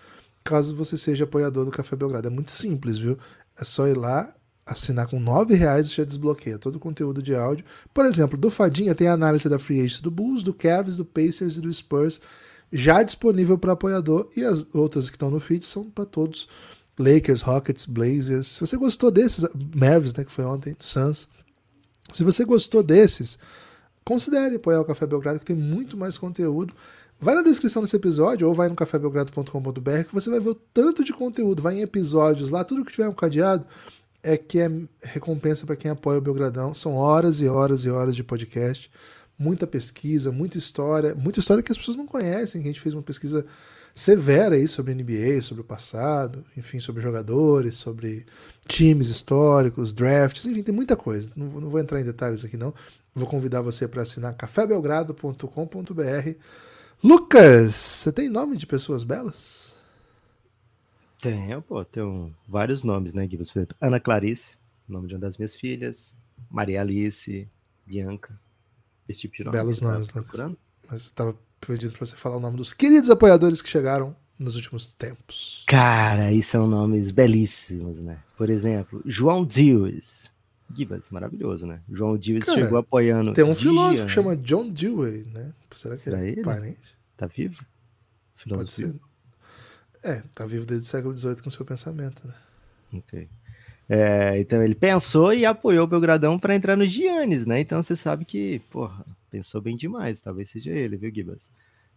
caso 0.43 0.75
você 0.75 0.97
seja 0.97 1.25
apoiador 1.25 1.65
do 1.65 1.71
Café 1.71 1.95
Belgrado. 1.95 2.27
É 2.27 2.31
muito 2.31 2.51
simples, 2.51 2.97
viu? 2.99 3.19
É 3.61 3.65
só 3.65 3.87
ir 3.87 3.97
lá, 3.97 4.33
assinar 4.65 5.07
com 5.07 5.19
R$ 5.19 5.55
reais 5.55 5.87
e 5.87 5.95
já 5.95 6.05
desbloqueia 6.05 6.59
todo 6.59 6.77
o 6.77 6.81
conteúdo 6.81 7.23
de 7.23 7.35
áudio. 7.35 7.65
Por 7.93 8.07
exemplo, 8.07 8.39
do 8.39 8.51
Fadinha 8.51 8.95
tem 8.95 9.09
a 9.09 9.13
análise 9.13 9.49
da 9.49 9.59
Free 9.59 9.83
Agent 9.83 10.01
do 10.01 10.11
Bulls, 10.11 10.43
do 10.43 10.55
Cavs, 10.55 10.97
do 10.97 11.05
Pacers 11.05 11.59
e 11.59 11.61
do 11.61 11.73
Spurs 11.73 12.21
já 12.73 13.03
disponível 13.03 13.59
para 13.59 13.73
apoiador 13.73 14.29
e 14.37 14.45
as 14.45 14.67
outras 14.75 15.09
que 15.09 15.17
estão 15.17 15.31
no 15.31 15.41
feed 15.41 15.65
são 15.65 15.91
para 15.91 16.05
todos. 16.05 16.49
Lakers, 16.99 17.43
Rockets, 17.43 17.87
Blazers. 17.87 18.49
Se 18.49 18.61
você 18.61 18.77
gostou 18.77 19.11
desses, 19.11 19.47
Mavs, 19.75 20.13
né, 20.15 20.25
que 20.25 20.33
foi 20.33 20.45
ontem, 20.45 20.77
Suns. 20.81 21.29
Se 22.11 22.25
você 22.25 22.45
gostou 22.45 22.83
desses, 22.83 23.39
considere 24.05 24.57
apoiar 24.57 24.81
o 24.81 24.85
Café 24.85 25.07
Belgrado, 25.07 25.39
que 25.39 25.47
tem 25.47 25.57
muito 25.57 25.97
mais 25.97 26.19
conteúdo. 26.19 26.75
Vai 27.21 27.35
na 27.35 27.43
descrição 27.43 27.83
desse 27.83 27.97
episódio 27.97 28.47
ou 28.47 28.55
vai 28.55 28.69
no 28.69 28.77
cafébelgrado.com.br 28.77 30.05
que 30.07 30.15
você 30.15 30.31
vai 30.31 30.41
ver 30.41 30.51
o 30.51 30.55
tanto 30.55 31.03
de 31.05 31.13
conteúdo. 31.13 31.61
Vai 31.61 31.75
em 31.75 31.83
episódios 31.83 32.51
lá, 32.51 32.65
tudo 32.65 32.85
que 32.85 32.93
tiver 32.93 33.09
um 33.09 33.13
cadeado 33.13 33.67
é 34.23 34.37
que 34.37 34.61
é 34.61 34.71
recompensa 35.03 35.67
para 35.67 35.77
quem 35.77 35.91
apoia 35.91 36.19
o 36.19 36.23
Belgradão. 36.23 36.73
São 36.75 36.95
horas 36.95 37.41
e 37.41 37.49
horas 37.49 37.85
e 37.85 37.91
horas 37.91 38.15
de 38.15 38.23
podcast, 38.23 38.91
muita 39.39 39.67
pesquisa, 39.67 40.33
muita 40.33 40.59
história, 40.59 41.15
muita 41.15 41.41
história 41.41 41.63
que 41.63 41.71
as 41.71 41.79
pessoas 41.79 41.97
não 41.97 42.07
conhecem. 42.07 42.61
A 42.61 42.65
gente 42.65 42.81
fez 42.81 42.95
uma 42.95 43.03
pesquisa 43.03 43.47
severa 43.95 44.55
aí 44.55 44.67
sobre 44.69 44.95
NBA, 44.95 45.43
sobre 45.43 45.63
o 45.63 45.65
passado, 45.65 46.45
enfim, 46.57 46.79
sobre 46.81 47.03
jogadores, 47.03 47.75
sobre 47.75 48.27
times 48.67 49.09
históricos, 49.09 49.93
drafts, 49.93 50.47
enfim, 50.47 50.63
tem 50.63 50.75
muita 50.75 50.97
coisa. 50.97 51.31
Não, 51.35 51.47
não 51.61 51.71
vou 51.71 51.81
entrar 51.81 52.01
em 52.01 52.05
detalhes 52.05 52.45
aqui 52.45 52.57
não. 52.57 52.75
Vou 53.15 53.29
convidar 53.29 53.61
você 53.61 53.89
para 53.89 54.03
assinar 54.03 54.35
cafébelgrado.com.br 54.35 56.31
Lucas, 57.03 57.75
você 57.77 58.13
tem 58.13 58.29
nome 58.29 58.57
de 58.57 58.67
pessoas 58.67 59.05
belas? 59.05 59.79
Tenho, 61.21 61.63
pô, 61.63 61.85
tenho 61.85 62.35
vários 62.47 62.83
nomes, 62.83 63.15
né, 63.15 63.25
Guilherme? 63.25 63.69
Ana 63.81 64.01
Clarice, 64.01 64.55
nome 64.89 65.07
de 65.07 65.15
uma 65.15 65.21
das 65.21 65.37
minhas 65.37 65.55
filhas, 65.55 66.13
Maria 66.51 66.81
Alice, 66.81 67.49
Bianca, 67.87 68.39
esse 69.09 69.21
tipo 69.21 69.37
de 69.37 69.45
nome. 69.45 69.57
Belos 69.57 69.81
nomes, 69.81 70.11
Lucas. 70.11 70.53
Mas 70.91 71.03
estava 71.03 71.37
pedindo 71.61 71.93
para 71.93 72.07
você 72.07 72.17
falar 72.17 72.37
o 72.37 72.41
nome 72.41 72.57
dos 72.57 72.73
queridos 72.73 73.11
apoiadores 73.11 73.61
que 73.61 73.69
chegaram 73.69 74.15
nos 74.39 74.57
últimos 74.57 74.95
tempos. 74.95 75.65
Cara, 75.67 76.27
aí 76.27 76.43
são 76.43 76.67
nomes 76.67 77.11
belíssimos, 77.11 77.99
né? 77.99 78.19
Por 78.37 78.51
exemplo, 78.51 79.03
João 79.05 79.45
Dias. 79.45 80.31
Gibas, 80.75 81.11
maravilhoso, 81.11 81.67
né? 81.67 81.81
João 81.91 82.17
Dias 82.17 82.45
chegou 82.45 82.79
apoiando. 82.79 83.33
Tem 83.33 83.43
um 83.45 83.53
dia, 83.53 83.57
filósofo 83.63 84.07
que 84.07 84.13
chama 84.13 84.37
John 84.37 84.69
Dewey, 84.69 85.25
né? 85.33 85.53
Será 85.75 85.97
que 85.97 86.03
Será 86.03 86.23
é 86.23 86.29
ele? 86.29 86.43
parente? 86.43 86.97
Tá 87.17 87.27
vivo? 87.27 87.65
Pode 88.49 88.73
ser. 88.73 88.95
É, 90.03 90.23
tá 90.35 90.47
vivo 90.47 90.65
desde 90.65 90.87
o 90.87 90.91
século 90.91 91.17
XVIII 91.17 91.43
com 91.43 91.51
seu 91.51 91.65
pensamento, 91.65 92.27
né? 92.27 92.35
Ok. 92.93 93.29
É, 93.89 94.39
então 94.39 94.63
ele 94.63 94.75
pensou 94.75 95.33
e 95.33 95.47
apoiou 95.47 95.85
o 95.85 95.87
Belgradão 95.89 96.39
para 96.39 96.55
entrar 96.55 96.77
no 96.77 96.87
Giannis, 96.87 97.47
né? 97.47 97.61
Então 97.61 97.83
você 97.83 97.97
sabe 97.97 98.25
que, 98.25 98.61
porra, 98.71 99.05
pensou 99.31 99.61
bem 99.61 99.77
demais. 99.77 100.21
Talvez 100.21 100.51
seja 100.51 100.73
ele, 100.73 100.97
viu, 100.97 101.13
Gibas? 101.15 101.51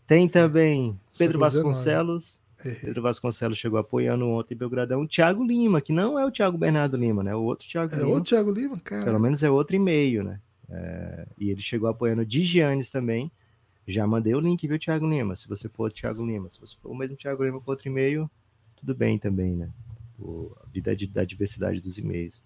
Tem 0.07 0.27
também 0.27 0.97
Pedro 1.17 1.39
Vasconcelos. 1.39 2.39
Pedro 2.81 3.01
Vasconcelos 3.01 3.57
chegou 3.57 3.79
apoiando 3.79 4.27
ontem 4.27 4.55
Belgradão. 4.55 5.05
Thiago 5.07 5.43
Lima, 5.43 5.81
que 5.81 5.91
não 5.91 6.17
é 6.17 6.25
o 6.25 6.31
Thiago 6.31 6.57
Bernardo 6.57 6.95
Lima, 6.95 7.23
né? 7.23 7.35
O 7.35 7.41
outro 7.41 7.67
Thiago 7.67 7.91
é 7.93 7.97
Lima. 7.97 8.09
É 8.09 8.13
outro 8.13 8.29
Thiago 8.29 8.51
Lima, 8.51 8.79
cara. 8.79 9.03
Pelo 9.03 9.19
menos 9.19 9.43
é 9.43 9.49
outro 9.49 9.75
e 9.75 9.79
meio, 9.79 10.23
né? 10.23 10.39
É, 10.69 11.27
e 11.37 11.49
ele 11.49 11.61
chegou 11.61 11.89
apoiando 11.89 12.21
o 12.21 12.25
Giannis 12.27 12.89
também. 12.89 13.31
Já 13.87 14.05
mandei 14.07 14.33
o 14.35 14.39
link, 14.39 14.65
viu, 14.67 14.79
Thiago 14.79 15.07
Lima? 15.07 15.35
Se 15.35 15.47
você 15.47 15.67
for 15.67 15.89
o 15.89 15.93
Thiago 15.93 16.25
Lima. 16.25 16.49
Se 16.49 16.59
você 16.59 16.75
for 16.81 16.91
o 16.91 16.95
mesmo 16.95 17.17
Thiago 17.17 17.43
Lima 17.43 17.59
com 17.59 17.71
outro 17.71 17.89
e-mail, 17.89 18.29
tudo 18.75 18.93
bem 18.93 19.17
também, 19.17 19.55
né? 19.55 19.69
O, 20.21 20.55
a 20.63 20.67
vida 20.71 20.95
de, 20.95 21.07
da 21.07 21.23
diversidade 21.23 21.81
dos 21.81 21.97
e-mails. 21.97 22.43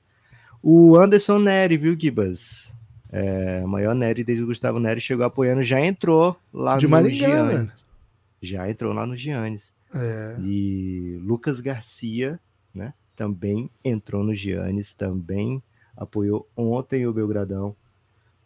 O 0.61 0.97
Anderson 0.97 1.39
Neri, 1.39 1.77
viu, 1.77 1.99
Gibas? 1.99 2.73
É, 3.11 3.61
o 3.63 3.67
maior 3.67 3.95
Nery 3.95 4.23
desde 4.23 4.43
o 4.43 4.47
Gustavo 4.47 4.79
Nery 4.79 4.99
chegou 4.99 5.25
apoiando, 5.25 5.63
já 5.63 5.79
entrou 5.79 6.35
lá 6.53 6.77
de 6.77 6.85
no 6.85 6.91
Maringá, 6.91 7.27
Giannis. 7.27 7.85
Já 8.41 8.69
entrou 8.69 8.93
lá 8.93 9.05
no 9.05 9.15
Giannis. 9.15 9.73
É. 9.93 10.35
E 10.41 11.17
Lucas 11.23 11.59
Garcia, 11.59 12.39
né? 12.73 12.93
Também 13.15 13.69
entrou 13.83 14.23
no 14.23 14.35
Giannis, 14.35 14.93
também 14.93 15.63
apoiou 15.95 16.45
ontem 16.57 17.07
o 17.07 17.13
Belgradão 17.13 17.75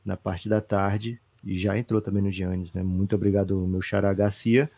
na 0.06 0.16
parte 0.16 0.48
da 0.48 0.62
tarde 0.62 1.20
e 1.44 1.58
já 1.58 1.76
entrou 1.78 2.02
também 2.02 2.22
no 2.22 2.32
Giannis, 2.32 2.72
né? 2.72 2.84
Muito 2.84 3.16
obrigado, 3.16 3.66
meu 3.66 3.82
xará 3.82 4.14
Garcia. 4.14 4.70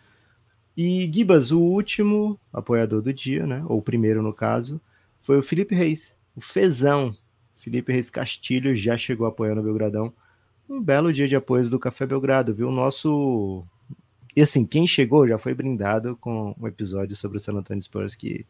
E 0.76 1.10
Gibas, 1.12 1.52
o 1.52 1.60
último 1.60 2.40
apoiador 2.52 3.02
do 3.02 3.14
dia, 3.14 3.46
né? 3.46 3.64
Ou 3.68 3.80
o 3.80 3.82
primeiro 3.82 4.22
no 4.22 4.34
caso, 4.34 4.80
foi 5.22 5.38
o 5.38 5.44
Felipe 5.44 5.76
Reis, 5.76 6.16
o 6.36 6.42
Fezão. 6.42 7.16
Felipe 7.58 7.92
Reis 7.92 8.10
Castilho 8.10 8.76
já 8.76 8.98
chegou 8.98 9.28
apoiando 9.28 9.62
o 9.62 9.64
Belgradão. 9.64 10.12
Um 10.68 10.82
belo 10.82 11.14
dia 11.14 11.28
de 11.28 11.36
apoio 11.36 11.70
do 11.70 11.78
Café 11.78 12.08
Belgrado, 12.08 12.56
viu? 12.56 12.70
O 12.70 12.72
nosso. 12.72 13.64
E 14.36 14.42
assim, 14.42 14.66
quem 14.66 14.88
chegou 14.88 15.28
já 15.28 15.38
foi 15.38 15.54
brindado 15.54 16.16
com 16.16 16.56
um 16.60 16.68
episódio 16.68 17.16
sobre 17.16 17.38
o 17.38 17.40
San 17.40 17.54
Antonio 17.54 17.84
Spurs 17.84 18.16
que, 18.16 18.46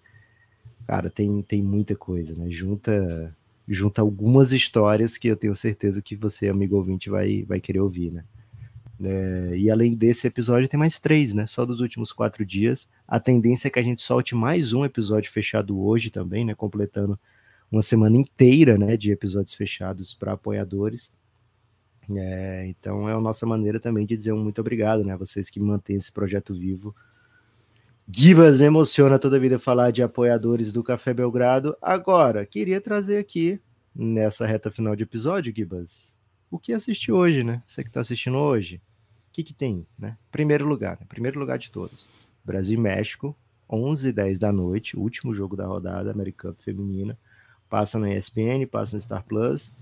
cara, 0.88 1.10
tem, 1.10 1.42
tem 1.42 1.62
muita 1.62 1.96
coisa, 1.96 2.36
né? 2.36 2.50
Junta, 2.50 3.36
junta 3.68 4.02
algumas 4.02 4.54
histórias 4.54 5.18
que 5.18 5.28
eu 5.28 5.36
tenho 5.36 5.56
certeza 5.56 6.02
que 6.02 6.16
você, 6.16 6.48
amigo 6.48 6.78
ouvinte, 6.78 7.10
vai, 7.10 7.44
vai 7.44 7.60
querer 7.60 7.80
ouvir, 7.80 8.12
né? 8.12 8.24
É, 9.04 9.58
e 9.58 9.72
além 9.72 9.96
desse 9.96 10.28
episódio, 10.28 10.70
tem 10.70 10.80
mais 10.80 11.00
três, 11.00 11.34
né? 11.34 11.48
Só 11.48 11.66
dos 11.66 11.82
últimos 11.82 12.12
quatro 12.12 12.46
dias. 12.46 12.88
A 13.08 13.20
tendência 13.20 13.68
é 13.68 13.72
que 13.72 13.80
a 13.80 13.84
gente 13.84 14.02
solte 14.02 14.36
mais 14.36 14.74
um 14.74 14.86
episódio 14.86 15.32
fechado 15.32 15.80
hoje 15.82 16.12
também, 16.12 16.46
né? 16.46 16.54
Completando 16.54 17.20
uma 17.72 17.82
semana 17.82 18.18
inteira 18.18 18.78
né, 18.78 18.98
de 18.98 19.12
episódios 19.12 19.56
fechados 19.56 20.14
para 20.14 20.34
apoiadores. 20.34 21.14
É, 22.14 22.66
então 22.68 23.08
é 23.08 23.14
a 23.14 23.22
nossa 23.22 23.46
maneira 23.46 23.80
também 23.80 24.06
de 24.06 24.18
dizer 24.18 24.34
um 24.34 24.44
muito 24.44 24.60
obrigado, 24.60 25.04
né? 25.04 25.16
Vocês 25.16 25.50
que 25.50 25.60
mantêm 25.60 25.96
esse 25.96 26.12
projeto 26.12 26.54
vivo. 26.54 26.94
Gibas, 28.14 28.60
me 28.60 28.66
emociona 28.66 29.18
toda 29.18 29.38
a 29.38 29.40
vida 29.40 29.58
falar 29.58 29.92
de 29.92 30.04
apoiadores 30.04 30.72
do 30.72 30.84
Café 30.84 31.14
Belgrado. 31.14 31.78
Agora, 31.82 32.46
queria 32.46 32.82
trazer 32.82 33.18
aqui, 33.18 33.60
nessa 33.96 34.46
reta 34.46 34.70
final 34.70 34.96
de 34.96 35.04
episódio, 35.04 35.54
Gibas, 35.56 36.18
o 36.50 36.60
que 36.60 36.74
assistiu 36.74 37.16
hoje, 37.16 37.44
né? 37.44 37.64
Você 37.66 37.84
que 37.84 37.90
está 37.90 38.02
assistindo 38.02 38.38
hoje. 38.38 38.82
O 39.32 39.34
que, 39.34 39.44
que 39.44 39.54
tem, 39.54 39.88
né? 39.98 40.18
Primeiro 40.30 40.68
lugar, 40.68 41.00
né? 41.00 41.06
primeiro 41.08 41.40
lugar 41.40 41.58
de 41.58 41.72
todos. 41.72 42.10
Brasil 42.44 42.78
e 42.78 42.82
México, 42.82 43.36
11 43.70 44.10
e 44.10 44.12
10 44.12 44.38
da 44.38 44.52
noite, 44.52 45.00
último 45.00 45.34
jogo 45.34 45.56
da 45.56 45.66
rodada, 45.66 46.12
Americana 46.12 46.54
Feminina 46.60 47.18
passa 47.72 47.98
na 47.98 48.14
ESPN, 48.14 48.68
passa 48.70 48.98
no 48.98 49.02
Star 49.02 49.24
Plus. 49.24 49.74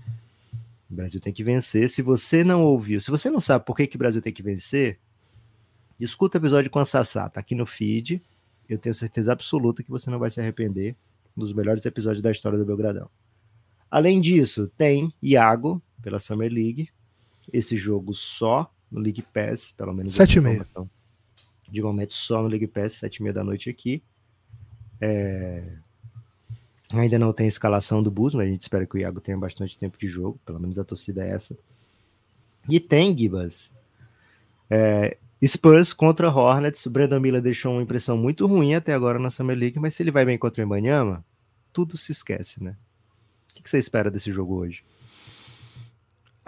O 0.88 0.94
Brasil 0.94 1.20
tem 1.20 1.32
que 1.32 1.42
vencer. 1.42 1.88
Se 1.88 2.00
você 2.00 2.44
não 2.44 2.62
ouviu, 2.62 3.00
se 3.00 3.10
você 3.10 3.28
não 3.28 3.40
sabe 3.40 3.64
por 3.64 3.76
que, 3.76 3.88
que 3.88 3.96
o 3.96 3.98
Brasil 3.98 4.22
tem 4.22 4.32
que 4.32 4.44
vencer, 4.44 5.00
escuta 5.98 6.38
o 6.38 6.40
episódio 6.40 6.70
com 6.70 6.78
a 6.78 6.84
Sassá, 6.84 7.28
tá 7.28 7.40
aqui 7.40 7.56
no 7.56 7.66
feed. 7.66 8.22
Eu 8.68 8.78
tenho 8.78 8.94
certeza 8.94 9.32
absoluta 9.32 9.82
que 9.82 9.90
você 9.90 10.08
não 10.08 10.20
vai 10.20 10.30
se 10.30 10.40
arrepender. 10.40 10.94
Um 11.36 11.40
dos 11.40 11.52
melhores 11.52 11.84
episódios 11.84 12.22
da 12.22 12.30
história 12.30 12.56
do 12.56 12.64
Belgradão. 12.64 13.10
Além 13.90 14.20
disso, 14.20 14.70
tem 14.78 15.12
Iago 15.20 15.82
pela 16.00 16.20
Summer 16.20 16.52
League. 16.52 16.88
Esse 17.52 17.76
jogo 17.76 18.14
só 18.14 18.72
no 18.90 19.00
League 19.00 19.22
Pass, 19.22 19.72
pelo 19.72 19.92
menos. 19.92 20.14
Sete 20.14 20.38
e 20.38 20.40
meia. 20.40 20.66
De 21.68 21.82
momento 21.82 22.14
só 22.14 22.42
no 22.42 22.48
League 22.48 22.66
Pass, 22.66 22.94
sete 22.94 23.16
e 23.16 23.22
meia 23.22 23.32
da 23.32 23.44
noite 23.44 23.70
aqui. 23.70 24.02
É, 25.00 25.62
Ainda 26.92 27.18
não 27.18 27.32
tem 27.32 27.46
escalação 27.46 28.02
do 28.02 28.10
Bus, 28.10 28.34
mas 28.34 28.46
a 28.46 28.50
gente 28.50 28.62
espera 28.62 28.84
que 28.84 28.96
o 28.96 28.98
Iago 28.98 29.20
tenha 29.20 29.38
bastante 29.38 29.78
tempo 29.78 29.96
de 29.96 30.08
jogo, 30.08 30.40
pelo 30.44 30.58
menos 30.58 30.78
a 30.78 30.84
torcida 30.84 31.24
é 31.24 31.30
essa. 31.30 31.56
E 32.68 32.80
tem, 32.80 33.16
Gibas, 33.16 33.72
é, 34.68 35.16
Spurs 35.46 35.92
contra 35.92 36.28
Hornets. 36.28 36.84
O 36.86 36.90
Brandon 36.90 37.20
Miller 37.20 37.40
deixou 37.40 37.72
uma 37.72 37.82
impressão 37.82 38.16
muito 38.16 38.46
ruim 38.46 38.74
até 38.74 38.92
agora 38.92 39.18
na 39.18 39.30
Summer 39.30 39.56
League, 39.56 39.78
mas 39.78 39.94
se 39.94 40.02
ele 40.02 40.10
vai 40.10 40.24
bem 40.24 40.36
contra 40.36 40.62
o 40.62 40.66
Embanyama, 40.66 41.24
tudo 41.72 41.96
se 41.96 42.10
esquece, 42.10 42.62
né? 42.62 42.76
O 43.56 43.62
que 43.62 43.70
você 43.70 43.78
espera 43.78 44.10
desse 44.10 44.32
jogo 44.32 44.56
hoje? 44.56 44.82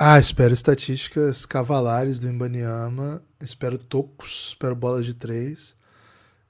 Ah, 0.05 0.19
espero 0.19 0.53
estatísticas 0.53 1.47
cavalares 1.47 2.19
do 2.19 2.29
Embanyama, 2.29 3.23
espero 3.41 3.79
tocos, 3.79 4.49
espero 4.49 4.75
bolas 4.75 5.07
de 5.07 5.15
três, 5.15 5.77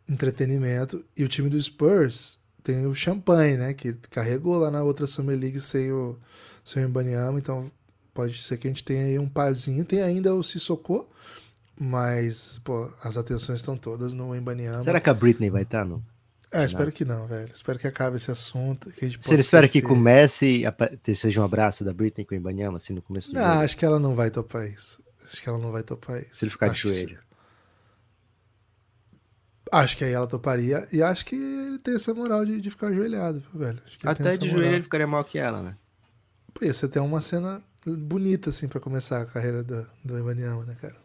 entretenimento. 0.08 1.04
E 1.14 1.22
o 1.22 1.28
time 1.28 1.50
do 1.50 1.60
Spurs 1.60 2.38
tem 2.64 2.86
o 2.86 2.94
Champagne, 2.94 3.58
né? 3.58 3.74
Que 3.74 3.92
carregou 4.08 4.58
lá 4.58 4.70
na 4.70 4.82
outra 4.82 5.06
Summer 5.06 5.38
League 5.38 5.60
sem 5.60 5.92
o, 5.92 6.18
sem 6.64 6.82
o 6.82 6.88
Embanyama, 6.88 7.38
então 7.38 7.70
pode 8.14 8.38
ser 8.38 8.56
que 8.56 8.68
a 8.68 8.70
gente 8.70 8.84
tenha 8.84 9.04
aí 9.04 9.18
um 9.18 9.28
parzinho. 9.28 9.84
Tem 9.84 10.00
ainda 10.00 10.34
o 10.34 10.42
Sissoko, 10.42 11.06
mas, 11.78 12.58
pô, 12.64 12.90
as 13.04 13.18
atenções 13.18 13.60
estão 13.60 13.76
todas 13.76 14.14
no 14.14 14.34
Embanyama. 14.34 14.82
Será 14.82 14.98
que 14.98 15.10
a 15.10 15.14
Britney 15.14 15.50
vai 15.50 15.64
estar, 15.64 15.84
não? 15.84 16.02
É, 16.52 16.64
espero 16.64 16.86
não. 16.86 16.92
que 16.92 17.04
não, 17.04 17.26
velho. 17.26 17.50
Espero 17.54 17.78
que 17.78 17.86
acabe 17.86 18.18
esse 18.18 18.30
assunto. 18.30 18.90
Que 18.92 19.06
a 19.06 19.08
gente 19.08 19.24
Você 19.24 19.36
espera 19.36 19.66
que 19.66 19.80
comece, 19.80 20.62
seja 21.14 21.40
um 21.40 21.44
abraço 21.44 21.82
da 21.82 21.94
Britney 21.94 22.26
com 22.26 22.34
o 22.34 22.38
Embanyama, 22.38 22.76
assim, 22.76 22.92
no 22.92 23.00
começo 23.00 23.28
do 23.30 23.34
Não, 23.34 23.42
jogo? 23.42 23.64
acho 23.64 23.76
que 23.76 23.84
ela 23.84 23.98
não 23.98 24.14
vai 24.14 24.30
topar 24.30 24.68
isso. 24.68 25.02
Acho 25.26 25.42
que 25.42 25.48
ela 25.48 25.58
não 25.58 25.72
vai 25.72 25.82
topar 25.82 26.20
isso. 26.20 26.34
Se 26.34 26.44
ele 26.44 26.52
ficar 26.52 26.70
acho 26.70 26.88
de 26.88 26.94
joelho. 26.94 27.18
Acho 29.72 29.96
que 29.96 30.04
aí 30.04 30.12
ela 30.12 30.26
toparia. 30.26 30.86
E 30.92 31.02
acho 31.02 31.24
que 31.24 31.34
ele 31.34 31.78
tem 31.78 31.94
essa 31.94 32.12
moral 32.12 32.44
de, 32.44 32.60
de 32.60 32.68
ficar 32.68 32.88
ajoelhado, 32.88 33.42
velho. 33.54 33.80
Até 34.04 34.36
de 34.36 34.50
joelho 34.50 34.74
ele 34.74 34.82
ficaria 34.82 35.06
mal 35.06 35.24
que 35.24 35.38
ela, 35.38 35.62
né? 35.62 35.76
Pô, 36.52 36.70
ser 36.74 36.86
até 36.86 37.00
uma 37.00 37.22
cena 37.22 37.62
bonita, 37.86 38.50
assim, 38.50 38.68
para 38.68 38.78
começar 38.78 39.22
a 39.22 39.26
carreira 39.26 39.62
do, 39.62 39.86
do 40.04 40.18
Embanyama, 40.18 40.66
né, 40.66 40.76
cara? 40.78 40.96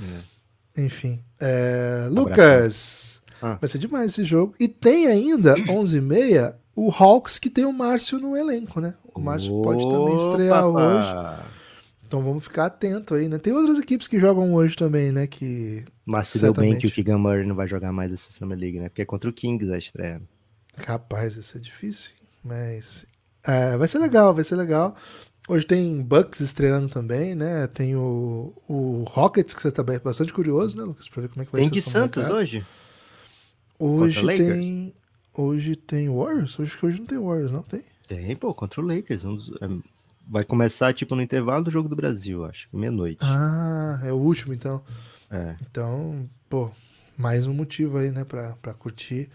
É. 0.00 0.82
Enfim. 0.82 1.20
É... 1.40 2.06
Lucas! 2.08 3.20
Ah. 3.44 3.58
Vai 3.60 3.68
ser 3.68 3.76
demais 3.76 4.12
esse 4.12 4.24
jogo. 4.24 4.54
E 4.58 4.66
tem 4.66 5.06
ainda, 5.06 5.54
11h30, 5.68 6.54
o 6.74 6.90
Hawks 6.90 7.38
que 7.38 7.50
tem 7.50 7.66
o 7.66 7.72
Márcio 7.72 8.18
no 8.18 8.34
elenco, 8.34 8.80
né? 8.80 8.94
O 9.14 9.20
Márcio 9.20 9.60
pode 9.60 9.86
também 9.86 10.16
estrear 10.16 10.66
hoje. 10.66 11.44
Então 12.06 12.22
vamos 12.22 12.44
ficar 12.44 12.66
atento 12.66 13.12
aí, 13.14 13.28
né? 13.28 13.38
Tem 13.38 13.52
outras 13.52 13.78
equipes 13.78 14.08
que 14.08 14.18
jogam 14.18 14.54
hoje 14.54 14.74
também, 14.74 15.12
né? 15.12 15.26
Que. 15.26 15.84
Mas 16.06 16.28
se 16.28 16.38
deu 16.38 16.54
bem 16.54 16.78
que 16.78 16.86
o 16.86 16.90
Keegan 16.90 17.18
Murray 17.18 17.46
não 17.46 17.54
vai 17.54 17.68
jogar 17.68 17.92
mais 17.92 18.12
essa 18.12 18.30
Summer 18.30 18.58
League, 18.58 18.80
né? 18.80 18.88
Porque 18.88 19.02
é 19.02 19.04
contra 19.04 19.28
o 19.28 19.32
Kings 19.32 19.70
a 19.70 19.76
estreia. 19.76 20.22
Capaz, 20.78 21.36
isso 21.36 21.58
é 21.58 21.60
difícil. 21.60 22.12
Mas. 22.42 23.06
É, 23.46 23.76
vai 23.76 23.86
ser 23.86 23.98
legal, 23.98 24.34
vai 24.34 24.42
ser 24.44 24.56
legal. 24.56 24.96
Hoje 25.46 25.66
tem 25.66 26.00
Bucks 26.00 26.40
estreando 26.40 26.88
também, 26.88 27.34
né? 27.34 27.66
Tem 27.66 27.94
o, 27.94 28.54
o 28.66 29.04
Rockets, 29.06 29.52
que 29.52 29.60
você 29.60 29.70
tá 29.70 29.82
bastante 29.82 30.32
curioso, 30.32 30.76
né, 30.78 30.84
Lucas? 30.84 31.06
Pra 31.08 31.20
ver 31.20 31.28
como 31.28 31.42
é 31.42 31.44
que 31.44 31.52
vai 31.52 31.60
tem 31.60 31.68
ser. 31.68 31.74
Tem 31.74 31.82
que 31.82 31.90
Santos 31.90 32.30
hoje? 32.30 32.64
Hoje 33.86 34.26
tem. 34.26 34.94
Hoje 35.36 35.76
tem 35.76 36.08
Warriors? 36.08 36.58
Hoje 36.58 36.76
que 36.76 36.86
hoje 36.86 36.98
não 37.00 37.06
tem 37.06 37.18
Warriors, 37.18 37.52
não? 37.52 37.62
Tem? 37.62 37.82
Tem, 38.06 38.36
pô, 38.36 38.54
contra 38.54 38.80
o 38.80 38.86
Lakers. 38.86 39.24
Um 39.24 39.36
dos, 39.36 39.50
é, 39.60 39.68
vai 40.28 40.44
começar 40.44 40.94
tipo 40.94 41.14
no 41.14 41.22
intervalo 41.22 41.64
do 41.64 41.70
jogo 41.70 41.88
do 41.88 41.96
Brasil, 41.96 42.44
acho. 42.44 42.68
Meia-noite. 42.72 43.18
Ah, 43.20 44.00
é 44.04 44.12
o 44.12 44.16
último 44.16 44.54
então. 44.54 44.82
É. 45.30 45.56
Então, 45.68 46.28
pô, 46.48 46.70
mais 47.16 47.46
um 47.46 47.52
motivo 47.52 47.98
aí, 47.98 48.10
né, 48.10 48.24
pra, 48.24 48.56
pra 48.62 48.72
curtir. 48.72 49.28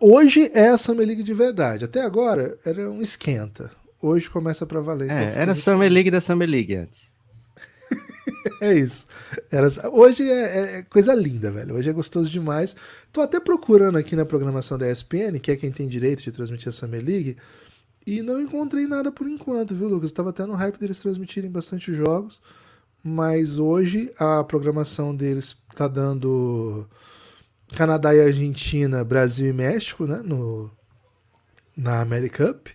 Hoje 0.00 0.50
é 0.54 0.68
a 0.68 0.78
Summer 0.78 1.06
League 1.06 1.22
de 1.22 1.34
verdade. 1.34 1.84
Até 1.84 2.02
agora 2.02 2.58
era 2.64 2.90
um 2.90 3.00
esquenta. 3.00 3.70
Hoje 4.00 4.28
começa 4.28 4.66
pra 4.66 4.80
valer. 4.80 5.10
É, 5.10 5.30
então 5.30 5.42
era 5.42 5.52
a 5.52 5.54
Summer 5.54 5.90
League 5.90 6.10
da 6.10 6.20
Summer 6.20 6.48
League 6.48 6.74
antes. 6.74 7.13
é 8.60 8.74
isso. 8.74 9.06
Era, 9.50 9.68
hoje 9.90 10.22
é, 10.28 10.78
é, 10.78 10.82
coisa 10.82 11.14
linda, 11.14 11.50
velho. 11.50 11.74
Hoje 11.74 11.88
é 11.88 11.92
gostoso 11.92 12.30
demais. 12.30 12.74
Tô 13.12 13.20
até 13.20 13.40
procurando 13.40 13.96
aqui 13.98 14.14
na 14.14 14.24
programação 14.24 14.78
da 14.78 14.90
ESPN, 14.90 15.38
que 15.40 15.50
é 15.50 15.56
quem 15.56 15.70
tem 15.70 15.88
direito 15.88 16.22
de 16.22 16.32
transmitir 16.32 16.68
a 16.68 16.72
Summer 16.72 17.02
League, 17.04 17.36
e 18.06 18.22
não 18.22 18.40
encontrei 18.40 18.86
nada 18.86 19.10
por 19.10 19.26
enquanto, 19.26 19.74
viu, 19.74 19.88
Lucas? 19.88 20.12
Tava 20.12 20.30
até 20.30 20.44
no 20.44 20.54
hype 20.54 20.78
deles 20.78 21.00
transmitirem 21.00 21.50
bastante 21.50 21.94
jogos, 21.94 22.40
mas 23.02 23.58
hoje 23.58 24.12
a 24.18 24.44
programação 24.44 25.14
deles 25.14 25.56
tá 25.74 25.88
dando 25.88 26.86
Canadá 27.74 28.14
e 28.14 28.20
Argentina, 28.20 29.04
Brasil 29.04 29.48
e 29.48 29.52
México, 29.52 30.06
né, 30.06 30.22
no 30.24 30.70
na 31.76 32.00
America 32.00 32.52
Cup. 32.52 32.68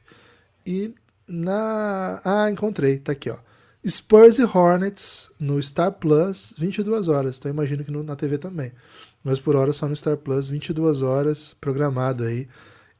E 0.66 0.94
na 1.28 2.20
Ah, 2.26 2.50
encontrei, 2.52 2.98
tá 2.98 3.12
aqui, 3.12 3.30
ó. 3.30 3.38
Spurs 3.88 4.40
e 4.40 4.44
Hornets 4.44 5.32
no 5.40 5.62
Star 5.62 5.92
Plus, 5.92 6.54
22 6.58 7.08
horas. 7.08 7.38
Então 7.38 7.52
imagino 7.52 7.84
que 7.84 7.92
no, 7.92 8.04
na 8.04 8.16
TV 8.16 8.38
também. 8.38 8.72
Mas 9.24 9.40
por 9.40 9.56
hora 9.56 9.74
só 9.74 9.88
no 9.88 9.96
Star 9.96 10.18
Plus, 10.18 10.50
22 10.50 11.02
horas, 11.02 11.56
programado 11.60 12.24
aí. 12.24 12.48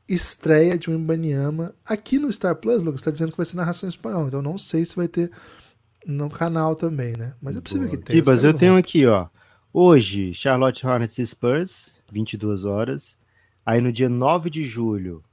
Estreia 0.08 0.78
de 0.78 0.90
um 0.90 0.96
Imbaniama. 0.96 1.76
Aqui 1.86 2.18
no 2.18 2.32
Star 2.32 2.56
Plus, 2.56 2.82
Lucas, 2.82 3.02
está 3.02 3.12
dizendo 3.12 3.32
que 3.32 3.38
vai 3.38 3.46
ser 3.46 3.58
narração 3.58 3.88
em 3.88 3.92
espanhol. 3.92 4.28
Então 4.28 4.42
não 4.42 4.58
sei 4.58 4.86
se 4.86 4.96
vai 4.96 5.08
ter 5.08 5.32
no 6.06 6.30
canal 6.30 6.76
também, 6.76 7.16
né? 7.16 7.36
Mas 7.42 7.56
é 7.56 7.62
possível 7.62 7.88
Boa. 7.88 7.98
que 7.98 8.04
tenha. 8.04 8.22
Kibas, 8.22 8.44
eu 8.44 8.54
tenho 8.54 8.76
aqui, 8.76 9.06
ó. 9.06 9.28
Hoje, 9.72 10.34
Charlotte 10.34 10.86
Hornets 10.86 11.18
e 11.20 11.28
Spurs, 11.28 11.92
22 12.12 12.66
horas. 12.66 13.18
Aí 13.66 13.80
no 13.82 13.92
dia 13.92 14.10
9 14.10 14.50
de 14.50 14.64
julho, 14.64 15.24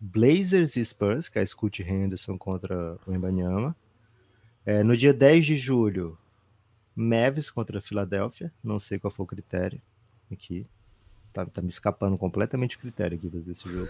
Blazers 0.00 0.74
e 0.76 0.84
Spurs, 0.84 1.28
que 1.28 1.38
é 1.38 1.42
a 1.42 1.46
Scoot 1.46 1.82
Henderson 1.82 2.36
contra 2.36 2.96
o 3.06 3.12
Embanyama. 3.12 3.76
É, 4.68 4.82
no 4.82 4.94
dia 4.94 5.14
10 5.14 5.46
de 5.46 5.56
julho, 5.56 6.18
Mavis 6.94 7.48
contra 7.48 7.78
a 7.78 7.80
Filadélfia. 7.80 8.52
Não 8.62 8.78
sei 8.78 8.98
qual 8.98 9.10
foi 9.10 9.24
o 9.24 9.26
critério 9.26 9.80
aqui. 10.30 10.66
Tá, 11.32 11.46
tá 11.46 11.62
me 11.62 11.70
escapando 11.70 12.18
completamente 12.18 12.76
o 12.76 12.78
critério 12.78 13.16
aqui 13.16 13.30
desse 13.30 13.66
jogo. 13.66 13.88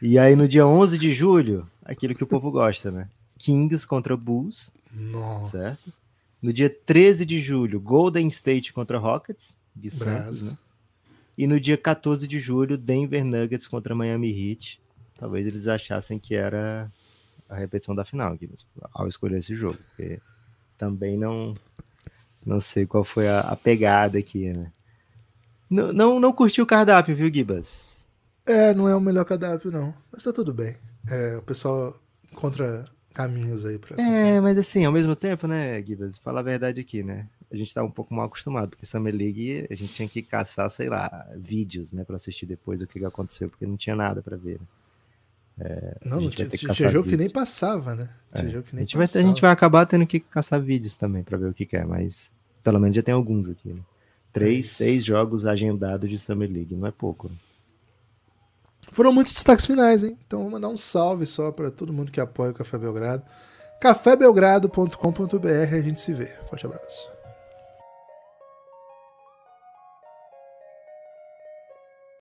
E 0.00 0.16
aí 0.16 0.36
no 0.36 0.46
dia 0.46 0.64
11 0.64 0.96
de 0.96 1.12
julho, 1.12 1.68
aquilo 1.84 2.14
que 2.14 2.22
o 2.22 2.26
povo 2.26 2.52
gosta, 2.52 2.88
né? 2.88 3.08
Kings 3.36 3.84
contra 3.84 4.16
Bulls. 4.16 4.72
Nossa. 4.92 5.74
Certo? 5.74 5.98
No 6.40 6.52
dia 6.52 6.70
13 6.70 7.26
de 7.26 7.40
julho, 7.40 7.80
Golden 7.80 8.28
State 8.28 8.72
contra 8.72 8.98
Rockets. 8.98 9.56
De 9.74 9.90
Santos, 9.90 10.40
né? 10.40 10.56
E 11.36 11.48
no 11.48 11.58
dia 11.58 11.76
14 11.76 12.28
de 12.28 12.38
julho, 12.38 12.78
Denver 12.78 13.24
Nuggets 13.24 13.66
contra 13.66 13.92
Miami 13.92 14.30
Heat. 14.30 14.80
Talvez 15.18 15.48
eles 15.48 15.66
achassem 15.66 16.16
que 16.16 16.36
era 16.36 16.92
a 17.48 17.56
repetição 17.56 17.94
da 17.94 18.04
final 18.04 18.32
aqui, 18.32 18.48
ao 18.92 19.08
escolher 19.08 19.38
esse 19.38 19.54
jogo, 19.54 19.76
porque 19.88 20.20
também 20.76 21.16
não 21.16 21.54
não 22.44 22.60
sei 22.60 22.86
qual 22.86 23.02
foi 23.02 23.28
a, 23.28 23.40
a 23.40 23.56
pegada 23.56 24.18
aqui, 24.18 24.52
né? 24.52 24.72
Não, 25.68 25.92
não, 25.92 26.20
não 26.20 26.32
curti 26.32 26.62
o 26.62 26.66
cardápio, 26.66 27.14
viu, 27.14 27.32
Gibas? 27.32 28.06
É, 28.46 28.72
não 28.72 28.86
é 28.86 28.94
o 28.94 29.00
melhor 29.00 29.24
cardápio, 29.24 29.72
não. 29.72 29.92
Mas 30.12 30.22
tá 30.22 30.32
tudo 30.32 30.54
bem. 30.54 30.76
É, 31.10 31.36
o 31.36 31.42
pessoal 31.42 32.00
encontra 32.32 32.84
caminhos 33.12 33.64
aí 33.64 33.78
pra. 33.78 34.00
É, 34.00 34.40
mas 34.40 34.56
assim, 34.56 34.84
ao 34.84 34.92
mesmo 34.92 35.16
tempo, 35.16 35.48
né, 35.48 35.82
Gibas? 35.82 36.18
Falar 36.18 36.40
a 36.40 36.44
verdade 36.44 36.80
aqui, 36.80 37.02
né? 37.02 37.28
A 37.50 37.56
gente 37.56 37.74
tá 37.74 37.82
um 37.82 37.90
pouco 37.90 38.14
mal 38.14 38.26
acostumado, 38.26 38.70
porque 38.70 38.86
Summer 38.86 39.14
League 39.14 39.66
a 39.70 39.74
gente 39.74 39.92
tinha 39.92 40.08
que 40.08 40.22
caçar, 40.22 40.70
sei 40.70 40.88
lá, 40.88 41.28
vídeos, 41.36 41.92
né, 41.92 42.04
pra 42.04 42.16
assistir 42.16 42.46
depois 42.46 42.80
o 42.82 42.86
que 42.86 43.04
aconteceu, 43.04 43.48
porque 43.48 43.66
não 43.66 43.76
tinha 43.76 43.94
nada 43.96 44.22
pra 44.22 44.36
ver. 44.36 44.60
Né? 44.60 44.66
É, 45.58 45.96
não, 46.04 46.28
tinha, 46.28 46.48
tinha 46.48 46.90
jogo 46.90 47.08
que 47.08 47.16
nem 47.16 47.30
passava, 47.30 47.94
né? 47.94 48.10
Tinha 48.34 48.48
é. 48.48 48.52
jogo 48.52 48.64
que 48.64 48.74
nem 48.74 48.82
a, 48.82 48.86
gente 48.86 48.96
vai, 48.96 49.04
a 49.04 49.26
gente 49.26 49.40
vai 49.40 49.50
acabar 49.50 49.86
tendo 49.86 50.06
que 50.06 50.20
caçar 50.20 50.60
vídeos 50.60 50.96
também 50.96 51.22
para 51.22 51.38
ver 51.38 51.48
o 51.48 51.54
que, 51.54 51.64
que 51.64 51.76
é, 51.76 51.84
mas 51.84 52.30
pelo 52.62 52.78
menos 52.78 52.94
já 52.94 53.02
tem 53.02 53.14
alguns 53.14 53.48
aqui, 53.48 53.72
né? 53.72 53.80
Três, 54.32 54.66
é 54.66 54.68
seis 54.68 55.04
jogos 55.04 55.46
agendados 55.46 56.10
de 56.10 56.18
Summer 56.18 56.50
League, 56.50 56.74
não 56.74 56.86
é 56.86 56.90
pouco. 56.90 57.28
Né? 57.28 57.36
Foram 58.92 59.12
muitos 59.12 59.32
destaques 59.32 59.64
finais, 59.64 60.04
hein? 60.04 60.18
Então 60.26 60.42
vou 60.42 60.50
mandar 60.50 60.68
um 60.68 60.76
salve 60.76 61.26
só 61.26 61.50
para 61.50 61.70
todo 61.70 61.92
mundo 61.92 62.12
que 62.12 62.20
apoia 62.20 62.50
o 62.50 62.54
Café 62.54 62.76
Belgrado. 62.76 63.22
cafébelgrado.com.br 63.80 65.74
a 65.74 65.80
gente 65.80 66.00
se 66.00 66.12
vê. 66.12 66.26
Forte 66.44 66.66
abraço. 66.66 67.15